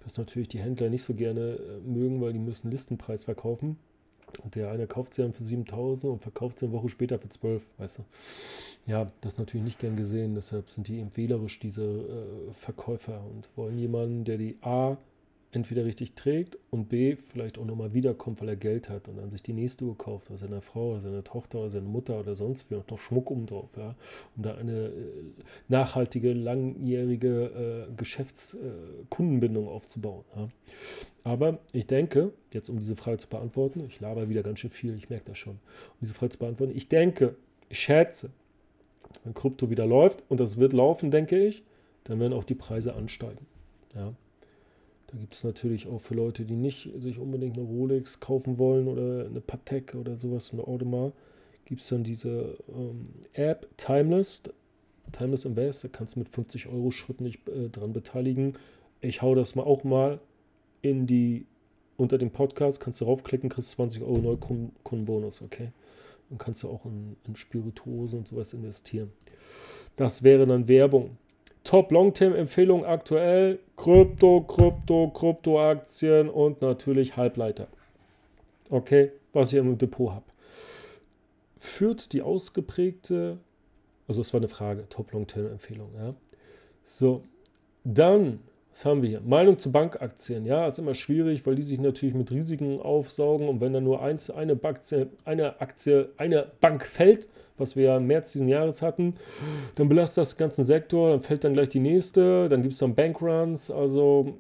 Was 0.05 0.19
natürlich 0.19 0.49
die 0.49 0.61
Händler 0.61 0.91
nicht 0.91 1.05
so 1.05 1.15
gerne 1.15 1.41
äh, 1.41 1.81
mögen, 1.87 2.21
weil 2.21 2.33
die 2.33 2.39
müssen 2.39 2.71
Listenpreis 2.71 3.25
verkaufen. 3.25 3.77
Und 4.39 4.55
der 4.55 4.71
eine 4.71 4.87
kauft 4.87 5.15
sie 5.15 5.23
dann 5.23 5.33
für 5.33 5.45
7000 5.45 6.13
und 6.13 6.23
verkauft 6.23 6.59
sie 6.59 6.67
eine 6.67 6.75
Woche 6.75 6.89
später 6.89 7.19
für 7.19 7.29
12, 7.29 7.67
weißt 7.79 7.99
du. 7.99 8.05
Ja, 8.87 9.11
das 9.21 9.35
ist 9.35 9.39
natürlich 9.39 9.65
nicht 9.65 9.79
gern 9.79 9.97
gesehen, 9.97 10.35
deshalb 10.35 10.71
sind 10.71 10.89
die 10.89 10.99
eben 10.99 11.17
wählerisch, 11.17 11.59
diese 11.59 11.83
äh, 11.83 12.53
Verkäufer, 12.53 13.21
und 13.31 13.49
wollen 13.57 13.79
jemanden, 13.79 14.25
der 14.25 14.39
die 14.39 14.57
A 14.63 14.97
entweder 15.53 15.85
richtig 15.85 16.15
trägt 16.15 16.57
und 16.71 16.89
B 16.89 17.17
vielleicht 17.17 17.59
auch 17.59 17.65
nochmal 17.65 17.93
wiederkommt, 17.93 18.41
weil 18.41 18.51
er 18.51 18.57
Geld 18.57 18.89
hat 18.89 19.09
und 19.09 19.17
dann 19.17 19.31
sich 19.31 19.43
die 19.43 19.53
nächste 19.53 19.85
Uhr 19.85 19.99
kauft, 19.99 20.31
oder 20.31 20.39
seiner 20.39 20.61
Frau 20.61 20.93
oder 20.93 21.01
seiner 21.01 21.25
Tochter 21.25 21.59
oder 21.59 21.71
seine 21.71 21.89
Mutter 21.89 22.21
oder 22.21 22.37
sonst 22.37 22.71
wie 22.71 22.77
und 22.77 22.89
noch 22.91 22.99
Schmuck 22.99 23.31
um 23.31 23.47
drauf, 23.47 23.71
ja, 23.77 23.97
um 24.37 24.43
da 24.43 24.55
eine 24.55 24.87
äh, 24.87 24.93
nachhaltige, 25.69 26.33
langjährige 26.33 27.89
äh, 27.89 27.93
Geschäftskundenbindung 27.97 29.67
äh, 29.67 29.71
aufzubauen. 29.71 30.25
Ja. 30.37 30.49
Aber 31.25 31.59
ich 31.73 31.87
denke, 31.87 32.33
jetzt 32.53 32.69
um 32.69 32.79
diese 32.79 32.95
Frage 32.95 33.19
zu 33.19 33.29
beantworten, 33.29 33.81
ich 33.81 34.01
laber 34.01 34.29
wieder 34.29 34.43
ganz 34.43 34.61
schön 34.61 34.71
viel, 34.71 34.95
ich 34.95 35.11
merke 35.11 35.25
das 35.27 35.39
schon, 35.39 35.55
um 35.55 35.99
diese 36.01 36.15
Frage 36.15 36.31
zu 36.31 36.39
beantworten, 36.39 36.77
ich 36.77 36.89
denke, 36.89 37.35
ich 37.69 37.81
schätze, 37.81 38.31
wenn 39.25 39.35
Krypto 39.35 39.69
wieder 39.69 39.87
läuft, 39.87 40.23
und 40.29 40.39
das 40.39 40.59
wird 40.59 40.73
laufen, 40.73 41.11
denke 41.11 41.45
ich, 41.45 41.65
dann 42.05 42.21
werden 42.21 42.33
auch 42.33 42.45
die 42.45 42.55
Preise 42.55 42.95
ansteigen. 42.95 43.47
Ja. 43.95 44.15
Da 45.11 45.19
gibt 45.19 45.35
es 45.35 45.43
natürlich 45.43 45.89
auch 45.89 46.01
für 46.01 46.15
Leute, 46.15 46.45
die 46.45 46.55
nicht 46.55 46.91
sich 46.99 47.19
unbedingt 47.19 47.57
eine 47.57 47.67
Rolex 47.67 48.21
kaufen 48.21 48.59
wollen 48.59 48.87
oder 48.87 49.27
eine 49.27 49.41
Patek 49.41 49.97
oder 49.97 50.17
sowas, 50.17 50.53
eine 50.53 50.67
Audemars, 50.67 51.13
gibt 51.65 51.81
es 51.81 51.89
dann 51.89 52.05
diese 52.05 52.57
ähm, 52.69 53.09
App 53.33 53.69
Timeless. 53.77 54.43
Timeless 55.13 55.45
Invest, 55.45 55.83
da 55.83 55.89
kannst 55.89 56.15
du 56.15 56.21
mit 56.21 56.29
50 56.29 56.69
Euro 56.69 56.93
Schritten 56.93 57.25
dich 57.25 57.41
äh, 57.49 57.69
dran 57.69 57.93
beteiligen. 57.93 58.53
Ich 59.01 59.23
hau 59.23 59.35
das 59.35 59.57
mal 59.57 59.65
auch 59.65 59.83
mal 59.83 60.21
in 60.83 61.09
die, 61.09 61.47
unter 61.97 62.17
dem 62.17 62.31
Podcast, 62.31 62.79
kannst 62.79 63.01
du 63.01 63.07
raufklicken, 63.07 63.51
kriegst 63.51 63.73
20 63.73 64.03
Euro 64.03 64.19
Neukundenbonus, 64.19 65.43
okay? 65.43 65.73
Dann 66.29 66.39
kannst 66.39 66.63
du 66.63 66.69
auch 66.69 66.85
in, 66.87 67.17
in 67.27 67.35
Spirituosen 67.35 68.21
und 68.21 68.29
sowas 68.29 68.53
investieren. 68.53 69.11
Das 69.97 70.23
wäre 70.23 70.47
dann 70.47 70.69
Werbung. 70.69 71.19
Top 71.65 71.93
Long-Term-Empfehlung 71.93 72.85
aktuell: 72.85 73.59
Krypto, 73.77 74.43
Krypto, 74.43 75.11
Kryptoaktien 75.11 76.29
und 76.29 76.63
natürlich 76.63 77.17
Halbleiter. 77.17 77.69
Okay, 78.71 79.13
was 79.33 79.53
ich 79.53 79.59
im 79.59 79.79
Depot 79.79 80.11
habe. 80.11 80.25
Führt 81.59 82.13
die 82.13 82.23
ausgeprägte, 82.23 83.39
also 84.09 84.21
es 84.23 84.33
war 84.33 84.41
eine 84.41 84.49
Frage, 84.49 84.89
Top 84.89 85.13
Long-Term-Empfehlung, 85.13 85.91
ja. 85.97 86.15
So, 86.85 87.23
dann 87.85 88.41
was 88.81 88.87
haben 88.87 89.03
wir 89.03 89.11
hier? 89.11 89.21
Meinung 89.21 89.59
zu 89.59 89.71
Bankaktien. 89.71 90.47
Ja, 90.47 90.67
ist 90.67 90.79
immer 90.79 90.95
schwierig, 90.95 91.45
weil 91.45 91.55
die 91.55 91.61
sich 91.61 91.79
natürlich 91.79 92.15
mit 92.15 92.33
Risiken 92.33 92.81
aufsaugen. 92.81 93.47
Und 93.47 93.61
wenn 93.61 93.75
dann 93.75 93.85
nur 93.85 94.01
eins, 94.01 94.31
eine, 94.31 94.59
Aktie, 94.65 95.09
eine 95.27 95.61
Aktie, 95.61 96.09
eine 96.17 96.47
Bank 96.63 96.87
fällt, 96.87 97.29
was 97.59 97.77
wir 97.77 97.85
ja 97.85 97.97
im 97.99 98.07
März 98.07 98.33
diesen 98.33 98.49
Jahres 98.49 98.81
hatten, 98.81 99.17
dann 99.75 99.91
belastet 99.91 100.23
das 100.23 100.35
den 100.35 100.39
ganzen 100.39 100.65
Sektor. 100.65 101.11
Dann 101.11 101.21
fällt 101.21 101.45
dann 101.45 101.53
gleich 101.53 101.69
die 101.69 101.79
nächste. 101.79 102.49
Dann 102.49 102.63
gibt 102.63 102.73
es 102.73 102.81
dann 102.81 102.95
Bankruns. 102.95 103.71
Also, 103.71 104.39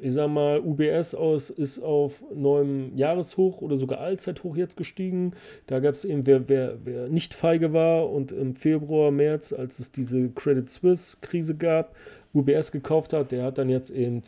ich 0.00 0.12
sag 0.12 0.28
mal, 0.28 0.58
UBS 0.58 1.14
aus, 1.14 1.48
ist 1.48 1.80
auf 1.80 2.24
neuem 2.34 2.96
Jahreshoch 2.96 3.62
oder 3.62 3.76
sogar 3.76 4.00
Allzeithoch 4.00 4.56
jetzt 4.56 4.76
gestiegen. 4.76 5.34
Da 5.66 5.78
gab 5.78 5.94
es 5.94 6.04
eben, 6.04 6.26
wer, 6.26 6.48
wer, 6.48 6.78
wer 6.84 7.08
nicht 7.08 7.32
feige 7.32 7.72
war 7.72 8.10
und 8.10 8.32
im 8.32 8.56
Februar, 8.56 9.12
März, 9.12 9.52
als 9.52 9.78
es 9.78 9.92
diese 9.92 10.30
Credit 10.30 10.68
Suisse-Krise 10.68 11.54
gab, 11.54 11.94
UBS 12.34 12.72
gekauft 12.72 13.12
hat, 13.12 13.32
der 13.32 13.44
hat 13.44 13.58
dann 13.58 13.68
jetzt 13.68 13.90
eben 13.90 14.22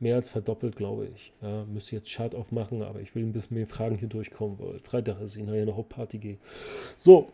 mehr 0.00 0.16
als 0.16 0.28
verdoppelt, 0.28 0.76
glaube 0.76 1.08
ich. 1.14 1.32
Ja, 1.42 1.64
müsste 1.72 1.96
jetzt 1.96 2.10
Chart 2.10 2.34
aufmachen, 2.34 2.82
aber 2.82 3.00
ich 3.00 3.14
will 3.14 3.22
ein 3.22 3.32
bisschen 3.32 3.56
mehr 3.56 3.66
Fragen 3.66 3.96
hier 3.96 4.08
durchkommen, 4.08 4.58
weil 4.58 4.78
Freitag 4.80 5.20
ist 5.20 5.36
ich 5.36 5.44
nachher 5.44 5.66
noch 5.66 5.78
auf 5.78 5.88
Party 5.88 6.18
gehe. 6.18 6.36
So, 6.96 7.28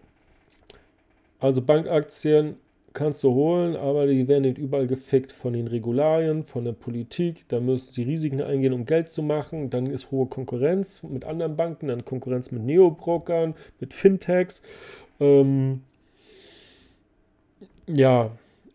also 1.40 1.62
Bankaktien 1.62 2.56
kannst 2.92 3.22
du 3.22 3.32
holen, 3.32 3.76
aber 3.76 4.06
die 4.06 4.26
werden 4.26 4.42
nicht 4.42 4.58
überall 4.58 4.86
gefickt 4.86 5.30
von 5.30 5.52
den 5.52 5.68
Regularien, 5.68 6.44
von 6.44 6.64
der 6.64 6.72
Politik. 6.72 7.44
Da 7.48 7.60
müssen 7.60 7.92
sie 7.92 8.02
Risiken 8.02 8.42
eingehen, 8.42 8.72
um 8.72 8.86
Geld 8.86 9.08
zu 9.08 9.22
machen. 9.22 9.70
Dann 9.70 9.86
ist 9.86 10.10
hohe 10.10 10.26
Konkurrenz 10.26 11.02
mit 11.04 11.24
anderen 11.24 11.56
Banken, 11.56 11.88
dann 11.88 12.04
Konkurrenz 12.04 12.50
mit 12.50 12.62
Neobrokern, 12.64 13.54
mit 13.78 13.94
Fintechs. 13.94 14.62
Ähm, 15.20 15.82
ja, 17.86 18.32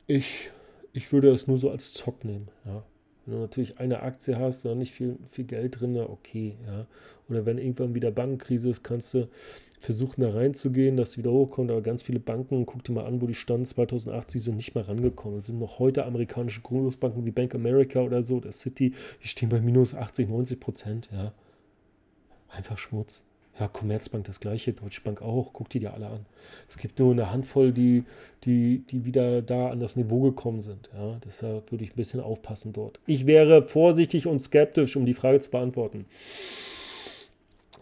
ich 0.08 0.52
ich 0.94 1.12
würde 1.12 1.32
es 1.32 1.48
nur 1.48 1.58
so 1.58 1.70
als 1.70 1.94
Zock 1.94 2.24
nehmen. 2.24 2.48
Ja. 2.66 2.84
Wenn 3.26 3.36
du 3.36 3.42
natürlich 3.42 3.80
eine 3.80 4.02
Aktie 4.02 4.38
hast, 4.38 4.66
da 4.66 4.76
nicht 4.76 4.92
viel, 4.92 5.18
viel 5.30 5.46
Geld 5.46 5.80
drin, 5.80 5.98
okay. 5.98 6.56
Ja. 6.66 6.86
Oder 7.30 7.46
wenn 7.46 7.58
irgendwann 7.58 7.96
wieder 7.96 8.12
Bankenkrise 8.12 8.70
ist, 8.70 8.84
kannst 8.84 9.14
du 9.14 9.28
versuchen 9.80 10.22
da 10.22 10.32
reinzugehen, 10.32 10.96
dass 10.96 11.12
es 11.12 11.18
wieder 11.18 11.32
hochkommt. 11.32 11.72
Aber 11.72 11.82
ganz 11.82 12.04
viele 12.04 12.20
Banken, 12.20 12.66
guck 12.66 12.84
dir 12.84 12.94
mal 12.94 13.06
an, 13.06 13.22
wo 13.22 13.26
die 13.26 13.36
standen 13.36 13.66
2008, 13.66 14.32
sie 14.32 14.40
sind 14.40 14.58
nicht 14.58 14.76
mehr 14.76 14.88
rangekommen. 14.88 15.40
Es 15.40 15.48
sind 15.48 15.60
noch 15.60 15.80
heute 15.80 16.06
amerikanische 16.06 16.62
Großbanken 16.62 17.26
wie 17.26 17.32
Bank 17.32 17.56
America 17.56 18.02
oder 18.02 18.24
so, 18.24 18.40
der 18.40 18.52
City, 18.52 18.94
die 19.22 19.28
stehen 19.28 19.50
bei 19.50 19.60
minus 19.60 19.94
80, 19.94 20.30
90 20.30 20.60
Prozent. 20.60 21.10
Ja. 21.12 21.34
Einfach 22.50 22.78
Schmutz. 22.78 23.24
Ja, 23.60 23.68
Commerzbank 23.68 24.26
das 24.26 24.40
gleiche, 24.40 24.74
Deutsche 24.74 25.02
Bank 25.02 25.22
auch, 25.22 25.52
guck 25.54 25.70
die 25.70 25.80
dir 25.80 25.94
alle 25.94 26.08
an. 26.08 26.26
Es 26.68 26.78
gibt 26.78 26.98
nur 26.98 27.12
eine 27.12 27.32
Handvoll, 27.32 27.72
die, 27.72 28.04
die, 28.46 28.80
die 28.90 29.06
wieder 29.06 29.44
da 29.44 29.70
an 29.70 29.80
das 29.80 29.96
Niveau 29.96 30.22
gekommen 30.22 30.62
sind. 30.62 30.90
Ja, 30.96 31.20
deshalb 31.24 31.72
würde 31.72 31.84
ich 31.84 31.92
ein 31.92 31.96
bisschen 31.96 32.20
aufpassen 32.20 32.74
dort. 32.74 33.00
Ich 33.06 33.28
wäre 33.28 33.62
vorsichtig 33.62 34.26
und 34.26 34.42
skeptisch, 34.42 34.96
um 34.96 35.06
die 35.06 35.14
Frage 35.14 35.40
zu 35.40 35.52
beantworten. 35.52 36.06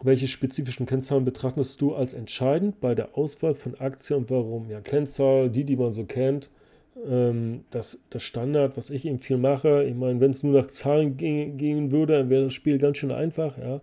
Welche 0.04 0.28
spezifischen 0.28 0.88
Kennzahlen 0.88 1.24
betrachtest 1.24 1.80
du 1.80 1.94
als 1.94 2.14
entscheidend 2.14 2.82
bei 2.82 2.94
der 2.94 3.18
Auswahl 3.18 3.54
von 3.54 3.80
Aktien 3.80 4.20
und 4.20 4.30
warum? 4.30 4.70
Ja, 4.70 4.82
Kennzahl, 4.82 5.50
die, 5.50 5.64
die 5.64 5.78
man 5.78 5.92
so 5.92 6.04
kennt, 6.06 6.50
ähm, 7.08 7.64
das, 7.70 8.00
das 8.10 8.24
Standard, 8.24 8.76
was 8.78 8.90
ich 8.90 9.06
eben 9.06 9.20
viel 9.20 9.38
mache. 9.38 9.84
Ich 9.84 9.96
meine, 9.96 10.20
wenn 10.20 10.32
es 10.32 10.44
nur 10.44 10.60
nach 10.60 10.68
Zahlen 10.68 11.18
gehen 11.18 11.92
würde, 11.92 12.18
dann 12.18 12.30
wäre 12.30 12.46
das 12.46 12.54
Spiel 12.54 12.78
ganz 12.78 12.98
schön 12.98 13.12
einfach. 13.12 13.58
Ja. 13.58 13.80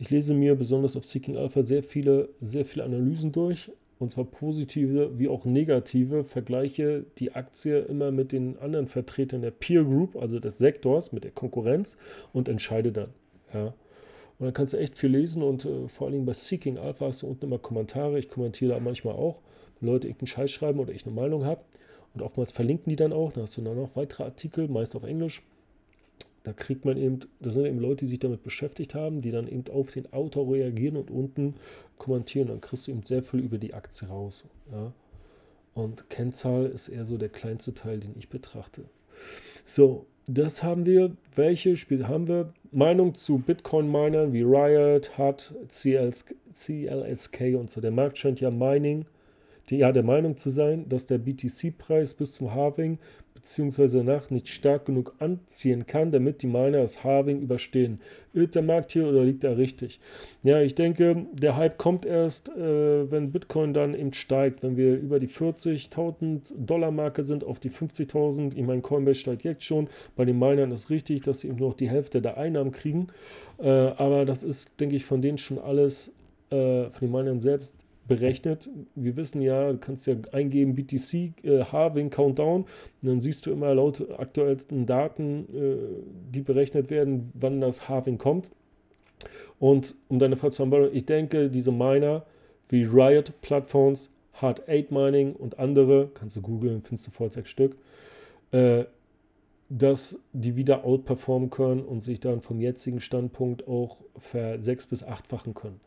Ich 0.00 0.08
lese 0.08 0.32
mir 0.32 0.54
besonders 0.54 0.96
auf 0.96 1.04
Seeking 1.04 1.36
Alpha 1.36 1.62
sehr 1.62 1.82
viele, 1.82 2.30
sehr 2.40 2.64
viele 2.64 2.84
Analysen 2.84 3.32
durch, 3.32 3.70
und 3.98 4.10
zwar 4.10 4.24
positive 4.24 5.18
wie 5.18 5.28
auch 5.28 5.44
negative, 5.44 6.24
vergleiche 6.24 7.04
die 7.18 7.32
Aktie 7.32 7.80
immer 7.80 8.10
mit 8.10 8.32
den 8.32 8.58
anderen 8.60 8.86
Vertretern 8.86 9.42
der 9.42 9.50
Peer 9.50 9.84
Group, 9.84 10.16
also 10.16 10.40
des 10.40 10.56
Sektors, 10.56 11.12
mit 11.12 11.24
der 11.24 11.32
Konkurrenz 11.32 11.98
und 12.32 12.48
entscheide 12.48 12.92
dann. 12.92 13.10
Ja. 13.52 13.74
Und 14.38 14.46
dann 14.46 14.54
kannst 14.54 14.72
du 14.72 14.78
echt 14.78 14.96
viel 14.96 15.10
lesen 15.10 15.42
und 15.42 15.66
äh, 15.66 15.86
vor 15.86 16.06
allem 16.06 16.24
bei 16.24 16.32
Seeking 16.32 16.78
Alpha 16.78 17.04
hast 17.04 17.20
du 17.20 17.26
unten 17.26 17.44
immer 17.44 17.58
Kommentare. 17.58 18.18
Ich 18.18 18.28
kommentiere 18.28 18.72
da 18.72 18.80
manchmal 18.80 19.16
auch, 19.16 19.42
wenn 19.80 19.90
Leute 19.90 20.06
irgendeinen 20.06 20.28
Scheiß 20.28 20.50
schreiben 20.50 20.80
oder 20.80 20.94
ich 20.94 21.04
eine 21.04 21.14
Meinung 21.14 21.44
habe. 21.44 21.60
Und 22.14 22.22
oftmals 22.22 22.52
verlinken 22.52 22.88
die 22.88 22.96
dann 22.96 23.12
auch. 23.12 23.34
Da 23.34 23.42
hast 23.42 23.58
du 23.58 23.60
dann 23.60 23.76
noch 23.76 23.96
weitere 23.96 24.22
Artikel, 24.24 24.66
meist 24.66 24.96
auf 24.96 25.04
Englisch 25.04 25.42
da 26.42 26.52
kriegt 26.52 26.84
man 26.84 26.96
eben, 26.96 27.20
das 27.40 27.54
sind 27.54 27.66
eben 27.66 27.78
Leute, 27.78 28.04
die 28.04 28.10
sich 28.10 28.18
damit 28.18 28.42
beschäftigt 28.42 28.94
haben, 28.94 29.20
die 29.20 29.30
dann 29.30 29.46
eben 29.46 29.64
auf 29.70 29.90
den 29.92 30.10
Autor 30.12 30.52
reagieren 30.52 30.96
und 30.96 31.10
unten 31.10 31.54
kommentieren. 31.98 32.48
Dann 32.48 32.60
kriegst 32.60 32.86
du 32.86 32.92
eben 32.92 33.02
sehr 33.02 33.22
viel 33.22 33.40
über 33.40 33.58
die 33.58 33.74
Aktie 33.74 34.08
raus. 34.08 34.46
Ja. 34.72 34.92
Und 35.74 36.08
Kennzahl 36.08 36.66
ist 36.66 36.88
eher 36.88 37.04
so 37.04 37.18
der 37.18 37.28
kleinste 37.28 37.74
Teil, 37.74 38.00
den 38.00 38.14
ich 38.16 38.28
betrachte. 38.28 38.84
So, 39.64 40.06
das 40.26 40.62
haben 40.62 40.86
wir. 40.86 41.16
Welche 41.34 41.76
Spiele 41.76 42.08
haben 42.08 42.28
wir? 42.28 42.52
Meinung 42.72 43.14
zu 43.14 43.38
Bitcoin-Minern 43.38 44.32
wie 44.32 44.42
Riot, 44.42 45.18
HUD, 45.18 45.54
CLSK 45.68 47.40
und 47.56 47.68
so. 47.68 47.80
Der 47.80 47.90
Markt 47.90 48.16
scheint 48.16 48.40
ja 48.40 48.50
Mining, 48.50 49.06
die, 49.68 49.78
ja, 49.78 49.92
der 49.92 50.02
Meinung 50.02 50.36
zu 50.36 50.50
sein, 50.50 50.88
dass 50.88 51.06
der 51.06 51.18
BTC-Preis 51.18 52.14
bis 52.14 52.32
zum 52.32 52.54
Halving 52.54 52.98
bzw. 53.34 54.02
Nacht 54.02 54.30
nicht 54.30 54.48
stark 54.48 54.86
genug 54.86 55.14
anziehen 55.18 55.86
kann, 55.86 56.10
damit 56.10 56.42
die 56.42 56.46
Miner 56.46 56.82
das 56.82 57.04
Halving 57.04 57.40
überstehen. 57.40 58.00
Irrt 58.32 58.54
der 58.54 58.62
Markt 58.62 58.92
hier 58.92 59.06
oder 59.06 59.24
liegt 59.24 59.44
er 59.44 59.58
richtig? 59.58 60.00
Ja, 60.42 60.60
ich 60.60 60.74
denke, 60.74 61.26
der 61.32 61.56
Hype 61.56 61.78
kommt 61.78 62.06
erst, 62.06 62.48
äh, 62.50 63.10
wenn 63.10 63.32
Bitcoin 63.32 63.74
dann 63.74 63.94
eben 63.94 64.12
steigt, 64.12 64.62
wenn 64.62 64.76
wir 64.76 64.96
über 64.96 65.18
die 65.18 65.28
40.000 65.28 66.52
Dollar 66.56 66.90
Marke 66.90 67.22
sind 67.22 67.44
auf 67.44 67.58
die 67.58 67.70
50.000. 67.70 68.56
Ich 68.56 68.66
meine, 68.66 68.82
Coinbase 68.82 69.20
steigt 69.20 69.44
jetzt 69.44 69.64
schon. 69.64 69.88
Bei 70.16 70.24
den 70.24 70.38
Minern 70.38 70.70
ist 70.70 70.90
richtig, 70.90 71.22
dass 71.22 71.40
sie 71.40 71.48
eben 71.48 71.58
nur 71.58 71.70
noch 71.70 71.76
die 71.76 71.90
Hälfte 71.90 72.22
der 72.22 72.36
Einnahmen 72.36 72.72
kriegen. 72.72 73.08
Äh, 73.58 73.68
aber 73.68 74.24
das 74.24 74.42
ist, 74.42 74.80
denke 74.80 74.96
ich, 74.96 75.04
von 75.04 75.22
denen 75.22 75.38
schon 75.38 75.58
alles, 75.58 76.12
äh, 76.50 76.90
von 76.90 77.00
den 77.00 77.10
Minern 77.10 77.40
selbst 77.40 77.84
berechnet. 78.10 78.68
Wir 78.96 79.16
wissen 79.16 79.40
ja, 79.40 79.70
du 79.70 79.78
kannst 79.78 80.04
ja 80.08 80.16
eingeben 80.32 80.74
BTC 80.74 81.44
äh, 81.44 81.64
Halving 81.70 82.10
Countdown 82.10 82.62
und 82.62 83.08
dann 83.08 83.20
siehst 83.20 83.46
du 83.46 83.52
immer 83.52 83.72
laut 83.72 84.04
aktuellsten 84.18 84.84
Daten, 84.84 85.46
äh, 85.54 85.76
die 86.34 86.40
berechnet 86.40 86.90
werden, 86.90 87.30
wann 87.34 87.60
das 87.60 87.88
Halving 87.88 88.18
kommt. 88.18 88.50
Und 89.60 89.94
um 90.08 90.18
deine 90.18 90.36
Frage 90.36 90.52
zu 90.52 90.62
beantworten, 90.62 90.96
ich 90.96 91.06
denke, 91.06 91.50
diese 91.50 91.70
Miner 91.70 92.26
wie 92.68 92.82
Riot 92.82 93.32
Platforms, 93.42 94.10
Hard 94.34 94.68
8 94.68 94.90
Mining 94.90 95.34
und 95.34 95.60
andere, 95.60 96.10
kannst 96.12 96.34
du 96.34 96.42
googeln, 96.42 96.82
findest 96.82 97.06
du 97.06 97.10
voll 97.12 97.30
sechs 97.30 97.48
Stück, 97.48 97.76
äh, 98.50 98.86
dass 99.68 100.18
die 100.32 100.56
wieder 100.56 100.84
outperformen 100.84 101.50
können 101.50 101.84
und 101.84 102.00
sich 102.00 102.18
dann 102.18 102.40
vom 102.40 102.60
jetzigen 102.60 103.00
Standpunkt 103.00 103.68
auch 103.68 103.98
ver 104.18 104.60
sechs 104.60 104.88
bis 104.88 105.04
achtfachen 105.04 105.54
können. 105.54 105.80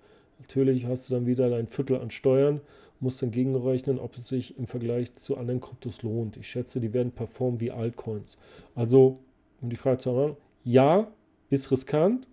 Natürlich 0.44 0.86
hast 0.88 1.10
du 1.10 1.14
dann 1.14 1.26
wieder 1.26 1.50
dein 1.50 1.68
Viertel 1.68 2.02
an 2.02 2.12
Steuern, 2.12 2.60
musst 3.00 3.22
dann 3.22 3.32
gegenrechnen, 3.32 3.98
ob 3.98 4.18
es 4.18 4.28
sich 4.28 4.58
im 4.58 4.68
Vergleich 4.68 5.16
zu 5.16 5.38
anderen 5.38 5.62
Kryptos 5.62 6.04
lohnt. 6.04 6.36
Ich 6.36 6.50
schätze, 6.50 6.82
die 6.82 6.94
werden 6.94 7.14
performen 7.14 7.62
wie 7.62 7.72
Altcoins. 7.72 8.38
Also, 8.76 9.20
um 9.62 9.70
die 9.70 9.78
Frage 9.78 10.00
zu 10.00 10.14
haben, 10.18 10.36
ja, 10.66 11.08
ist 11.50 11.72
riskant, 11.72 12.28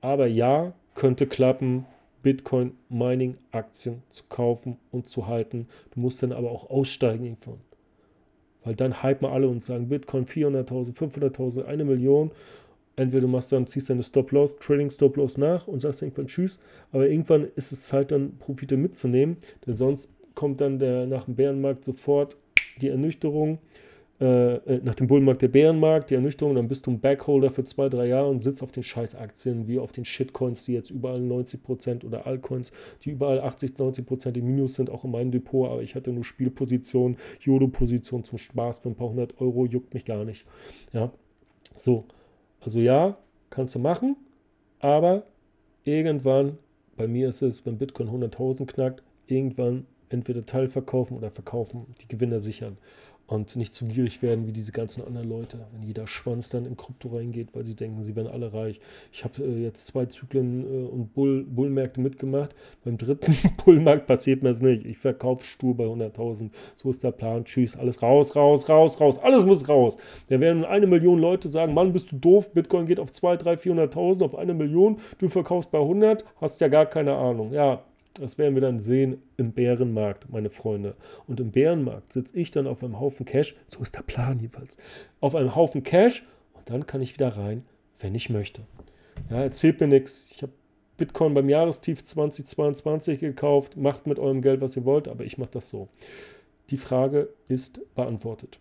aber 0.00 0.28
ja, 0.28 0.74
könnte 0.94 1.26
klappen, 1.26 1.86
Bitcoin 2.22 2.72
Mining 2.88 3.36
Aktien 3.50 4.02
zu 4.10 4.22
kaufen 4.28 4.78
und 4.92 5.08
zu 5.08 5.26
halten. 5.26 5.66
Du 5.92 6.00
musst 6.00 6.22
dann 6.22 6.32
aber 6.32 6.52
auch 6.52 6.70
aussteigen 6.70 7.24
irgendwann. 7.24 7.60
Weil 8.62 8.76
dann 8.76 9.02
hypen 9.02 9.26
alle 9.26 9.48
und 9.48 9.60
sagen 9.60 9.88
Bitcoin 9.88 10.24
400.000, 10.24 10.96
500.000, 10.96 11.64
eine 11.64 11.84
Million. 11.84 12.30
Entweder 12.96 13.22
du 13.22 13.28
machst 13.28 13.52
dann, 13.52 13.66
ziehst 13.66 13.90
deine 13.90 14.02
Stop-Loss, 14.02 14.56
Trading 14.56 14.90
Stop-Loss 14.90 15.38
nach 15.38 15.66
und 15.66 15.80
sagst 15.80 16.02
irgendwann 16.02 16.26
Tschüss. 16.26 16.58
Aber 16.92 17.08
irgendwann 17.08 17.48
ist 17.56 17.72
es 17.72 17.86
Zeit, 17.86 18.10
dann 18.12 18.38
Profite 18.38 18.76
mitzunehmen. 18.76 19.36
Denn 19.66 19.74
sonst 19.74 20.12
kommt 20.34 20.60
dann 20.60 20.78
der, 20.78 21.06
nach 21.06 21.24
dem 21.24 21.34
Bärenmarkt 21.34 21.84
sofort 21.84 22.36
die 22.80 22.88
Ernüchterung 22.88 23.58
äh, 24.20 24.54
äh, 24.54 24.80
nach 24.84 24.94
dem 24.94 25.08
Bullenmarkt 25.08 25.42
der 25.42 25.48
Bärenmarkt, 25.48 26.10
die 26.10 26.14
Ernüchterung, 26.14 26.54
dann 26.54 26.68
bist 26.68 26.86
du 26.86 26.92
ein 26.92 27.00
Backholder 27.00 27.50
für 27.50 27.64
zwei, 27.64 27.88
drei 27.88 28.06
Jahre 28.06 28.28
und 28.28 28.38
sitzt 28.38 28.62
auf 28.62 28.70
den 28.70 28.84
Scheißaktien, 28.84 29.66
wie 29.66 29.80
auf 29.80 29.90
den 29.90 30.04
Shitcoins, 30.04 30.64
die 30.64 30.72
jetzt 30.72 30.90
überall 30.90 31.20
90% 31.20 32.06
oder 32.06 32.24
Altcoins, 32.24 32.72
die 33.02 33.10
überall 33.10 33.40
80, 33.40 33.72
90% 33.72 34.36
im 34.36 34.46
Minus 34.46 34.74
sind, 34.74 34.88
auch 34.88 35.04
in 35.04 35.10
meinem 35.10 35.32
Depot, 35.32 35.68
aber 35.68 35.82
ich 35.82 35.96
hatte 35.96 36.12
nur 36.12 36.22
Spielpositionen, 36.22 37.16
Jodo-Position 37.40 38.22
zum 38.22 38.38
Spaß 38.38 38.78
für 38.78 38.90
ein 38.90 38.94
paar 38.94 39.08
hundert 39.08 39.40
Euro, 39.40 39.66
juckt 39.66 39.94
mich 39.94 40.04
gar 40.04 40.24
nicht. 40.24 40.46
Ja, 40.92 41.10
so, 41.74 42.04
also 42.64 42.78
ja, 42.78 43.16
kannst 43.50 43.74
du 43.74 43.78
machen, 43.78 44.16
aber 44.80 45.24
irgendwann, 45.84 46.58
bei 46.96 47.06
mir 47.06 47.28
ist 47.28 47.42
es, 47.42 47.64
wenn 47.66 47.78
Bitcoin 47.78 48.08
100.000 48.08 48.66
knackt, 48.66 49.02
irgendwann 49.26 49.86
entweder 50.08 50.46
Teilverkaufen 50.46 51.16
oder 51.16 51.30
verkaufen, 51.30 51.86
die 52.00 52.08
Gewinner 52.08 52.40
sichern 52.40 52.78
und 53.26 53.56
nicht 53.56 53.72
zu 53.72 53.86
gierig 53.86 54.22
werden 54.22 54.46
wie 54.46 54.52
diese 54.52 54.72
ganzen 54.72 55.04
anderen 55.04 55.28
Leute, 55.28 55.66
wenn 55.72 55.82
jeder 55.82 56.06
Schwanz 56.06 56.50
dann 56.50 56.66
in 56.66 56.76
Krypto 56.76 57.08
reingeht, 57.08 57.54
weil 57.54 57.64
sie 57.64 57.74
denken, 57.74 58.02
sie 58.02 58.14
werden 58.16 58.28
alle 58.28 58.52
reich. 58.52 58.80
Ich 59.12 59.24
habe 59.24 59.42
äh, 59.42 59.62
jetzt 59.62 59.86
zwei 59.86 60.06
Zyklen 60.06 60.64
äh, 60.64 60.86
und 60.88 61.14
Bull, 61.14 61.44
Bullmärkte 61.44 62.00
mitgemacht. 62.00 62.54
Beim 62.84 62.98
dritten 62.98 63.34
Bullmarkt 63.64 64.06
passiert 64.06 64.42
mir 64.42 64.50
das 64.50 64.60
nicht. 64.60 64.84
Ich 64.84 64.98
verkaufe 64.98 65.44
stur 65.44 65.76
bei 65.76 65.84
100.000. 65.84 66.50
So 66.76 66.90
ist 66.90 67.02
der 67.02 67.12
Plan. 67.12 67.44
Tschüss, 67.44 67.76
alles 67.76 68.02
raus, 68.02 68.36
raus, 68.36 68.68
raus, 68.68 69.00
raus. 69.00 69.18
Alles 69.18 69.44
muss 69.44 69.68
raus. 69.68 69.96
Da 70.28 70.38
werden 70.40 70.64
eine 70.64 70.86
Million 70.86 71.18
Leute 71.18 71.48
sagen, 71.48 71.72
Mann, 71.72 71.92
bist 71.92 72.12
du 72.12 72.16
doof. 72.16 72.52
Bitcoin 72.52 72.86
geht 72.86 73.00
auf 73.00 73.10
2, 73.10 73.36
3, 73.36 73.54
400.000, 73.54 74.24
auf 74.24 74.34
eine 74.34 74.52
Million. 74.54 74.98
Du 75.18 75.28
verkaufst 75.28 75.70
bei 75.70 75.78
100, 75.78 76.24
hast 76.40 76.60
ja 76.60 76.68
gar 76.68 76.86
keine 76.86 77.14
Ahnung. 77.14 77.52
Ja, 77.52 77.82
das 78.20 78.38
werden 78.38 78.54
wir 78.54 78.62
dann 78.62 78.78
sehen 78.78 79.22
im 79.36 79.52
Bärenmarkt, 79.52 80.30
meine 80.30 80.50
Freunde. 80.50 80.94
Und 81.26 81.40
im 81.40 81.50
Bärenmarkt 81.50 82.12
sitze 82.12 82.36
ich 82.36 82.50
dann 82.50 82.66
auf 82.66 82.82
einem 82.82 83.00
Haufen 83.00 83.26
Cash, 83.26 83.56
so 83.66 83.80
ist 83.80 83.94
der 83.94 84.02
Plan 84.02 84.38
jeweils, 84.38 84.76
auf 85.20 85.34
einem 85.34 85.54
Haufen 85.54 85.82
Cash 85.82 86.24
und 86.54 86.70
dann 86.70 86.86
kann 86.86 87.02
ich 87.02 87.14
wieder 87.14 87.36
rein, 87.36 87.64
wenn 87.98 88.14
ich 88.14 88.30
möchte. 88.30 88.62
Ja, 89.30 89.42
erzählt 89.42 89.80
mir 89.80 89.88
nichts. 89.88 90.32
Ich 90.36 90.42
habe 90.42 90.52
Bitcoin 90.96 91.34
beim 91.34 91.48
Jahrestief 91.48 92.04
2022 92.04 93.20
gekauft. 93.20 93.76
Macht 93.76 94.06
mit 94.06 94.18
eurem 94.18 94.42
Geld, 94.42 94.60
was 94.60 94.76
ihr 94.76 94.84
wollt, 94.84 95.08
aber 95.08 95.24
ich 95.24 95.38
mache 95.38 95.50
das 95.52 95.68
so. 95.68 95.88
Die 96.70 96.76
Frage 96.76 97.28
ist 97.48 97.80
beantwortet. 97.94 98.60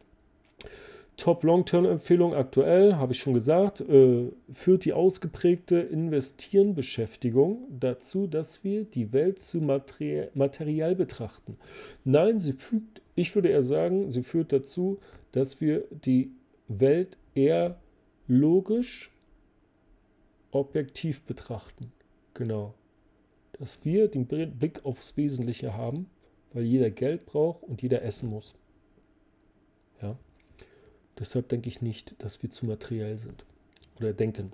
Top-Long-Term-Empfehlung 1.23 2.33
aktuell, 2.33 2.97
habe 2.97 3.13
ich 3.13 3.19
schon 3.19 3.33
gesagt, 3.33 3.79
äh, 3.79 4.29
führt 4.51 4.83
die 4.83 4.91
ausgeprägte 4.91 5.77
Investieren-Beschäftigung 5.79 7.65
dazu, 7.79 8.27
dass 8.27 8.65
wir 8.65 8.83
die 8.83 9.13
Welt 9.13 9.39
zu 9.39 9.61
materi 9.61 10.27
materiell 10.33 10.97
betrachten. 10.97 11.55
Nein, 12.03 12.39
sie 12.39 12.51
fügt, 12.51 13.01
ich 13.15 13.33
würde 13.35 13.47
eher 13.47 13.61
sagen, 13.61 14.11
sie 14.11 14.21
führt 14.21 14.51
dazu, 14.51 14.99
dass 15.31 15.61
wir 15.61 15.85
die 15.91 16.31
Welt 16.67 17.17
eher 17.35 17.79
logisch, 18.27 19.09
objektiv 20.51 21.21
betrachten. 21.21 21.93
Genau. 22.33 22.73
Dass 23.53 23.85
wir 23.85 24.09
den 24.09 24.27
Blick 24.27 24.83
aufs 24.83 25.15
Wesentliche 25.15 25.77
haben, 25.77 26.09
weil 26.51 26.65
jeder 26.65 26.89
Geld 26.89 27.25
braucht 27.25 27.63
und 27.63 27.81
jeder 27.81 28.01
essen 28.01 28.29
muss. 28.29 28.55
Ja. 30.01 30.17
Deshalb 31.19 31.49
denke 31.49 31.69
ich 31.69 31.81
nicht, 31.81 32.15
dass 32.23 32.41
wir 32.41 32.49
zu 32.49 32.65
materiell 32.65 33.17
sind 33.17 33.45
oder 33.99 34.13
denken. 34.13 34.51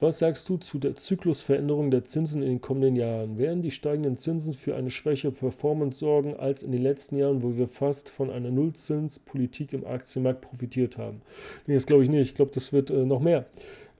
Was 0.00 0.20
sagst 0.20 0.48
du 0.48 0.58
zu 0.58 0.78
der 0.78 0.94
Zyklusveränderung 0.94 1.90
der 1.90 2.04
Zinsen 2.04 2.40
in 2.42 2.48
den 2.48 2.60
kommenden 2.60 2.94
Jahren? 2.94 3.36
Werden 3.36 3.62
die 3.62 3.72
steigenden 3.72 4.16
Zinsen 4.16 4.54
für 4.54 4.76
eine 4.76 4.92
schwächere 4.92 5.32
Performance 5.32 5.98
sorgen 5.98 6.36
als 6.36 6.62
in 6.62 6.70
den 6.70 6.82
letzten 6.82 7.18
Jahren, 7.18 7.42
wo 7.42 7.56
wir 7.56 7.66
fast 7.66 8.08
von 8.08 8.30
einer 8.30 8.52
Nullzinspolitik 8.52 9.72
im 9.72 9.84
Aktienmarkt 9.84 10.40
profitiert 10.40 10.98
haben? 10.98 11.20
Nee, 11.66 11.74
das 11.74 11.86
glaube 11.86 12.04
ich 12.04 12.10
nicht. 12.10 12.28
Ich 12.28 12.34
glaube, 12.36 12.52
das 12.54 12.72
wird 12.72 12.90
äh, 12.90 13.04
noch 13.04 13.18
mehr. 13.18 13.46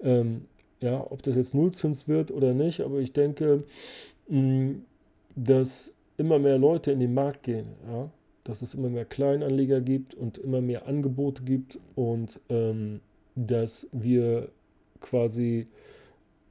Ähm, 0.01 0.45
ja, 0.81 1.05
ob 1.11 1.23
das 1.23 1.35
jetzt 1.35 1.55
Nullzins 1.55 2.07
wird 2.07 2.31
oder 2.31 2.55
nicht, 2.55 2.81
aber 2.81 3.01
ich 3.01 3.13
denke, 3.13 3.65
mh, 4.29 4.77
dass 5.35 5.93
immer 6.17 6.39
mehr 6.39 6.59
Leute 6.59 6.93
in 6.93 7.01
den 7.01 7.15
Markt 7.15 7.43
gehen. 7.43 7.67
Ja? 7.91 8.09
Dass 8.49 8.63
es 8.63 8.73
immer 8.73 8.89
mehr 8.89 9.05
Kleinanleger 9.05 9.83
gibt 9.83 10.15
und 10.15 10.39
immer 10.39 10.63
mehr 10.63 10.87
Angebote 10.87 11.43
gibt 11.43 11.79
und 11.95 12.41
ähm, 12.49 13.01
dass 13.35 13.87
wir 13.93 14.49
quasi 15.01 15.67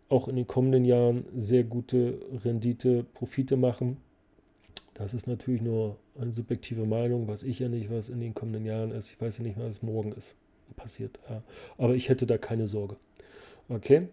auch 0.07 0.27
in 0.27 0.35
den 0.35 0.45
kommenden 0.45 0.85
Jahren 0.85 1.25
sehr 1.35 1.63
gute 1.63 2.19
Rendite, 2.45 3.03
Profite 3.15 3.57
machen. 3.57 3.97
Das 4.93 5.15
ist 5.15 5.25
natürlich 5.25 5.63
nur 5.63 5.97
eine 6.19 6.31
subjektive 6.31 6.85
Meinung, 6.85 7.27
weiß 7.27 7.41
ich 7.41 7.57
ja 7.59 7.67
nicht, 7.67 7.89
was 7.89 8.09
in 8.09 8.19
den 8.19 8.35
kommenden 8.35 8.65
Jahren 8.65 8.91
ist. 8.91 9.09
Ich 9.09 9.19
weiß 9.19 9.39
ja 9.39 9.43
nicht, 9.43 9.57
was 9.57 9.81
morgen 9.81 10.11
ist 10.11 10.37
passiert. 10.75 11.17
Aber 11.79 11.95
ich 11.95 12.09
hätte 12.09 12.27
da 12.27 12.37
keine 12.37 12.67
Sorge. 12.67 12.95
Okay. 13.69 14.07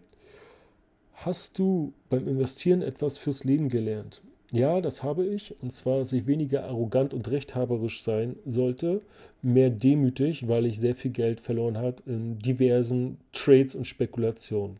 Hast 1.13 1.59
du 1.59 1.93
beim 2.09 2.27
Investieren 2.27 2.81
etwas 2.81 3.19
fürs 3.19 3.43
Leben 3.43 3.69
gelernt? 3.69 4.23
Ja, 4.55 4.79
das 4.79 5.03
habe 5.03 5.25
ich. 5.25 5.53
Und 5.61 5.71
zwar, 5.71 5.99
dass 5.99 6.13
ich 6.13 6.27
weniger 6.27 6.63
arrogant 6.63 7.13
und 7.13 7.29
rechthaberisch 7.29 8.03
sein 8.03 8.37
sollte, 8.45 9.01
mehr 9.41 9.69
demütig, 9.69 10.47
weil 10.47 10.65
ich 10.65 10.79
sehr 10.79 10.95
viel 10.95 11.11
Geld 11.11 11.41
verloren 11.41 11.77
habe 11.77 11.97
in 12.05 12.39
diversen 12.39 13.17
Trades 13.33 13.75
und 13.75 13.85
Spekulationen. 13.85 14.79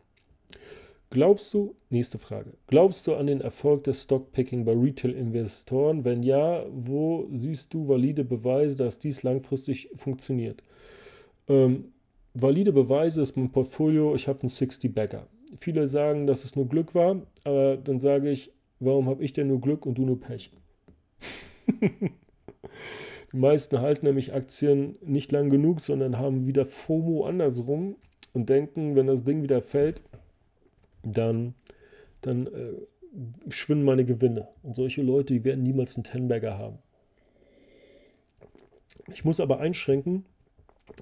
Glaubst 1.10 1.52
du, 1.52 1.74
nächste 1.90 2.18
Frage, 2.18 2.54
glaubst 2.66 3.06
du 3.06 3.14
an 3.14 3.26
den 3.26 3.42
Erfolg 3.42 3.84
des 3.84 4.02
Stockpicking 4.04 4.64
bei 4.64 4.72
Retail-Investoren? 4.72 6.04
Wenn 6.04 6.22
ja, 6.22 6.64
wo 6.70 7.28
siehst 7.32 7.72
du 7.74 7.86
valide 7.86 8.24
Beweise, 8.24 8.76
dass 8.76 8.98
dies 8.98 9.22
langfristig 9.22 9.90
funktioniert? 9.94 10.62
Ähm, 11.48 11.92
valide 12.34 12.72
Beweise 12.72 13.20
ist 13.20 13.36
mein 13.36 13.52
Portfolio, 13.52 14.14
ich 14.14 14.26
habe 14.26 14.40
einen 14.40 14.48
60-Bagger. 14.48 15.26
Viele 15.58 15.86
sagen, 15.86 16.26
dass 16.26 16.44
es 16.44 16.56
nur 16.56 16.66
Glück 16.66 16.94
war, 16.94 17.20
aber 17.44 17.76
dann 17.76 17.98
sage 17.98 18.30
ich, 18.30 18.50
Warum 18.78 19.08
habe 19.08 19.24
ich 19.24 19.32
denn 19.32 19.48
nur 19.48 19.60
Glück 19.60 19.86
und 19.86 19.96
du 19.96 20.04
nur 20.04 20.20
Pech? 20.20 20.50
Die 23.32 23.36
meisten 23.38 23.80
halten 23.80 24.06
nämlich 24.06 24.34
Aktien 24.34 24.96
nicht 25.02 25.32
lang 25.32 25.50
genug, 25.50 25.80
sondern 25.80 26.18
haben 26.18 26.46
wieder 26.46 26.64
FOMO 26.64 27.24
andersrum 27.24 27.96
und 28.32 28.48
denken, 28.48 28.96
wenn 28.96 29.06
das 29.06 29.24
Ding 29.24 29.42
wieder 29.42 29.62
fällt, 29.62 30.02
dann, 31.02 31.54
dann 32.20 32.46
äh, 32.46 32.72
schwinden 33.48 33.84
meine 33.84 34.04
Gewinne. 34.04 34.48
Und 34.62 34.76
solche 34.76 35.02
Leute, 35.02 35.34
die 35.34 35.44
werden 35.44 35.62
niemals 35.62 35.96
einen 35.96 36.04
Tenberger 36.04 36.58
haben. 36.58 36.78
Ich 39.08 39.24
muss 39.24 39.40
aber 39.40 39.60
einschränken, 39.60 40.24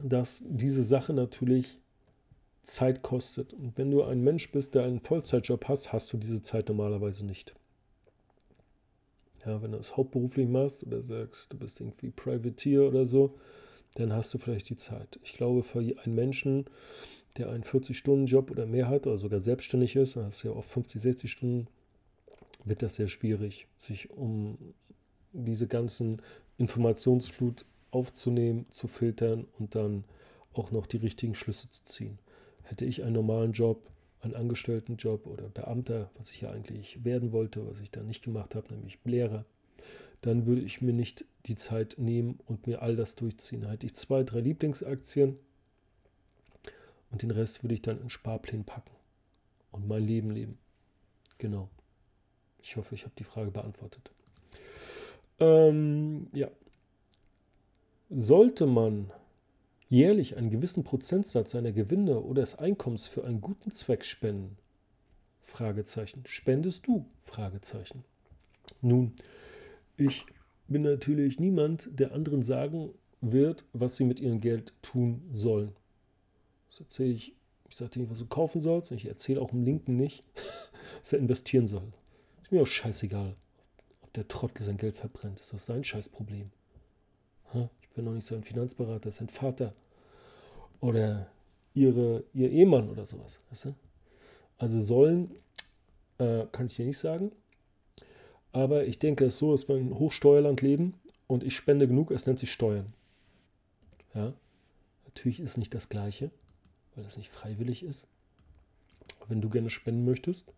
dass 0.02 0.42
diese 0.46 0.84
Sache 0.84 1.12
natürlich 1.12 1.80
Zeit 2.62 3.02
kostet. 3.02 3.52
Und 3.52 3.76
wenn 3.76 3.90
du 3.90 4.02
ein 4.02 4.22
Mensch 4.22 4.50
bist, 4.50 4.74
der 4.74 4.84
einen 4.84 5.00
Vollzeitjob 5.00 5.68
hast, 5.68 5.92
hast 5.92 6.12
du 6.12 6.16
diese 6.16 6.42
Zeit 6.42 6.68
normalerweise 6.68 7.24
nicht. 7.26 7.54
Ja, 9.46 9.62
wenn 9.62 9.72
du 9.72 9.78
es 9.78 9.96
hauptberuflich 9.96 10.48
machst 10.48 10.84
oder 10.84 11.02
sagst, 11.02 11.52
du 11.52 11.58
bist 11.58 11.80
irgendwie 11.80 12.10
Privateer 12.10 12.88
oder 12.88 13.04
so, 13.04 13.34
dann 13.94 14.12
hast 14.12 14.32
du 14.32 14.38
vielleicht 14.38 14.70
die 14.70 14.76
Zeit. 14.76 15.18
Ich 15.22 15.34
glaube, 15.34 15.62
für 15.62 15.78
einen 15.78 16.14
Menschen, 16.14 16.64
der 17.36 17.50
einen 17.50 17.62
40-Stunden-Job 17.62 18.50
oder 18.50 18.66
mehr 18.66 18.88
hat 18.88 19.06
oder 19.06 19.18
sogar 19.18 19.40
selbstständig 19.40 19.96
ist, 19.96 20.16
dann 20.16 20.26
hast 20.26 20.42
du 20.42 20.48
ja 20.48 20.54
auch 20.54 20.64
50, 20.64 21.00
60 21.00 21.30
Stunden, 21.30 21.68
wird 22.64 22.82
das 22.82 22.94
sehr 22.94 23.08
schwierig, 23.08 23.66
sich 23.78 24.10
um 24.10 24.56
diese 25.32 25.66
ganzen 25.66 26.22
Informationsflut 26.56 27.66
aufzunehmen, 27.90 28.66
zu 28.70 28.88
filtern 28.88 29.46
und 29.58 29.74
dann 29.74 30.04
auch 30.52 30.70
noch 30.70 30.86
die 30.86 30.96
richtigen 30.96 31.34
Schlüsse 31.34 31.68
zu 31.70 31.84
ziehen. 31.84 32.18
Hätte 32.62 32.84
ich 32.84 33.02
einen 33.02 33.14
normalen 33.14 33.52
Job, 33.52 33.82
einen 34.24 34.34
Angestelltenjob 34.34 35.26
oder 35.26 35.48
Beamter, 35.48 36.10
was 36.16 36.30
ich 36.30 36.40
ja 36.40 36.50
eigentlich 36.50 37.04
werden 37.04 37.32
wollte, 37.32 37.66
was 37.68 37.80
ich 37.80 37.90
dann 37.90 38.06
nicht 38.06 38.24
gemacht 38.24 38.54
habe, 38.54 38.74
nämlich 38.74 38.98
Lehrer, 39.04 39.44
dann 40.20 40.46
würde 40.46 40.62
ich 40.62 40.80
mir 40.80 40.92
nicht 40.92 41.24
die 41.46 41.54
Zeit 41.54 41.96
nehmen 41.98 42.38
und 42.46 42.66
mir 42.66 42.82
all 42.82 42.96
das 42.96 43.14
durchziehen. 43.14 43.62
Da 43.62 43.70
hätte 43.70 43.86
ich 43.86 43.94
zwei, 43.94 44.22
drei 44.22 44.40
Lieblingsaktien 44.40 45.38
und 47.10 47.22
den 47.22 47.30
Rest 47.30 47.62
würde 47.62 47.74
ich 47.74 47.82
dann 47.82 48.00
in 48.00 48.10
Sparplänen 48.10 48.64
packen 48.64 48.94
und 49.70 49.86
mein 49.86 50.04
Leben 50.04 50.30
leben. 50.30 50.58
Genau. 51.38 51.68
Ich 52.62 52.76
hoffe, 52.76 52.94
ich 52.94 53.04
habe 53.04 53.14
die 53.18 53.24
Frage 53.24 53.50
beantwortet. 53.50 54.10
Ähm, 55.38 56.28
ja. 56.32 56.48
Sollte 58.08 58.66
man 58.66 59.10
jährlich 59.94 60.36
einen 60.36 60.50
gewissen 60.50 60.84
Prozentsatz 60.84 61.52
seiner 61.52 61.72
Gewinne 61.72 62.20
oder 62.20 62.42
des 62.42 62.56
Einkommens 62.56 63.06
für 63.06 63.24
einen 63.24 63.40
guten 63.40 63.70
Zweck 63.70 64.04
spenden? 64.04 64.58
Spendest 66.26 66.86
du? 66.86 67.06
Nun, 68.80 69.12
ich 69.96 70.26
bin 70.66 70.82
natürlich 70.82 71.38
niemand, 71.38 71.88
der 71.92 72.12
anderen 72.12 72.42
sagen 72.42 72.90
wird, 73.20 73.64
was 73.72 73.96
sie 73.96 74.04
mit 74.04 74.20
ihrem 74.20 74.40
Geld 74.40 74.74
tun 74.82 75.22
sollen. 75.30 75.72
Das 76.70 76.80
erzähle 76.80 77.12
ich, 77.12 77.34
ich 77.68 77.76
sage 77.76 77.92
dir 77.92 78.00
nicht, 78.00 78.10
was 78.10 78.18
du 78.18 78.26
kaufen 78.26 78.60
sollst, 78.60 78.90
ich 78.90 79.06
erzähle 79.06 79.40
auch 79.40 79.50
dem 79.50 79.62
Linken 79.62 79.96
nicht, 79.96 80.24
dass 81.00 81.12
er 81.12 81.20
investieren 81.20 81.66
soll. 81.66 81.92
Ist 82.42 82.50
mir 82.50 82.62
auch 82.62 82.66
scheißegal, 82.66 83.36
ob 84.02 84.12
der 84.14 84.26
Trottel 84.26 84.64
sein 84.64 84.76
Geld 84.76 84.96
verbrennt. 84.96 85.40
Das 85.40 85.52
ist 85.52 85.66
sein 85.66 85.84
Scheißproblem. 85.84 86.50
Ich 87.80 87.90
bin 87.90 88.06
noch 88.06 88.12
nicht 88.12 88.26
sein 88.26 88.42
Finanzberater, 88.42 89.12
sein 89.12 89.28
Vater 89.28 89.72
oder 90.84 91.26
ihre, 91.72 92.24
ihr 92.34 92.50
Ehemann 92.50 92.90
oder 92.90 93.06
sowas. 93.06 93.40
Weißt 93.48 93.64
du? 93.66 93.74
Also 94.58 94.80
sollen, 94.82 95.34
äh, 96.18 96.44
kann 96.52 96.66
ich 96.66 96.76
dir 96.76 96.84
nicht 96.84 96.98
sagen. 96.98 97.32
Aber 98.52 98.84
ich 98.86 98.98
denke 98.98 99.24
es 99.24 99.34
ist 99.34 99.38
so, 99.40 99.52
dass 99.52 99.66
wir 99.66 99.76
in 99.76 99.98
Hochsteuerland 99.98 100.60
leben 100.60 100.94
und 101.26 101.42
ich 101.42 101.56
spende 101.56 101.88
genug, 101.88 102.10
es 102.10 102.26
nennt 102.26 102.38
sich 102.38 102.52
Steuern. 102.52 102.92
Ja, 104.14 104.34
natürlich 105.06 105.40
ist 105.40 105.56
nicht 105.56 105.74
das 105.74 105.88
Gleiche, 105.88 106.30
weil 106.94 107.02
das 107.02 107.16
nicht 107.16 107.30
freiwillig 107.30 107.82
ist. 107.82 108.06
Wenn 109.26 109.40
du 109.40 109.48
gerne 109.48 109.70
spenden 109.70 110.04
möchtest, 110.04 110.52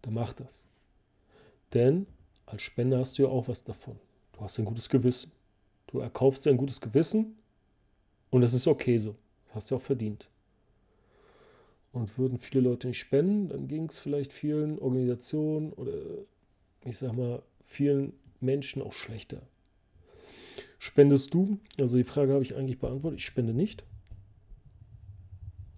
dann 0.00 0.14
mach 0.14 0.32
das. 0.32 0.64
Denn 1.74 2.06
als 2.46 2.62
Spender 2.62 2.98
hast 2.98 3.18
du 3.18 3.24
ja 3.24 3.28
auch 3.28 3.48
was 3.48 3.62
davon. 3.62 4.00
Du 4.32 4.40
hast 4.40 4.58
ein 4.58 4.64
gutes 4.64 4.88
Gewissen. 4.88 5.30
Du 5.86 6.00
erkaufst 6.00 6.46
dir 6.46 6.50
ein 6.50 6.56
gutes 6.56 6.80
Gewissen 6.80 7.36
und 8.30 8.40
das 8.40 8.54
ist 8.54 8.66
okay 8.66 8.96
so. 8.96 9.14
Hast 9.58 9.72
du 9.72 9.74
auch 9.74 9.80
verdient. 9.80 10.28
Und 11.90 12.16
würden 12.16 12.38
viele 12.38 12.60
Leute 12.60 12.86
nicht 12.86 13.00
spenden, 13.00 13.48
dann 13.48 13.66
ging 13.66 13.88
es 13.88 13.98
vielleicht 13.98 14.32
vielen 14.32 14.78
Organisationen 14.78 15.72
oder 15.72 15.94
ich 16.84 16.96
sag 16.96 17.16
mal, 17.16 17.42
vielen 17.64 18.12
Menschen 18.38 18.82
auch 18.82 18.92
schlechter. 18.92 19.42
Spendest 20.78 21.34
du? 21.34 21.58
Also 21.76 21.96
die 21.96 22.04
Frage 22.04 22.34
habe 22.34 22.44
ich 22.44 22.54
eigentlich 22.54 22.78
beantwortet. 22.78 23.18
Ich 23.18 23.26
spende 23.26 23.52
nicht. 23.52 23.82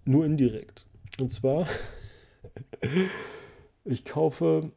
Nur 0.05 0.23
indirekt. 0.23 0.85
Und 1.19 1.31
zwar, 1.31 1.67
ich 3.85 4.05
kaufe 4.05 4.71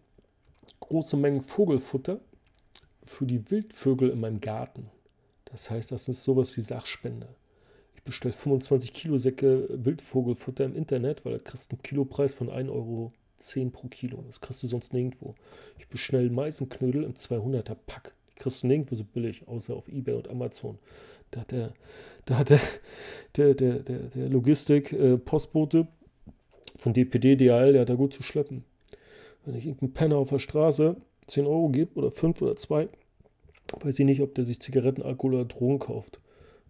große 0.80 1.18
Mengen 1.18 1.42
Vogelfutter 1.42 2.22
für 3.02 3.26
die 3.26 3.50
Wildvögel 3.50 4.08
in 4.08 4.20
meinem 4.20 4.40
Garten. 4.40 4.90
Das 5.44 5.68
heißt, 5.68 5.92
das 5.92 6.08
ist 6.08 6.22
sowas 6.22 6.56
wie 6.56 6.62
Sachspende. 6.62 7.28
Ich 8.04 8.10
bestelle 8.10 8.34
25 8.34 8.92
Kilo 8.92 9.16
Säcke 9.16 9.66
Wildvogelfutter 9.70 10.66
im 10.66 10.76
Internet, 10.76 11.24
weil 11.24 11.32
da 11.32 11.38
kriegst 11.38 11.72
du 11.72 11.76
einen 11.76 11.82
Kilopreis 11.82 12.34
von 12.34 12.50
1,10 12.50 12.70
Euro 12.70 13.12
10 13.38 13.72
pro 13.72 13.88
Kilo. 13.88 14.22
Das 14.26 14.42
kriegst 14.42 14.62
du 14.62 14.66
sonst 14.66 14.92
nirgendwo. 14.92 15.34
Ich 15.78 15.88
bestelle 15.88 16.28
Meisenknödel 16.28 17.02
im 17.02 17.14
200er 17.14 17.74
Pack. 17.86 18.12
Die 18.28 18.42
kriegst 18.42 18.62
du 18.62 18.66
nirgendwo 18.66 18.94
so 18.94 19.04
billig, 19.04 19.48
außer 19.48 19.74
auf 19.74 19.88
Ebay 19.88 20.16
und 20.16 20.28
Amazon. 20.28 20.76
Da 21.30 21.40
hat 21.40 21.52
der, 21.52 21.72
da 22.26 22.36
hat 22.40 22.50
der, 22.50 22.60
der, 23.36 23.54
der, 23.54 23.78
der, 23.78 23.98
der 23.98 24.28
Logistik-Postbote 24.28 25.78
äh, 25.78 26.30
von 26.76 26.92
DPD, 26.92 27.36
DHL, 27.36 27.72
der 27.72 27.80
hat 27.80 27.88
da 27.88 27.94
gut 27.94 28.12
zu 28.12 28.22
schleppen. 28.22 28.64
Wenn 29.46 29.54
ich 29.54 29.64
irgendeinen 29.64 29.94
Penner 29.94 30.18
auf 30.18 30.28
der 30.28 30.40
Straße 30.40 30.96
10 31.26 31.46
Euro 31.46 31.70
gebe 31.70 31.94
oder 31.94 32.10
5 32.10 32.42
oder 32.42 32.56
2, 32.56 32.86
weiß 33.80 33.98
ich 33.98 34.04
nicht, 34.04 34.20
ob 34.20 34.34
der 34.34 34.44
sich 34.44 34.60
Zigaretten, 34.60 35.00
Alkohol 35.00 35.36
oder 35.36 35.46
Drogen 35.46 35.78
kauft. 35.78 36.20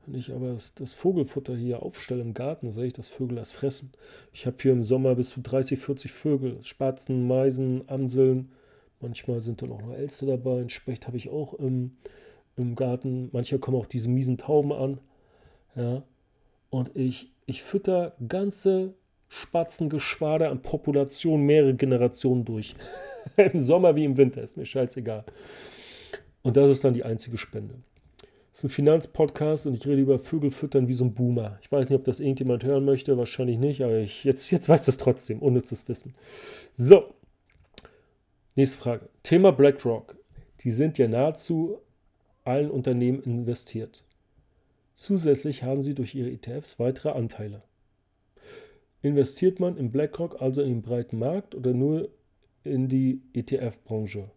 Wenn 0.07 0.19
ich 0.19 0.33
aber 0.33 0.53
das, 0.53 0.75
das, 0.75 0.93
Vogelfutter 0.93 1.57
hier 1.57 1.83
aufstelle 1.83 2.23
im 2.23 2.35
Garten, 2.35 2.71
sehe 2.73 2.87
ich, 2.87 2.93
dass 2.93 3.09
Vögel 3.09 3.37
das 3.37 3.53
fressen. 3.53 3.93
Ich 4.33 4.47
habe 4.47 4.57
hier 4.61 4.73
im 4.73 4.85
Sommer 4.85 5.15
bis 5.15 5.31
zu 5.31 5.41
30, 5.41 5.79
40 5.79 6.13
Vögel. 6.13 6.63
Spatzen, 6.63 7.27
Meisen, 7.27 7.89
Amseln. 7.89 8.53
Manchmal 9.01 9.41
sind 9.41 9.63
dann 9.63 9.73
auch 9.73 9.81
noch 9.81 9.95
Elste 9.95 10.27
dabei. 10.27 10.61
Ein 10.61 10.69
Specht 10.69 11.07
habe 11.07 11.17
ich 11.17 11.31
auch 11.31 11.55
im, 11.55 11.97
im 12.57 12.75
Garten. 12.75 13.31
Manchmal 13.33 13.61
kommen 13.61 13.79
auch 13.79 13.87
diese 13.87 14.09
miesen 14.09 14.39
Tauben 14.39 14.73
an. 14.73 14.99
Ja. 15.77 16.03
Und 16.71 16.91
ich, 16.95 17.33
ich 17.47 17.63
fütter 17.63 18.17
ganze 18.29 18.95
Spatzengeschwader 19.29 20.51
an 20.51 20.63
Populationen 20.63 21.47
mehrere 21.47 21.75
Generationen 21.75 22.45
durch. 22.45 22.75
Im 23.37 23.59
Sommer 23.59 23.97
wie 23.97 24.05
im 24.05 24.17
Winter, 24.17 24.43
ist 24.43 24.57
mir 24.57 24.67
scheißegal. 24.67 25.25
Und 26.43 26.57
das 26.57 26.71
ist 26.71 26.85
dann 26.85 26.95
die 26.95 27.05
einzige 27.05 27.39
Spende. 27.39 27.75
Das 28.55 28.61
ist 28.61 28.71
ein 28.71 28.75
Finanzpodcast 28.75 29.67
und 29.67 29.75
ich 29.75 29.85
rede 29.85 30.01
über 30.01 30.21
Vögel 30.21 30.53
füttern 30.53 30.87
wie 30.87 30.93
so 30.93 31.05
ein 31.05 31.13
Boomer. 31.13 31.59
Ich 31.61 31.73
weiß 31.73 31.91
nicht, 31.91 31.99
ob 31.99 32.05
das 32.05 32.21
irgendjemand 32.21 32.63
hören 32.63 32.85
möchte, 32.85 33.19
wahrscheinlich 33.19 33.59
nicht, 33.59 33.83
aber 33.83 33.99
ich, 33.99 34.23
jetzt, 34.23 34.49
jetzt 34.53 34.69
weiß 34.69 34.85
das 34.85 34.97
trotzdem, 34.97 35.41
unnützes 35.41 35.89
Wissen. 35.89 36.15
So, 36.77 37.13
nächste 38.55 38.79
Frage. 38.79 39.09
Thema 39.25 39.51
BlackRock. 39.51 40.17
Die 40.61 40.71
sind 40.71 40.99
ja 40.99 41.09
nahezu 41.09 41.79
allen 42.45 42.71
Unternehmen 42.71 43.25
investiert. 43.25 44.05
Zusätzlich 44.93 45.65
haben 45.65 45.83
sie 45.83 45.95
durch 45.95 46.15
ihre 46.15 46.31
ETFs 46.31 46.79
weitere 46.79 47.09
Anteile. 47.09 47.65
Investiert 49.03 49.59
man 49.59 49.77
in 49.77 49.91
BlackRock 49.91 50.41
also 50.41 50.63
in 50.63 50.75
den 50.75 50.83
breiten 50.83 51.19
Markt 51.19 51.57
oder 51.57 51.75
nur 51.75 52.09
in 52.63 52.87
die 52.87 53.21
ETF-Branche? 53.33 54.31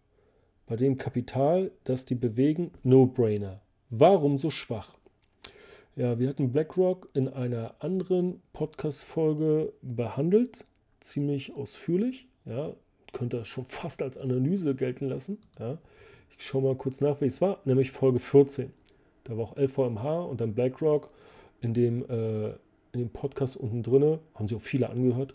Bei 0.66 0.74
dem 0.74 0.96
Kapital, 0.96 1.70
das 1.84 2.04
die 2.04 2.16
bewegen, 2.16 2.72
No-Brainer. 2.82 3.62
Warum 3.90 4.36
so 4.36 4.50
schwach? 4.50 4.98
Ja, 5.96 6.18
wir 6.18 6.28
hatten 6.28 6.52
BlackRock 6.52 7.08
in 7.14 7.26
einer 7.26 7.74
anderen 7.78 8.42
Podcast-Folge 8.52 9.72
behandelt, 9.80 10.66
ziemlich 11.00 11.56
ausführlich. 11.56 12.26
Ja, 12.44 12.74
könnte 13.14 13.38
das 13.38 13.48
schon 13.48 13.64
fast 13.64 14.02
als 14.02 14.18
Analyse 14.18 14.74
gelten 14.74 15.08
lassen. 15.08 15.38
Ja. 15.58 15.78
Ich 16.36 16.44
schaue 16.44 16.62
mal 16.62 16.76
kurz 16.76 17.00
nach, 17.00 17.22
wie 17.22 17.26
es 17.26 17.40
war, 17.40 17.60
nämlich 17.64 17.90
Folge 17.90 18.18
14. 18.18 18.72
Da 19.24 19.38
war 19.38 19.44
auch 19.44 19.56
LVMH 19.56 20.20
und 20.20 20.40
dann 20.42 20.54
BlackRock. 20.54 21.08
In 21.62 21.72
dem, 21.72 22.08
äh, 22.10 22.50
in 22.92 23.00
dem 23.00 23.10
Podcast 23.10 23.56
unten 23.56 23.82
drin, 23.82 24.18
haben 24.34 24.46
sie 24.46 24.54
auch 24.54 24.60
viele 24.60 24.90
angehört. 24.90 25.34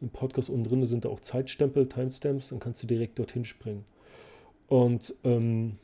Im 0.00 0.10
Podcast 0.10 0.50
unten 0.50 0.68
drin 0.68 0.84
sind 0.84 1.04
da 1.04 1.08
auch 1.08 1.20
Zeitstempel, 1.20 1.88
Timestamps, 1.88 2.48
dann 2.48 2.58
kannst 2.58 2.82
du 2.82 2.88
direkt 2.88 3.18
dorthin 3.20 3.44
springen. 3.44 3.84
Und 4.66 5.14
ähm, 5.22 5.78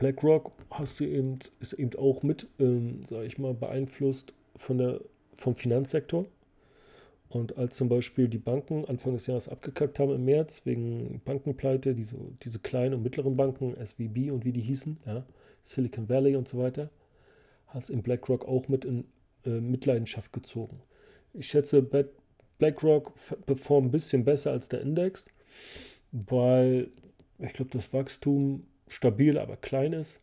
BlackRock 0.00 0.52
hast 0.70 0.98
du 0.98 1.04
eben, 1.04 1.38
ist 1.60 1.74
eben 1.74 1.94
auch 1.98 2.22
mit, 2.22 2.48
ähm, 2.58 3.04
sage 3.04 3.26
ich 3.26 3.38
mal, 3.38 3.52
beeinflusst 3.52 4.32
von 4.56 4.78
der, 4.78 5.02
vom 5.34 5.54
Finanzsektor. 5.54 6.24
Und 7.28 7.58
als 7.58 7.76
zum 7.76 7.90
Beispiel 7.90 8.26
die 8.26 8.38
Banken 8.38 8.86
Anfang 8.86 9.12
des 9.12 9.26
Jahres 9.26 9.50
abgekackt 9.50 9.98
haben 9.98 10.14
im 10.14 10.24
März 10.24 10.62
wegen 10.64 11.20
Bankenpleite, 11.26 11.94
diese, 11.94 12.16
diese 12.42 12.60
kleinen 12.60 12.94
und 12.94 13.02
mittleren 13.02 13.36
Banken, 13.36 13.76
SVB 13.76 14.32
und 14.32 14.46
wie 14.46 14.52
die 14.52 14.62
hießen, 14.62 14.96
ja, 15.04 15.26
Silicon 15.62 16.08
Valley 16.08 16.34
und 16.34 16.48
so 16.48 16.56
weiter, 16.58 16.88
hat 17.66 17.82
es 17.82 17.90
in 17.90 18.02
BlackRock 18.02 18.48
auch 18.48 18.68
mit 18.68 18.86
in 18.86 19.04
äh, 19.44 19.60
Mitleidenschaft 19.60 20.32
gezogen. 20.32 20.80
Ich 21.34 21.48
schätze, 21.48 21.86
BlackRock 22.58 23.12
performt 23.44 23.88
ein 23.88 23.92
bisschen 23.92 24.24
besser 24.24 24.50
als 24.52 24.70
der 24.70 24.80
Index, 24.80 25.28
weil 26.10 26.90
ich 27.38 27.52
glaube, 27.52 27.70
das 27.70 27.92
Wachstum 27.92 28.64
stabil, 28.90 29.38
aber 29.38 29.56
klein 29.56 29.94
ist 29.94 30.20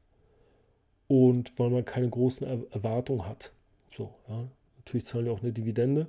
und 1.07 1.57
weil 1.57 1.69
man 1.69 1.85
keine 1.85 2.09
großen 2.09 2.45
Erwartungen 2.71 3.25
hat. 3.25 3.51
So, 3.91 4.13
ja. 4.29 4.47
Natürlich 4.77 5.05
zahlen 5.05 5.25
wir 5.25 5.33
auch 5.33 5.41
eine 5.41 5.51
Dividende. 5.51 6.07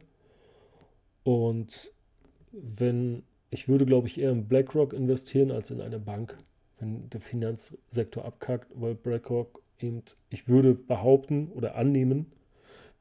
Und 1.25 1.93
wenn, 2.53 3.23
ich 3.51 3.69
würde, 3.69 3.87
glaube 3.87 4.07
ich, 4.07 4.21
eher 4.21 4.31
in 4.31 4.47
BlackRock 4.47 4.93
investieren 4.93 5.51
als 5.51 5.71
in 5.71 5.81
eine 5.81 5.99
Bank, 5.99 6.39
wenn 6.79 7.11
der 7.11 7.21
Finanzsektor 7.21 8.25
abkackt, 8.25 8.71
weil 8.75 8.95
BlackRock 8.95 9.63
eben, 9.81 10.03
ich 10.31 10.49
würde 10.49 10.75
behaupten 10.75 11.49
oder 11.49 11.75
annehmen, 11.75 12.27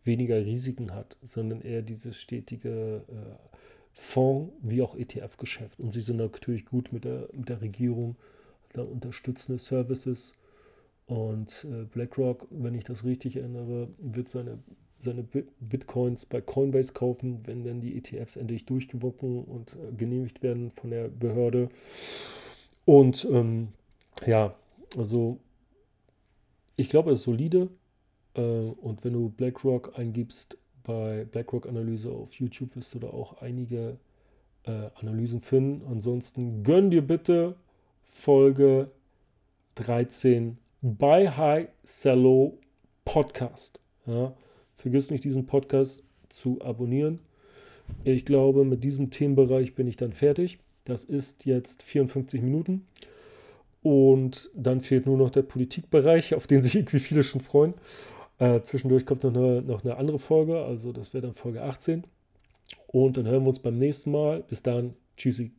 weniger 0.03 0.43
Risiken 0.43 0.93
hat, 0.95 1.18
sondern 1.22 1.62
eher 1.62 1.82
dieses 1.82 2.18
stetige 2.18 3.03
äh, 3.08 3.53
Fonds- 3.93 4.53
wie 4.62 4.82
auch 4.82 4.95
ETF-Geschäft. 4.95 5.80
Und 5.80 5.91
sie 5.91 6.01
sind 6.01 6.18
natürlich 6.18 6.66
gut 6.66 6.91
mit 6.91 7.03
der, 7.03 7.30
mit 7.34 7.49
der 7.49 7.62
Regierung 7.62 8.16
unterstützende 8.76 9.59
Services. 9.59 10.34
Und 11.05 11.65
äh, 11.70 11.86
BlackRock, 11.86 12.47
wenn 12.49 12.76
ich 12.76 12.84
das 12.84 13.05
richtig 13.05 13.38
erinnere, 13.38 13.88
wird 13.97 14.28
seine, 14.28 14.59
seine 14.99 15.24
Bitcoins 15.24 16.26
bei 16.26 16.41
Coinbase 16.41 16.93
kaufen, 16.93 17.39
wenn 17.45 17.63
dann 17.63 17.80
die 17.80 17.97
ETFs 17.97 18.36
endlich 18.36 18.65
durchgewunken 18.65 19.43
und 19.43 19.76
äh, 19.76 19.95
genehmigt 19.95 20.43
werden 20.43 20.72
von 20.72 20.89
der 20.89 21.07
Behörde. 21.07 21.70
Und 22.84 23.26
ähm, 23.32 23.70
ja, 24.26 24.55
also 24.97 25.39
ich 26.76 26.89
glaube, 26.89 27.11
es 27.11 27.20
ist 27.20 27.26
solide. 27.26 27.70
Äh, 28.36 28.41
und 28.41 29.03
wenn 29.03 29.13
du 29.13 29.30
BlackRock 29.30 29.97
eingibst 29.97 30.57
bei 30.84 31.26
BlackRock 31.26 31.68
Analyse 31.68 32.11
auf 32.11 32.34
YouTube, 32.34 32.76
wirst 32.76 32.93
du 32.95 32.99
da 32.99 33.07
auch 33.07 33.41
einige 33.41 33.97
äh, 34.63 34.89
Analysen 34.95 35.41
finden. 35.41 35.86
Ansonsten 35.89 36.63
gönn 36.63 36.89
dir 36.89 37.05
bitte 37.05 37.55
Folge 38.08 38.89
13 39.76 40.58
bei 40.82 41.30
High 41.30 41.68
Cello 41.86 42.58
Podcast. 43.05 43.80
Ja, 44.05 44.34
vergiss 44.76 45.12
nicht, 45.12 45.24
diesen 45.24 45.45
Podcast 45.45 46.03
zu 46.30 46.62
abonnieren. 46.62 47.20
Ich 48.03 48.26
glaube, 48.26 48.66
mit 48.66 48.84
diesem 48.84 49.12
Themenbereich 49.12 49.76
bin 49.76 49.88
ich 49.88 49.95
dann 49.95 50.12
fertig. 50.12 50.60
Das 50.86 51.03
ist 51.03 51.45
jetzt 51.45 51.84
54 51.84 52.41
Minuten. 52.41 52.88
Und 53.84 54.49
dann 54.55 54.82
fehlt 54.82 55.05
nur 55.05 55.18
noch 55.18 55.30
der 55.30 55.43
Politikbereich, 55.43 56.36
auf 56.36 56.47
den 56.47 56.62
sich 56.62 56.76
irgendwie 56.76 56.99
viele 56.99 57.24
schon 57.24 57.41
freuen. 57.41 57.74
Äh, 58.39 58.62
zwischendurch 58.62 59.05
kommt 59.05 59.24
noch 59.24 59.34
eine, 59.34 59.62
noch 59.62 59.84
eine 59.84 59.97
andere 59.97 60.20
Folge, 60.20 60.64
also 60.64 60.91
das 60.91 61.14
wäre 61.14 61.24
dann 61.24 61.34
Folge 61.34 61.64
18. 61.64 62.03
Und 62.88 63.18
dann 63.18 63.28
hören 63.28 63.43
wir 63.43 63.49
uns 63.49 63.60
beim 63.60 63.78
nächsten 63.78 64.12
Mal. 64.12 64.43
Bis 64.47 64.62
dann. 64.62 64.93
Tschüssi. 65.16 65.51